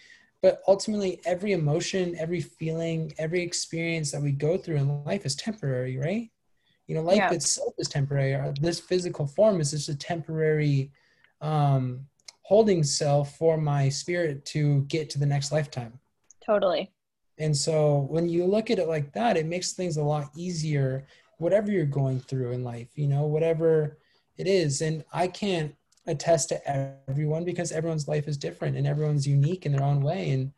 But 0.42 0.62
ultimately, 0.68 1.22
every 1.26 1.54
emotion, 1.54 2.16
every 2.20 2.42
feeling, 2.42 3.14
every 3.18 3.42
experience 3.42 4.12
that 4.12 4.22
we 4.22 4.34
go 4.34 4.58
through 4.58 4.76
in 4.78 5.04
life 5.06 5.26
is 5.26 5.36
temporary, 5.36 5.98
right? 5.98 6.30
You 6.94 7.00
know, 7.00 7.06
life 7.06 7.18
Yeah. 7.18 7.32
itself 7.32 7.74
is 7.80 7.88
temporary. 7.88 8.54
This 8.62 8.80
physical 8.80 9.26
form 9.26 9.60
is 9.60 9.72
just 9.72 9.90
a 9.90 9.96
temporary 9.96 10.92
um, 11.42 12.06
holding 12.44 12.84
cell 12.84 13.24
for 13.24 13.58
my 13.58 13.90
spirit 13.90 14.46
to 14.54 14.82
get 14.82 15.10
to 15.10 15.18
the 15.18 15.26
next 15.26 15.52
lifetime. 15.52 16.00
totally 16.46 16.92
And 17.40 17.58
so 17.58 18.02
when 18.12 18.30
you 18.30 18.46
look 18.46 18.70
at 18.70 18.78
it 18.78 18.88
like 18.88 19.12
that, 19.14 19.38
it 19.38 19.48
makes 19.48 19.74
things 19.74 19.98
a 19.98 20.04
lot 20.04 20.30
easier, 20.36 21.08
whatever 21.40 21.72
you're 21.72 21.88
going 21.88 22.20
through 22.20 22.52
in 22.52 22.64
life, 22.64 22.90
you 22.94 23.08
know, 23.08 23.26
whatever 23.26 23.98
it 24.38 24.46
is. 24.46 24.84
And 24.84 25.04
I 25.12 25.30
can't 25.30 25.74
attest 26.06 26.50
to 26.50 26.58
everyone 27.10 27.44
because 27.44 27.72
everyone's 27.72 28.08
life 28.08 28.28
is 28.28 28.38
different 28.38 28.78
and 28.78 28.86
everyone's 28.86 29.26
unique 29.26 29.66
in 29.66 29.72
their 29.72 29.84
own 29.84 30.02
way. 30.02 30.30
And, 30.30 30.52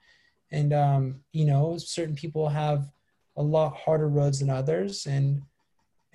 and, 0.52 0.74
um, 0.74 1.22
you 1.32 1.46
know, 1.46 1.78
certain 1.78 2.14
people 2.14 2.50
have 2.50 2.92
a 3.38 3.42
lot 3.42 3.78
harder 3.78 4.10
roads 4.10 4.40
than 4.40 4.50
others. 4.50 5.06
And, 5.06 5.44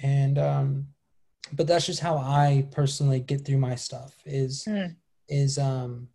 and, 0.03 0.38
um, 0.38 0.86
but 1.53 1.66
that's 1.66 1.86
just 1.86 2.01
how 2.01 2.16
I 2.18 2.66
personally 2.70 3.20
get 3.20 3.44
through 3.44 3.59
my 3.59 3.74
stuff 3.74 4.14
is, 4.24 4.64
Mm. 4.68 4.94
is, 5.28 5.59
um, 5.59 6.09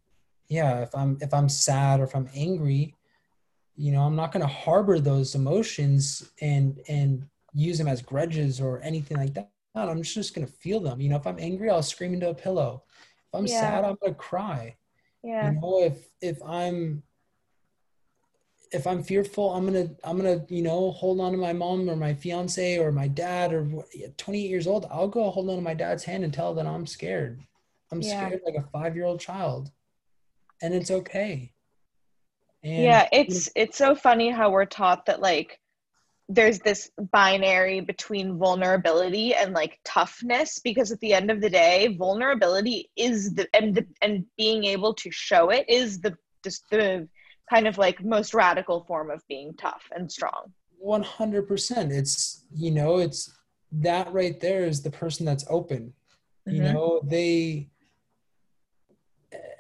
yeah, 0.48 0.82
if 0.82 0.94
I'm, 0.96 1.18
if 1.22 1.34
I'm 1.34 1.50
sad 1.50 2.00
or 2.00 2.04
if 2.04 2.16
I'm 2.16 2.30
angry, 2.36 2.94
you 3.78 3.92
know 3.92 4.04
i'm 4.04 4.16
not 4.16 4.32
going 4.32 4.42
to 4.42 4.48
harbor 4.48 5.00
those 5.00 5.36
emotions 5.36 6.32
and 6.42 6.80
and 6.88 7.26
use 7.54 7.78
them 7.78 7.88
as 7.90 8.02
grudges 8.02 8.62
or 8.62 8.82
anything 8.82 9.18
like 9.18 9.34
that. 9.34 9.50
I'm 9.76 10.02
just 10.02 10.34
going 10.34 10.48
to 10.48 10.54
feel 10.54 10.80
them. 10.80 11.02
You 11.02 11.10
know 11.10 11.18
if 11.18 11.28
i'm 11.28 11.40
angry 11.40 11.70
i'll 11.70 11.84
scream 11.84 12.14
into 12.14 12.30
a 12.30 12.34
pillow. 12.34 12.84
If 13.28 13.38
i'm 13.40 13.48
Yeah. 13.48 13.60
sad 13.60 13.84
i'm 13.84 13.98
going 14.02 14.14
to 14.14 14.20
cry. 14.20 14.76
Yeah. 15.24 15.50
You 15.50 15.60
know 15.60 15.82
if 15.84 16.10
if 16.22 16.42
i'm 16.44 17.04
if 18.72 18.88
I'm 18.88 19.04
fearful, 19.04 19.52
I'm 19.54 19.66
gonna 19.66 19.90
I'm 20.04 20.18
gonna 20.18 20.46
you 20.50 20.62
know 20.62 20.92
hold 20.92 21.20
on 21.20 21.32
to 21.32 21.38
my 21.38 21.54
mom 21.54 21.90
or 21.90 21.96
my 21.96 22.14
fiance 22.14 22.78
or 22.78 22.92
my 22.92 23.08
dad 23.08 23.54
or 23.54 23.68
28 24.18 24.50
years 24.50 24.68
old. 24.68 24.88
I'll 24.92 25.08
go 25.08 25.30
hold 25.30 25.50
on 25.50 25.56
to 25.58 25.62
my 25.62 25.74
dad's 25.74 26.04
hand 26.04 26.24
and 26.24 26.34
tell 26.34 26.54
that 26.56 26.68
I'm 26.68 26.86
scared. 26.86 27.42
I'm 27.92 28.02
Yeah. 28.02 28.28
scared 28.28 28.42
like 28.46 28.56
a 28.56 28.68
five 28.70 28.96
year 28.96 29.06
old 29.06 29.20
child, 29.20 29.72
and 30.62 30.74
it's 30.74 30.92
okay. 30.92 31.54
And 32.64 32.84
yeah 32.84 33.08
it's 33.12 33.50
it's 33.56 33.78
so 33.78 33.96
funny 33.96 34.30
how 34.30 34.50
we're 34.50 34.66
taught 34.66 35.06
that 35.06 35.22
like 35.22 35.60
there's 36.28 36.60
this 36.60 36.90
binary 37.12 37.82
between 37.82 38.38
vulnerability 38.38 39.36
and 39.36 39.54
like 39.54 39.80
toughness 39.86 40.60
because 40.60 40.92
at 40.92 41.00
the 41.00 41.14
end 41.14 41.30
of 41.30 41.40
the 41.40 41.50
day 41.50 41.96
vulnerability 42.00 42.90
is 42.96 43.36
the 43.36 43.48
and 43.54 43.76
the, 43.76 43.86
and 44.02 44.26
being 44.36 44.64
able 44.64 44.94
to 44.94 45.12
show 45.12 45.50
it 45.50 45.66
is 45.70 46.00
the 46.02 46.18
just 46.44 46.64
the 46.72 47.08
kind 47.50 47.68
of 47.68 47.78
like 47.78 48.04
most 48.04 48.34
radical 48.34 48.84
form 48.86 49.10
of 49.12 49.22
being 49.28 49.54
tough 49.56 49.84
and 49.96 50.12
strong 50.12 50.52
100% 50.84 51.92
it's 51.92 52.46
you 52.54 52.72
know 52.72 52.98
it's 52.98 53.34
that 53.72 54.12
right 54.14 54.40
there 54.40 54.66
is 54.66 54.82
the 54.82 54.92
person 54.92 55.26
that's 55.26 55.46
open 55.50 55.94
you 56.46 56.62
Mhm. 56.62 56.74
know 56.74 57.02
they 57.04 57.70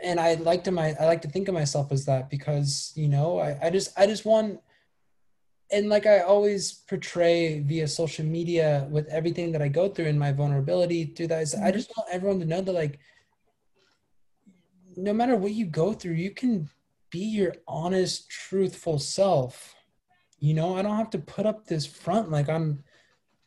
and 0.03 0.19
i 0.19 0.35
like 0.35 0.63
to 0.63 0.71
my 0.71 0.95
i 0.99 1.05
like 1.05 1.21
to 1.21 1.27
think 1.27 1.47
of 1.47 1.53
myself 1.53 1.91
as 1.91 2.05
that 2.05 2.29
because 2.29 2.91
you 2.95 3.07
know 3.07 3.39
i, 3.39 3.57
I 3.65 3.69
just 3.69 3.97
i 3.97 4.05
just 4.05 4.25
want 4.25 4.59
and 5.71 5.89
like 5.89 6.05
i 6.05 6.19
always 6.19 6.73
portray 6.87 7.59
via 7.61 7.87
social 7.87 8.25
media 8.25 8.87
with 8.91 9.07
everything 9.07 9.51
that 9.53 9.61
i 9.61 9.67
go 9.67 9.89
through 9.89 10.05
and 10.05 10.19
my 10.19 10.31
vulnerability 10.31 11.05
through 11.05 11.27
that 11.27 11.41
is 11.41 11.55
i 11.55 11.71
Mhm. 11.71 11.73
just 11.73 11.91
want 11.97 12.09
everyone 12.11 12.39
to 12.39 12.45
know 12.45 12.61
that 12.61 12.73
like 12.73 12.99
no 14.95 15.13
matter 15.13 15.35
what 15.35 15.51
you 15.51 15.65
go 15.65 15.91
through 15.93 16.13
you 16.13 16.31
can 16.31 16.69
be 17.15 17.23
your 17.23 17.55
honest 17.65 18.29
truthful 18.29 18.99
self. 18.99 19.73
You 20.39 20.53
know 20.53 20.75
i 20.75 20.81
don't 20.81 20.97
have 20.97 21.11
to 21.11 21.17
put 21.17 21.45
up 21.45 21.65
this 21.65 21.85
front 21.85 22.29
like 22.29 22.49
i'm 22.49 22.83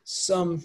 some 0.04 0.62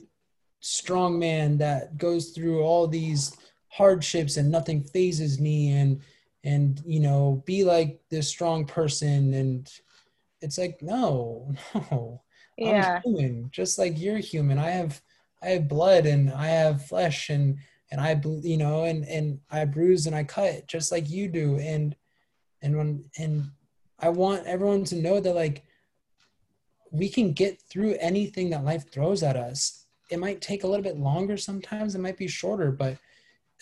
strong 0.61 1.19
man 1.19 1.57
that 1.57 1.97
goes 1.97 2.29
through 2.29 2.61
all 2.61 2.87
these 2.87 3.35
hardships 3.67 4.37
and 4.37 4.49
nothing 4.49 4.81
phases 4.81 5.37
me 5.37 5.73
and 5.73 6.01
and 6.45 6.81
you 6.85 7.01
know 7.01 7.43
be 7.45 7.65
like 7.65 7.99
this 8.09 8.29
strong 8.29 8.65
person. 8.65 9.33
And 9.33 9.69
it's 10.41 10.57
like 10.57 10.81
no 10.81 11.53
no 11.91 12.21
yeah. 12.57 13.01
i'm 13.05 13.11
human 13.11 13.49
just 13.51 13.77
like 13.77 13.99
you're 13.99 14.17
human. 14.17 14.57
I 14.57 14.69
have 14.69 15.01
i 15.43 15.49
have 15.49 15.67
blood 15.67 16.05
and 16.05 16.31
i 16.31 16.47
have 16.47 16.85
flesh 16.85 17.29
and 17.29 17.57
and 17.91 17.99
i 17.99 18.19
you 18.43 18.57
know 18.57 18.85
and 18.85 19.03
and 19.05 19.39
i 19.51 19.65
bruise 19.65 20.07
and 20.07 20.15
i 20.15 20.23
cut 20.23 20.67
just 20.67 20.89
like 20.89 21.09
you 21.09 21.27
do. 21.27 21.59
And 21.59 21.97
and 22.63 22.75
when 22.75 23.03
and 23.19 23.51
i 23.99 24.09
want 24.09 24.45
everyone 24.47 24.83
to 24.83 24.95
know 24.95 25.19
that 25.19 25.35
like 25.35 25.63
we 26.91 27.09
can 27.09 27.31
get 27.33 27.61
through 27.69 27.95
anything 27.99 28.49
that 28.49 28.63
life 28.63 28.91
throws 28.91 29.21
at 29.21 29.35
us 29.35 29.85
it 30.09 30.19
might 30.19 30.41
take 30.41 30.63
a 30.63 30.67
little 30.67 30.83
bit 30.83 30.97
longer 30.97 31.37
sometimes 31.37 31.93
it 31.93 31.99
might 31.99 32.17
be 32.17 32.27
shorter 32.27 32.71
but 32.71 32.97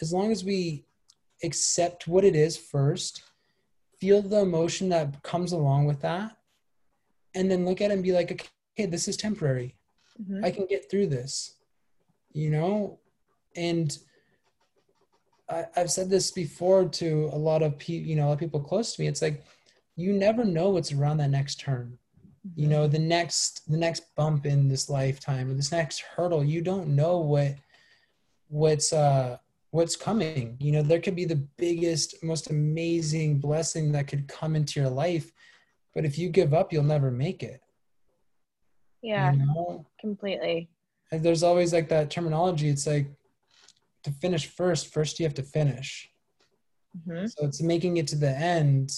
as 0.01 0.13
long 0.13 0.31
as 0.31 0.43
we 0.43 0.85
accept 1.43 2.07
what 2.07 2.23
it 2.23 2.35
is 2.35 2.55
first 2.57 3.23
feel 3.99 4.21
the 4.21 4.39
emotion 4.41 4.89
that 4.89 5.21
comes 5.23 5.51
along 5.51 5.85
with 5.85 5.99
that 6.01 6.37
and 7.35 7.49
then 7.51 7.65
look 7.65 7.81
at 7.81 7.91
it 7.91 7.95
and 7.95 8.03
be 8.03 8.11
like 8.11 8.31
okay 8.31 8.85
this 8.85 9.07
is 9.07 9.17
temporary 9.17 9.75
Mhm. 10.21 10.45
I 10.45 10.51
can 10.51 10.65
get 10.65 10.89
through 10.89 11.07
this, 11.07 11.55
you 12.31 12.49
know? 12.49 12.99
And 13.55 13.97
I, 15.51 15.65
I've 15.75 15.91
said 15.91 16.09
this 16.09 16.31
before 16.31 16.85
to 16.85 17.29
a 17.33 17.37
lot 17.37 17.61
of 17.61 17.77
people, 17.77 18.07
you 18.07 18.15
know, 18.15 18.25
a 18.25 18.27
lot 18.27 18.33
of 18.33 18.39
people 18.39 18.61
close 18.61 18.95
to 18.95 19.01
me. 19.01 19.07
It's 19.07 19.21
like, 19.21 19.43
you 19.97 20.13
never 20.13 20.45
know 20.45 20.69
what's 20.69 20.93
around 20.93 21.17
that 21.17 21.29
next 21.29 21.59
turn. 21.59 21.97
You 22.55 22.67
know, 22.67 22.87
the 22.87 22.99
next, 22.99 23.69
the 23.69 23.77
next 23.77 24.15
bump 24.15 24.45
in 24.45 24.67
this 24.67 24.89
lifetime 24.89 25.51
or 25.51 25.53
this 25.53 25.71
next 25.71 26.01
hurdle, 26.15 26.43
you 26.43 26.61
don't 26.61 26.95
know 26.95 27.19
what, 27.19 27.55
what's, 28.47 28.93
uh, 28.93 29.37
what's 29.71 29.95
coming. 29.95 30.57
You 30.59 30.71
know, 30.71 30.81
there 30.81 30.99
could 30.99 31.15
be 31.15 31.25
the 31.25 31.43
biggest, 31.57 32.23
most 32.23 32.49
amazing 32.49 33.39
blessing 33.39 33.91
that 33.91 34.07
could 34.07 34.27
come 34.27 34.55
into 34.55 34.79
your 34.79 34.89
life. 34.89 35.31
But 35.93 36.05
if 36.05 36.17
you 36.17 36.29
give 36.29 36.53
up, 36.53 36.71
you'll 36.71 36.83
never 36.83 37.11
make 37.11 37.43
it. 37.43 37.61
yeah 39.01 39.33
You 39.33 39.45
know? 39.45 39.85
completely 39.99 40.69
And 41.11 41.21
there's 41.21 41.43
always 41.43 41.73
like 41.73 41.89
that 41.89 42.09
terminology. 42.09 42.69
It's 42.69 42.87
like 42.87 43.07
to 44.03 44.11
finish 44.11 44.47
first, 44.47 44.93
first 44.93 45.19
you 45.19 45.25
have 45.25 45.35
to 45.35 45.43
finish. 45.43 46.11
Mhm. 46.97 47.31
So 47.31 47.45
it's 47.45 47.61
making 47.61 47.97
it 47.97 48.07
to 48.07 48.15
the 48.15 48.29
end, 48.29 48.91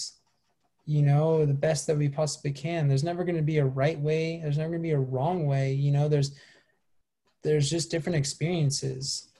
you 0.84 1.02
know, 1.02 1.46
the 1.46 1.54
best 1.54 1.86
that 1.86 1.96
we 1.96 2.08
possibly 2.08 2.52
can. 2.52 2.88
There's 2.88 3.04
never 3.04 3.24
going 3.24 3.36
to 3.36 3.42
be 3.42 3.58
a 3.58 3.64
right 3.64 3.98
way. 3.98 4.40
There's 4.40 4.58
never 4.58 4.70
going 4.70 4.82
to 4.82 4.88
be 4.88 4.92
a 4.92 4.98
wrong 4.98 5.46
way. 5.46 5.72
You 5.72 5.92
know, 5.92 6.08
there's, 6.08 6.36
there's 7.42 7.70
just 7.70 7.90
different 7.90 8.16
experiences. 8.16 9.30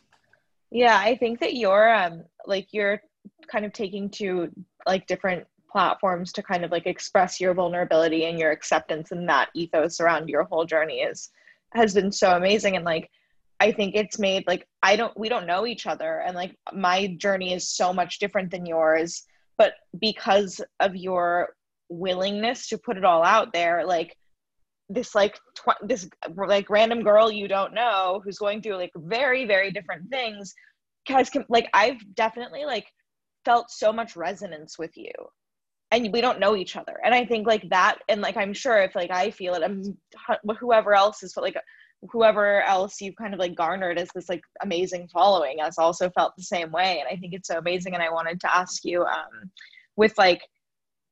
Yeah, 0.70 0.98
I 0.98 1.16
think 1.16 1.40
that 1.40 1.54
you're 1.54 1.94
um 1.94 2.24
like 2.46 2.68
you're 2.72 3.00
kind 3.46 3.64
of 3.64 3.72
taking 3.72 4.10
to 4.10 4.50
like 4.86 5.06
different 5.06 5.46
platforms 5.70 6.32
to 6.32 6.42
kind 6.42 6.64
of 6.64 6.70
like 6.70 6.86
express 6.86 7.40
your 7.40 7.54
vulnerability 7.54 8.26
and 8.26 8.38
your 8.38 8.50
acceptance 8.50 9.10
and 9.10 9.28
that 9.28 9.50
ethos 9.54 10.00
around 10.00 10.28
your 10.28 10.44
whole 10.44 10.64
journey 10.64 11.00
is 11.00 11.30
has 11.72 11.94
been 11.94 12.12
so 12.12 12.36
amazing 12.36 12.76
and 12.76 12.84
like 12.84 13.10
I 13.60 13.72
think 13.72 13.94
it's 13.94 14.18
made 14.18 14.46
like 14.46 14.66
I 14.82 14.96
don't 14.96 15.16
we 15.18 15.28
don't 15.28 15.46
know 15.46 15.66
each 15.66 15.86
other 15.86 16.20
and 16.20 16.34
like 16.34 16.54
my 16.72 17.14
journey 17.18 17.54
is 17.54 17.70
so 17.70 17.92
much 17.92 18.18
different 18.18 18.50
than 18.50 18.66
yours 18.66 19.22
but 19.56 19.74
because 20.00 20.60
of 20.80 20.96
your 20.96 21.50
willingness 21.88 22.68
to 22.68 22.78
put 22.78 22.96
it 22.96 23.04
all 23.04 23.22
out 23.22 23.52
there 23.52 23.86
like 23.86 24.16
this 24.88 25.14
like 25.14 25.38
tw- 25.56 25.86
this 25.86 26.08
like 26.36 26.68
random 26.68 27.02
girl 27.02 27.30
you 27.30 27.48
don't 27.48 27.74
know 27.74 28.20
who's 28.24 28.38
going 28.38 28.60
through 28.60 28.76
like 28.76 28.92
very 28.96 29.46
very 29.46 29.70
different 29.70 30.10
things 30.10 30.54
has 31.06 31.30
com- 31.30 31.44
like 31.48 31.68
I've 31.72 32.14
definitely 32.14 32.64
like 32.64 32.86
felt 33.44 33.70
so 33.70 33.92
much 33.92 34.16
resonance 34.16 34.78
with 34.78 34.96
you 34.96 35.12
and 35.90 36.12
we 36.12 36.20
don't 36.20 36.40
know 36.40 36.56
each 36.56 36.76
other 36.76 36.98
and 37.04 37.14
I 37.14 37.24
think 37.24 37.46
like 37.46 37.68
that 37.70 37.98
and 38.08 38.20
like 38.20 38.36
I'm 38.36 38.52
sure 38.52 38.78
if 38.78 38.94
like 38.94 39.10
I 39.10 39.30
feel 39.30 39.54
it 39.54 39.62
I'm 39.62 39.82
whoever 40.58 40.94
else 40.94 41.22
is 41.22 41.36
like 41.36 41.56
whoever 42.10 42.62
else 42.62 43.00
you've 43.00 43.16
kind 43.16 43.32
of 43.32 43.40
like 43.40 43.54
garnered 43.54 43.98
as 43.98 44.08
this 44.14 44.28
like 44.28 44.42
amazing 44.62 45.08
following 45.08 45.58
has 45.58 45.78
also 45.78 46.10
felt 46.10 46.34
the 46.36 46.42
same 46.42 46.70
way 46.70 46.98
and 47.00 47.08
I 47.10 47.18
think 47.18 47.32
it's 47.32 47.48
so 47.48 47.58
amazing 47.58 47.94
and 47.94 48.02
I 48.02 48.10
wanted 48.10 48.40
to 48.40 48.56
ask 48.56 48.84
you 48.84 49.04
um 49.04 49.50
with 49.96 50.16
like 50.18 50.42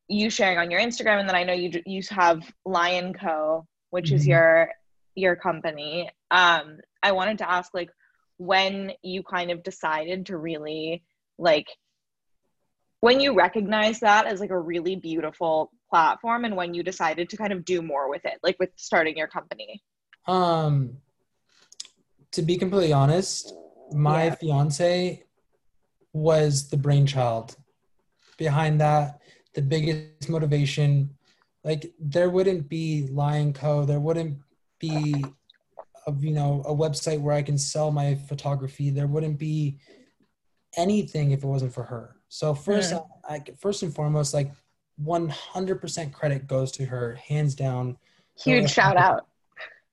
you 0.09 0.31
sharing 0.31 0.59
on 0.59 0.71
your 0.71 0.81
Instagram, 0.81 1.21
and 1.21 1.29
then 1.29 1.37
I 1.37 1.45
know 1.45 1.53
you 1.53 1.83
you 1.87 2.03
have 2.11 2.43
Lion 2.65 3.15
Co, 3.15 3.67
which 3.91 4.13
is 4.13 4.25
Mhm. 4.25 4.29
your 4.29 4.73
your 5.15 5.37
company. 5.37 6.11
Um, 6.31 6.79
I 7.03 7.13
wanted 7.13 7.39
to 7.39 7.51
ask 7.51 7.73
like 7.75 7.91
when 8.39 8.93
you 9.03 9.23
kind 9.23 9.51
of 9.51 9.63
decided 9.63 10.27
to 10.27 10.37
really 10.37 11.05
like 11.39 11.69
when 13.01 13.21
you 13.21 13.35
recognize 13.35 14.01
that 14.01 14.27
as 14.27 14.41
like 14.41 14.51
a 14.51 14.59
really 14.59 14.97
beautiful 14.97 15.71
platform, 15.91 16.45
and 16.45 16.57
when 16.57 16.75
you 16.75 16.83
decided 16.83 17.29
to 17.31 17.37
kind 17.37 17.53
of 17.53 17.65
do 17.65 17.83
more 17.83 18.09
with 18.09 18.25
it, 18.25 18.39
like 18.43 18.57
with 18.59 18.71
starting 18.77 19.17
your 19.17 19.29
company. 19.29 19.83
Um, 20.27 20.99
to 22.33 22.43
be 22.43 22.57
completely 22.57 22.93
honest, 22.93 23.53
my 23.93 24.27
Yeah. 24.27 24.35
fiance 24.37 25.25
was 26.13 26.69
the 26.69 26.77
brainchild 26.77 27.57
behind 28.39 28.81
that. 28.81 29.21
The 29.55 29.63
biggest 29.63 30.29
motivation, 30.29 31.17
like 31.65 31.93
there 31.99 32.31
wouldn't 32.31 32.69
be 32.69 33.07
Lion 33.09 33.53
Co. 33.53 33.85
There 33.85 34.01
wouldn't 34.01 34.39
be, 34.79 35.27
a, 36.07 36.13
you 36.19 36.33
know, 36.33 36.63
a 36.67 36.75
website 36.75 37.21
where 37.21 37.35
I 37.35 37.43
can 37.43 37.59
sell 37.59 37.91
my 37.91 38.15
photography. 38.15 38.91
There 38.91 39.07
wouldn't 39.07 39.39
be 39.39 39.79
anything 40.77 41.33
if 41.33 41.45
it 41.45 41.47
wasn't 41.47 41.73
for 41.75 41.85
her. 41.85 42.17
So 42.29 42.55
first, 42.55 42.93
Mm. 42.95 43.07
I, 43.29 43.35
I 43.35 43.45
first 43.59 43.83
and 43.83 43.95
foremost, 43.95 44.33
like 44.33 44.51
100% 45.05 46.13
credit 46.13 46.47
goes 46.47 46.73
to 46.73 46.85
her, 46.87 47.15
hands 47.17 47.55
down. 47.55 47.99
Huge 48.43 48.71
shout 48.71 48.97
out. 48.97 49.27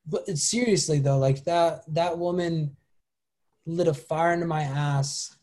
But 0.10 0.28
seriously 0.38 1.00
though 1.00 1.18
like 1.18 1.44
that 1.44 1.84
that 1.94 2.18
woman 2.18 2.76
lit 3.66 3.88
a 3.88 3.94
fire 3.94 4.34
into 4.34 4.46
my 4.46 4.64
ass 4.64 5.38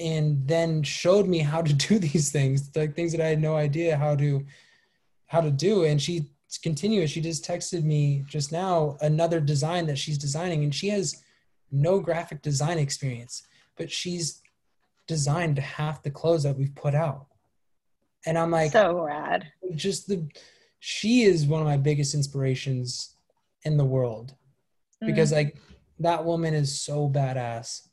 and 0.00 0.46
then 0.46 0.82
showed 0.82 1.28
me 1.28 1.38
how 1.38 1.62
to 1.62 1.72
do 1.88 1.98
these 1.98 2.30
things 2.30 2.70
like 2.74 2.94
things 2.94 3.12
that 3.12 3.20
i 3.20 3.28
had 3.28 3.40
no 3.40 3.56
idea 3.56 3.96
how 3.96 4.14
to 4.14 4.44
how 5.26 5.40
to 5.40 5.50
do 5.50 5.84
and 5.84 6.00
she 6.00 6.26
continues 6.62 7.10
she 7.10 7.20
just 7.20 7.44
texted 7.44 7.82
me 7.82 8.24
just 8.28 8.52
now 8.52 8.96
another 9.00 9.40
design 9.40 9.86
that 9.86 9.98
she's 9.98 10.18
designing 10.18 10.62
and 10.62 10.74
she 10.74 10.88
has 10.88 11.22
no 11.72 11.98
graphic 11.98 12.40
design 12.42 12.78
experience 12.78 13.42
but 13.76 13.90
she's 13.90 14.40
designed 15.08 15.58
half 15.58 16.02
the 16.02 16.10
clothes 16.10 16.44
that 16.44 16.56
we've 16.56 16.74
put 16.76 16.94
out 16.94 17.26
and 18.24 18.38
i'm 18.38 18.52
like 18.52 18.70
so 18.70 19.02
rad. 19.02 19.50
just 19.74 20.06
the 20.06 20.24
she 20.78 21.22
is 21.22 21.46
one 21.46 21.60
of 21.60 21.66
my 21.66 21.76
biggest 21.76 22.14
inspirations 22.14 23.13
in 23.64 23.76
the 23.76 23.84
world 23.84 24.34
because 25.00 25.30
Mm. 25.32 25.36
like 25.36 25.56
that 26.00 26.24
woman 26.24 26.54
is 26.54 26.80
so 26.80 27.08
badass 27.08 27.88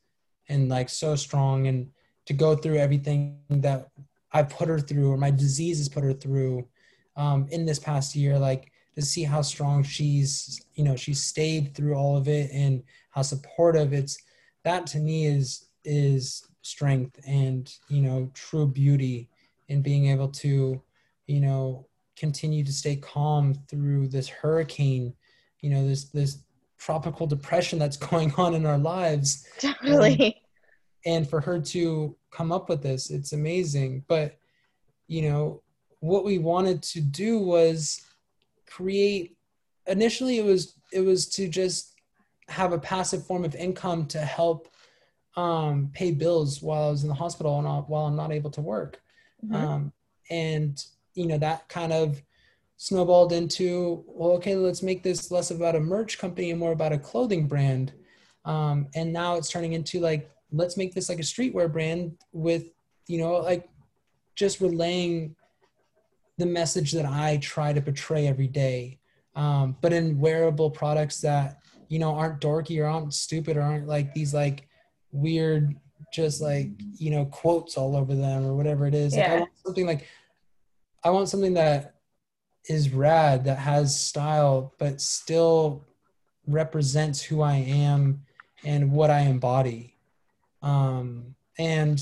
and 0.50 0.70
like 0.70 0.90
so 0.90 1.16
strong 1.16 1.68
and 1.68 1.90
to 2.26 2.34
go 2.34 2.56
through 2.56 2.78
everything 2.78 3.40
that 3.50 3.90
I 4.32 4.44
put 4.44 4.68
her 4.70 4.80
through 4.80 5.12
or 5.12 5.18
my 5.18 5.32
disease 5.32 5.78
has 5.80 5.90
put 5.90 6.04
her 6.04 6.14
through 6.14 6.68
um, 7.16 7.48
in 7.50 7.66
this 7.66 7.80
past 7.80 8.16
year, 8.16 8.40
like 8.40 8.72
to 8.96 9.02
see 9.02 9.24
how 9.24 9.42
strong 9.42 9.84
she's, 9.84 10.66
you 10.76 10.84
know, 10.84 10.96
she's 10.96 11.24
stayed 11.24 11.76
through 11.76 11.96
all 11.96 12.16
of 12.18 12.28
it 12.28 12.50
and 12.54 12.84
how 13.10 13.22
supportive 13.22 13.92
it's 13.94 14.18
that 14.64 14.86
to 14.88 15.00
me 15.00 15.26
is 15.26 15.68
is 15.84 16.48
strength 16.62 17.20
and 17.26 17.74
you 17.90 18.02
know 18.04 18.30
true 18.36 18.68
beauty 18.68 19.28
in 19.70 19.82
being 19.82 20.06
able 20.08 20.28
to 20.28 20.80
you 21.26 21.40
know 21.40 21.88
continue 22.16 22.64
to 22.64 22.72
stay 22.72 22.96
calm 22.96 23.56
through 23.68 24.08
this 24.08 24.30
hurricane 24.30 25.12
you 25.62 25.70
know 25.70 25.88
this 25.88 26.06
this 26.06 26.40
tropical 26.78 27.28
depression 27.28 27.80
that's 27.80 27.98
going 28.10 28.34
on 28.36 28.54
in 28.54 28.66
our 28.66 28.78
lives 28.78 29.46
Definitely. 29.60 30.42
and, 31.06 31.16
and 31.16 31.30
for 31.30 31.42
her 31.42 31.60
to 31.60 32.16
come 32.32 32.52
up 32.52 32.70
with 32.70 32.82
this 32.82 33.10
it's 33.10 33.34
amazing 33.34 34.04
but 34.08 34.38
you 35.08 35.24
know 35.24 35.62
what 36.00 36.26
we 36.26 36.38
wanted 36.38 36.82
to 36.82 37.02
do 37.02 37.40
was 37.40 38.02
create 38.66 39.38
initially 39.88 40.38
it 40.38 40.46
was 40.46 40.76
it 40.92 41.02
was 41.02 41.28
to 41.28 41.48
just 41.48 41.94
have 42.48 42.74
a 42.74 42.80
passive 42.80 43.26
form 43.26 43.46
of 43.46 43.56
income 43.56 44.06
to 44.08 44.20
help 44.20 44.68
um, 45.38 45.90
pay 45.94 46.12
bills 46.12 46.62
while 46.62 46.88
I 46.88 46.92
was 46.92 47.04
in 47.04 47.10
the 47.10 47.16
hospital 47.16 47.58
and 47.58 47.88
while 47.88 48.06
I'm 48.06 48.16
not 48.18 48.34
able 48.34 48.52
to 48.52 48.62
work. 48.62 49.02
Mhm. 49.46 49.56
Um, 49.56 49.94
and 50.30 50.84
you 51.14 51.28
know 51.28 51.38
that 51.38 51.68
kind 51.70 51.94
of 51.94 52.22
snowballed 52.82 53.32
into 53.32 54.04
well, 54.08 54.32
okay, 54.32 54.56
let's 54.56 54.82
make 54.82 55.04
this 55.04 55.30
less 55.30 55.52
about 55.52 55.76
a 55.76 55.80
merch 55.80 56.18
company 56.18 56.50
and 56.50 56.60
more 56.60 56.72
about 56.72 56.92
a 56.92 56.98
clothing 56.98 57.48
brand. 57.48 57.94
Um, 58.44 58.88
and 58.96 59.14
now 59.14 59.36
it's 59.36 59.52
turning 59.52 59.74
into 59.74 60.00
like 60.00 60.32
let's 60.52 60.78
make 60.78 60.96
this 60.96 61.08
like 61.08 61.20
a 61.20 61.22
streetwear 61.22 61.72
brand 61.72 62.18
with 62.34 62.72
you 63.08 63.20
know 63.20 63.34
like 63.34 63.70
just 64.36 64.62
relaying 64.62 65.36
the 66.40 66.48
message 66.48 66.92
that 66.94 67.06
I 67.06 67.38
try 67.38 67.72
to 67.72 67.82
portray 67.82 68.26
every 68.26 68.48
day, 68.48 68.98
um, 69.36 69.78
but 69.82 69.94
in 69.94 70.20
wearable 70.20 70.72
products 70.72 71.22
that 71.22 71.60
you 71.88 72.00
know 72.00 72.16
aren't 72.16 72.42
dorky 72.42 72.82
or 72.82 72.88
aren't 72.88 73.14
stupid 73.14 73.58
or 73.58 73.62
aren't 73.62 73.88
like 73.88 74.12
these 74.16 74.34
like 74.34 74.68
weird 75.12 75.76
just 76.12 76.42
like 76.42 76.72
you 76.98 77.12
know 77.12 77.26
quotes 77.26 77.78
all 77.78 77.96
over 77.96 78.16
them 78.16 78.44
or 78.44 78.56
whatever 78.56 78.88
it 78.88 78.96
is. 78.96 79.16
Like 79.16 79.30
i 79.30 79.38
want 79.38 79.52
something 79.64 79.86
like 79.86 80.08
i 81.04 81.10
want 81.12 81.30
something 81.30 81.54
that 81.54 82.01
is 82.68 82.94
rad 82.94 83.46
that 83.46 83.58
has 83.58 84.00
style 84.00 84.74
but 84.78 85.02
still 85.02 85.84
represents 86.48 87.22
who 87.22 87.42
i 87.42 87.56
am 87.56 88.22
and 88.64 88.92
what 88.92 89.10
i 89.10 89.22
embody. 89.22 89.96
Um 90.62 91.36
and 91.58 92.00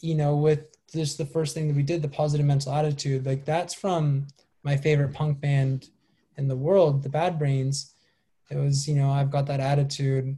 you 0.00 0.14
know 0.14 0.36
with 0.36 0.76
just 0.92 1.18
the 1.18 1.26
first 1.26 1.54
thing 1.54 1.68
that 1.68 1.76
we 1.76 1.82
did 1.82 2.00
the 2.00 2.08
positive 2.08 2.46
mental 2.46 2.72
attitude 2.72 3.26
like 3.26 3.44
that's 3.44 3.74
from 3.74 4.28
my 4.62 4.76
favorite 4.76 5.12
punk 5.12 5.40
band 5.40 5.88
in 6.36 6.48
the 6.48 6.56
world 6.56 7.02
the 7.02 7.08
bad 7.08 7.38
brains. 7.38 7.92
It 8.50 8.56
was 8.56 8.86
you 8.86 8.94
know 8.94 9.10
i've 9.10 9.30
got 9.30 9.46
that 9.46 9.60
attitude. 9.60 10.36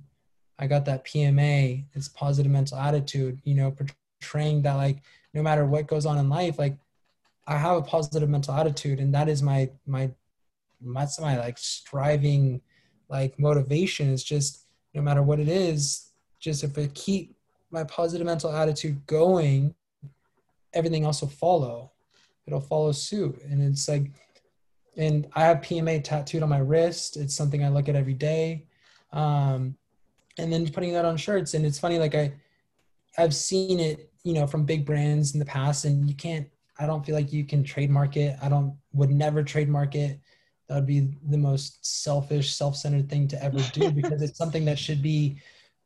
I 0.58 0.66
got 0.66 0.86
that 0.86 1.04
pma 1.04 1.84
it's 1.94 2.08
positive 2.08 2.50
mental 2.50 2.78
attitude 2.78 3.40
you 3.44 3.54
know 3.54 3.74
portraying 4.20 4.62
that 4.62 4.74
like 4.74 4.98
no 5.34 5.42
matter 5.42 5.64
what 5.64 5.86
goes 5.86 6.06
on 6.06 6.18
in 6.18 6.28
life 6.28 6.58
like 6.58 6.76
i 7.48 7.56
have 7.56 7.76
a 7.76 7.82
positive 7.82 8.28
mental 8.28 8.54
attitude 8.54 9.00
and 9.00 9.12
that 9.12 9.28
is 9.28 9.42
my 9.42 9.68
my 9.86 10.08
that's 10.80 11.20
my 11.20 11.38
like 11.38 11.58
striving 11.58 12.60
like 13.08 13.38
motivation. 13.38 14.10
Is 14.10 14.24
just 14.24 14.64
no 14.94 15.02
matter 15.02 15.22
what 15.22 15.40
it 15.40 15.48
is 15.48 16.12
just 16.38 16.62
if 16.62 16.78
i 16.78 16.86
keep 16.94 17.36
my 17.70 17.84
positive 17.84 18.26
mental 18.26 18.52
attitude 18.52 19.04
going 19.06 19.74
everything 20.74 21.04
else 21.04 21.22
will 21.22 21.28
follow. 21.28 21.90
It'll 22.46 22.60
follow 22.60 22.92
suit. 22.92 23.40
And 23.42 23.62
it's 23.62 23.88
like 23.88 24.10
and 24.96 25.26
i 25.34 25.42
have 25.42 25.58
pma 25.58 26.02
tattooed 26.02 26.42
on 26.42 26.48
my 26.48 26.58
wrist. 26.58 27.16
It's 27.16 27.34
something 27.34 27.64
i 27.64 27.68
look 27.68 27.88
at 27.88 27.96
every 27.96 28.14
day. 28.14 28.66
Um, 29.12 29.76
and 30.38 30.52
then 30.52 30.68
putting 30.68 30.92
that 30.92 31.04
on 31.04 31.16
shirts. 31.16 31.54
And 31.54 31.66
it's 31.66 31.78
funny 31.78 31.98
like 31.98 32.14
i 32.14 32.32
i've 33.16 33.34
seen 33.34 33.80
it 33.80 34.12
you 34.22 34.32
know 34.32 34.46
from 34.46 34.64
big 34.64 34.84
brands 34.84 35.32
in 35.32 35.40
the 35.40 35.46
past 35.46 35.84
and 35.84 36.08
you 36.08 36.14
can't 36.14 36.46
i 36.78 36.86
don't 36.86 37.04
feel 37.04 37.14
like 37.14 37.32
you 37.32 37.44
can 37.44 37.64
trademark 37.64 38.16
it. 38.16 38.36
I 38.42 38.48
don't 38.48 38.76
would 38.92 39.10
never 39.10 39.42
trademark 39.42 39.94
it. 39.94 40.20
That 40.68 40.76
would 40.76 40.86
be 40.86 41.08
the 41.28 41.38
most 41.38 41.84
selfish 41.84 42.54
self-centered 42.54 43.08
thing 43.08 43.26
to 43.28 43.42
ever 43.42 43.58
do 43.72 43.90
because 44.00 44.22
it's 44.22 44.38
something 44.38 44.64
that 44.66 44.78
should 44.78 45.02
be 45.02 45.40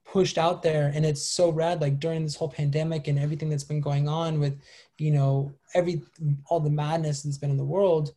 pushed 0.05 0.37
out 0.37 0.63
there. 0.63 0.93
And 0.95 1.07
it's 1.07 1.23
so 1.23 1.51
rad 1.51 1.81
like 1.81 1.99
during 1.99 2.23
this 2.23 2.37
whole 2.37 2.49
pandemic 2.49 3.09
and 3.09 3.19
everything 3.19 3.49
that's 3.49 3.65
been 3.65 3.81
going 3.81 4.09
on 4.09 4.39
with 4.39 4.59
you 4.99 5.11
know 5.11 5.53
every 5.75 6.03
all 6.47 6.61
the 6.61 6.71
madness 6.71 7.23
that's 7.23 7.39
been 7.39 7.51
in 7.51 7.57
the 7.57 7.65
world 7.65 8.15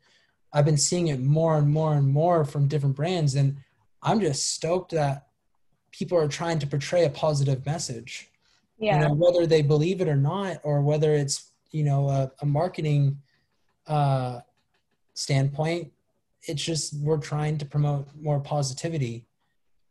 i've 0.53 0.65
been 0.65 0.77
seeing 0.77 1.07
it 1.07 1.19
more 1.19 1.57
and 1.57 1.67
more 1.67 1.95
and 1.95 2.07
more 2.07 2.43
from 2.45 2.67
different 2.67 2.95
brands. 2.95 3.35
And 3.35 3.57
i'm 4.03 4.19
just 4.19 4.51
stoked 4.53 4.91
that 4.91 5.27
people 5.91 6.17
are 6.17 6.27
trying 6.27 6.59
to 6.59 6.67
portray 6.67 7.05
a 7.05 7.09
positive 7.09 7.65
message. 7.65 8.29
Yeah. 8.77 8.99
you 8.99 9.07
know 9.07 9.13
whether 9.13 9.47
they 9.47 9.61
believe 9.61 10.01
it 10.01 10.09
or 10.09 10.17
not 10.17 10.59
or 10.63 10.81
whether 10.81 11.13
it's 11.13 11.53
you 11.71 11.83
know 11.83 12.09
a, 12.09 12.31
a 12.41 12.45
marketing 12.45 13.17
uh 13.87 14.39
standpoint 15.13 15.91
it's 16.43 16.63
just 16.63 16.93
we're 17.01 17.17
trying 17.17 17.57
to 17.57 17.65
promote 17.65 18.07
more 18.21 18.39
positivity 18.39 19.25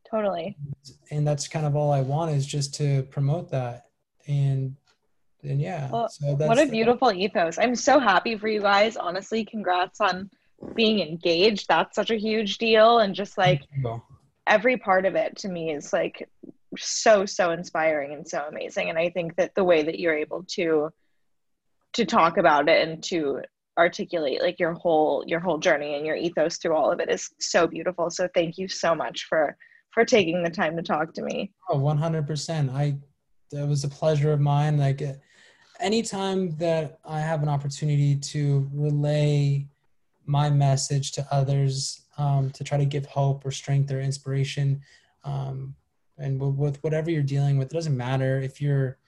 totally. 0.08 0.56
and 1.10 1.26
that's 1.26 1.48
kind 1.48 1.66
of 1.66 1.74
all 1.74 1.92
I 1.92 2.00
want 2.02 2.30
is 2.30 2.46
just 2.46 2.74
to 2.74 3.02
promote 3.10 3.50
that. 3.50 3.86
And 4.28 4.76
and 5.42 5.60
yeah, 5.60 5.90
Well, 5.90 6.08
so 6.08 6.36
that's 6.36 6.48
What 6.48 6.58
a 6.60 6.64
the- 6.66 6.70
beautiful 6.70 7.12
ethos. 7.12 7.58
I'm 7.58 7.74
so 7.74 7.98
happy 7.98 8.36
for 8.38 8.46
you 8.48 8.60
guys. 8.62 8.96
Honestly, 8.96 9.44
congrats 9.44 10.00
on 10.00 10.30
being 10.74 11.00
engaged. 11.00 11.66
That's 11.68 11.96
such 11.96 12.10
a 12.10 12.16
huge 12.16 12.58
deal. 12.58 13.00
And 13.00 13.14
just 13.14 13.36
like 13.36 13.62
every 14.46 14.76
part 14.76 15.04
of 15.04 15.16
it 15.16 15.36
to 15.38 15.48
me 15.48 15.72
is 15.72 15.92
like 15.92 16.28
so 16.78 17.26
so 17.26 17.50
inspiring 17.50 18.12
and 18.14 18.26
so 18.26 18.44
amazing 18.48 18.90
and 18.90 18.98
i 18.98 19.08
think 19.08 19.36
that 19.36 19.54
the 19.54 19.62
way 19.62 19.84
that 19.84 20.00
you're 20.00 20.16
able 20.16 20.42
to 20.42 20.90
to 21.94 22.04
talk 22.04 22.36
about 22.36 22.68
it 22.68 22.86
and 22.86 23.02
to 23.02 23.40
articulate 23.76 24.40
like 24.40 24.60
your 24.60 24.72
whole 24.72 25.24
your 25.26 25.40
whole 25.40 25.58
journey 25.58 25.96
and 25.96 26.06
your 26.06 26.14
ethos 26.14 26.58
through 26.58 26.76
all 26.76 26.92
of 26.92 27.00
it 27.00 27.10
is 27.10 27.30
so 27.40 27.66
beautiful 27.66 28.08
so 28.08 28.28
thank 28.32 28.56
you 28.56 28.68
so 28.68 28.94
much 28.94 29.26
for 29.28 29.56
for 29.90 30.04
taking 30.04 30.42
the 30.42 30.50
time 30.50 30.76
to 30.76 30.82
talk 30.82 31.12
to 31.12 31.22
me 31.22 31.50
Oh, 31.70 31.78
100%. 31.78 32.72
I 32.72 32.96
that 33.50 33.66
was 33.66 33.84
a 33.84 33.88
pleasure 33.88 34.32
of 34.32 34.40
mine. 34.40 34.76
Like 34.78 35.00
uh, 35.00 35.14
anytime 35.80 36.56
that 36.56 36.98
I 37.04 37.20
have 37.20 37.42
an 37.42 37.48
opportunity 37.48 38.16
to 38.16 38.68
relay 38.72 39.66
my 40.26 40.50
message 40.50 41.12
to 41.12 41.26
others, 41.30 42.02
um, 42.18 42.50
to 42.50 42.64
try 42.64 42.78
to 42.78 42.84
give 42.84 43.06
hope 43.06 43.44
or 43.44 43.50
strength 43.50 43.90
or 43.92 44.00
inspiration, 44.00 44.80
um, 45.24 45.74
and 46.18 46.40
with, 46.40 46.54
with 46.54 46.84
whatever 46.84 47.10
you're 47.10 47.22
dealing 47.22 47.58
with, 47.58 47.70
it 47.70 47.74
doesn't 47.74 47.96
matter 47.96 48.40
if 48.40 48.60
you're 48.60 48.98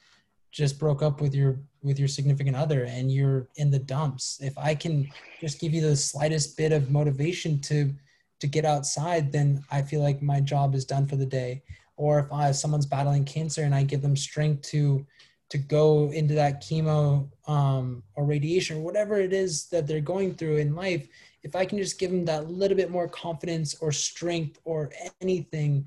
just 0.57 0.79
broke 0.79 1.03
up 1.03 1.21
with 1.21 1.35
your 1.35 1.61
with 1.83 1.99
your 1.99 2.09
significant 2.09 2.57
other 2.57 2.85
and 2.85 3.13
you're 3.13 3.47
in 3.57 3.71
the 3.71 3.79
dumps. 3.79 4.39
If 4.41 4.57
I 4.57 4.75
can 4.75 5.09
just 5.41 5.61
give 5.61 5.75
you 5.75 5.83
the 5.83 5.95
slightest 5.95 6.57
bit 6.57 6.73
of 6.73 6.91
motivation 6.91 7.61
to 7.63 7.93
to 8.41 8.47
get 8.47 8.65
outside, 8.65 9.33
then 9.33 9.63
I 9.71 9.83
feel 9.83 10.01
like 10.01 10.23
my 10.23 10.41
job 10.41 10.75
is 10.75 10.85
done 10.85 11.07
for 11.07 11.17
the 11.17 11.27
day 11.27 11.63
or 11.97 12.19
if 12.19 12.33
I, 12.33 12.53
someone's 12.53 12.87
battling 12.87 13.25
cancer 13.25 13.63
and 13.63 13.75
I 13.75 13.83
give 13.83 14.03
them 14.03 14.17
strength 14.17 14.63
to 14.71 15.07
to 15.49 15.59
go 15.59 16.11
into 16.11 16.35
that 16.35 16.61
chemo 16.61 17.31
um, 17.47 18.03
or 18.17 18.25
radiation 18.25 18.79
or 18.79 18.81
whatever 18.81 19.21
it 19.21 19.33
is 19.33 19.67
that 19.69 19.87
they're 19.87 20.01
going 20.01 20.35
through 20.35 20.57
in 20.57 20.75
life, 20.75 21.07
if 21.45 21.55
I 21.55 21.65
can 21.65 21.79
just 21.79 22.01
give 22.01 22.11
them 22.11 22.25
that 22.25 22.51
little 22.51 22.77
bit 22.77 22.91
more 22.91 23.07
confidence 23.07 23.77
or 23.81 23.93
strength 23.93 24.59
or 24.65 24.91
anything, 25.21 25.87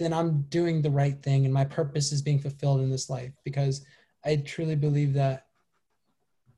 then 0.00 0.12
I'm 0.12 0.42
doing 0.48 0.82
the 0.82 0.90
right 0.90 1.22
thing 1.22 1.44
and 1.44 1.54
my 1.54 1.64
purpose 1.64 2.10
is 2.10 2.22
being 2.22 2.40
fulfilled 2.40 2.80
in 2.80 2.90
this 2.90 3.08
life 3.08 3.32
because 3.44 3.84
I 4.24 4.36
truly 4.36 4.74
believe 4.74 5.12
that 5.14 5.46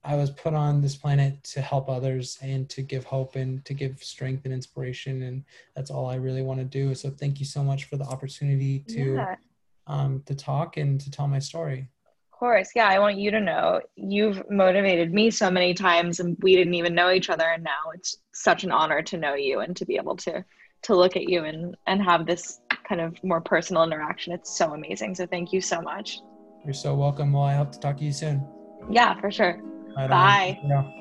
I 0.05 0.17
was 0.17 0.31
put 0.31 0.55
on 0.55 0.81
this 0.81 0.97
planet 0.97 1.45
to 1.45 1.61
help 1.61 1.89
others 1.89 2.39
and 2.41 2.69
to 2.71 2.83
give 2.83 3.05
hope 3.05 3.37
and 3.37 3.65
to 3.67 3.75
give 3.75 4.03
strength 4.03 4.45
and 4.47 4.55
inspiration. 4.55 5.23
And 5.23 5.45
that's 5.77 5.91
all 5.91 6.07
I 6.07 6.17
really 6.17 6.43
want 6.43 6.59
to 6.59 6.65
do. 6.65 6.95
So 6.95 7.11
thank 7.11 7.39
you 7.39 7.47
so 7.47 7.63
much 7.63 7.85
for 7.85 7.97
the 7.97 8.05
opportunity 8.05 8.81
to 8.89 9.15
yeah 9.15 9.37
um, 9.87 10.23
to 10.27 10.35
talk 10.35 10.77
and 10.77 11.01
to 11.01 11.11
tell 11.11 11.29
my 11.29 11.39
story. 11.39 11.89
of 12.33 12.39
course 12.39 12.71
yeah 12.75 12.89
i 12.89 12.99
want 12.99 13.17
you 13.17 13.31
to 13.31 13.41
know 13.41 13.81
you've 13.95 14.43
motivated 14.51 15.13
me 15.13 15.31
so 15.31 15.51
many 15.51 15.73
times 15.75 16.19
and 16.19 16.37
we 16.41 16.57
didn't 16.57 16.75
even 16.75 16.95
know 16.95 17.13
each 17.13 17.31
other 17.31 17.45
and 17.45 17.63
now 17.63 17.91
it's 17.95 18.17
such 18.33 18.65
an 18.65 18.73
honor 18.73 19.01
to 19.01 19.17
know 19.17 19.35
you 19.35 19.61
and 19.61 19.77
to 19.77 19.87
be 19.87 19.97
able 19.97 20.17
to 20.17 20.45
to 20.83 20.97
look 20.97 21.17
at 21.17 21.29
you 21.29 21.45
and 21.45 21.77
and 21.87 22.03
have 22.03 22.27
this 22.27 22.61
kind 22.89 23.01
of 23.01 23.17
more 23.23 23.41
personal 23.41 23.83
interaction 23.83 24.33
it's 24.33 24.57
so 24.57 24.73
amazing 24.75 25.15
so 25.15 25.27
thank 25.27 25.53
you 25.53 25.61
so 25.61 25.81
much 25.81 26.21
You're 26.65 26.75
so 26.75 26.95
welcome. 26.95 27.33
Well, 27.33 27.43
I 27.45 27.55
hope 27.55 27.73
to 27.73 27.81
talk 27.81 27.97
to 27.99 28.05
you 28.05 28.13
soon. 28.13 28.47
yeah 28.91 29.19
for 29.21 29.31
sure 29.31 29.61
Right. 29.97 30.09
Bye. 30.09 30.93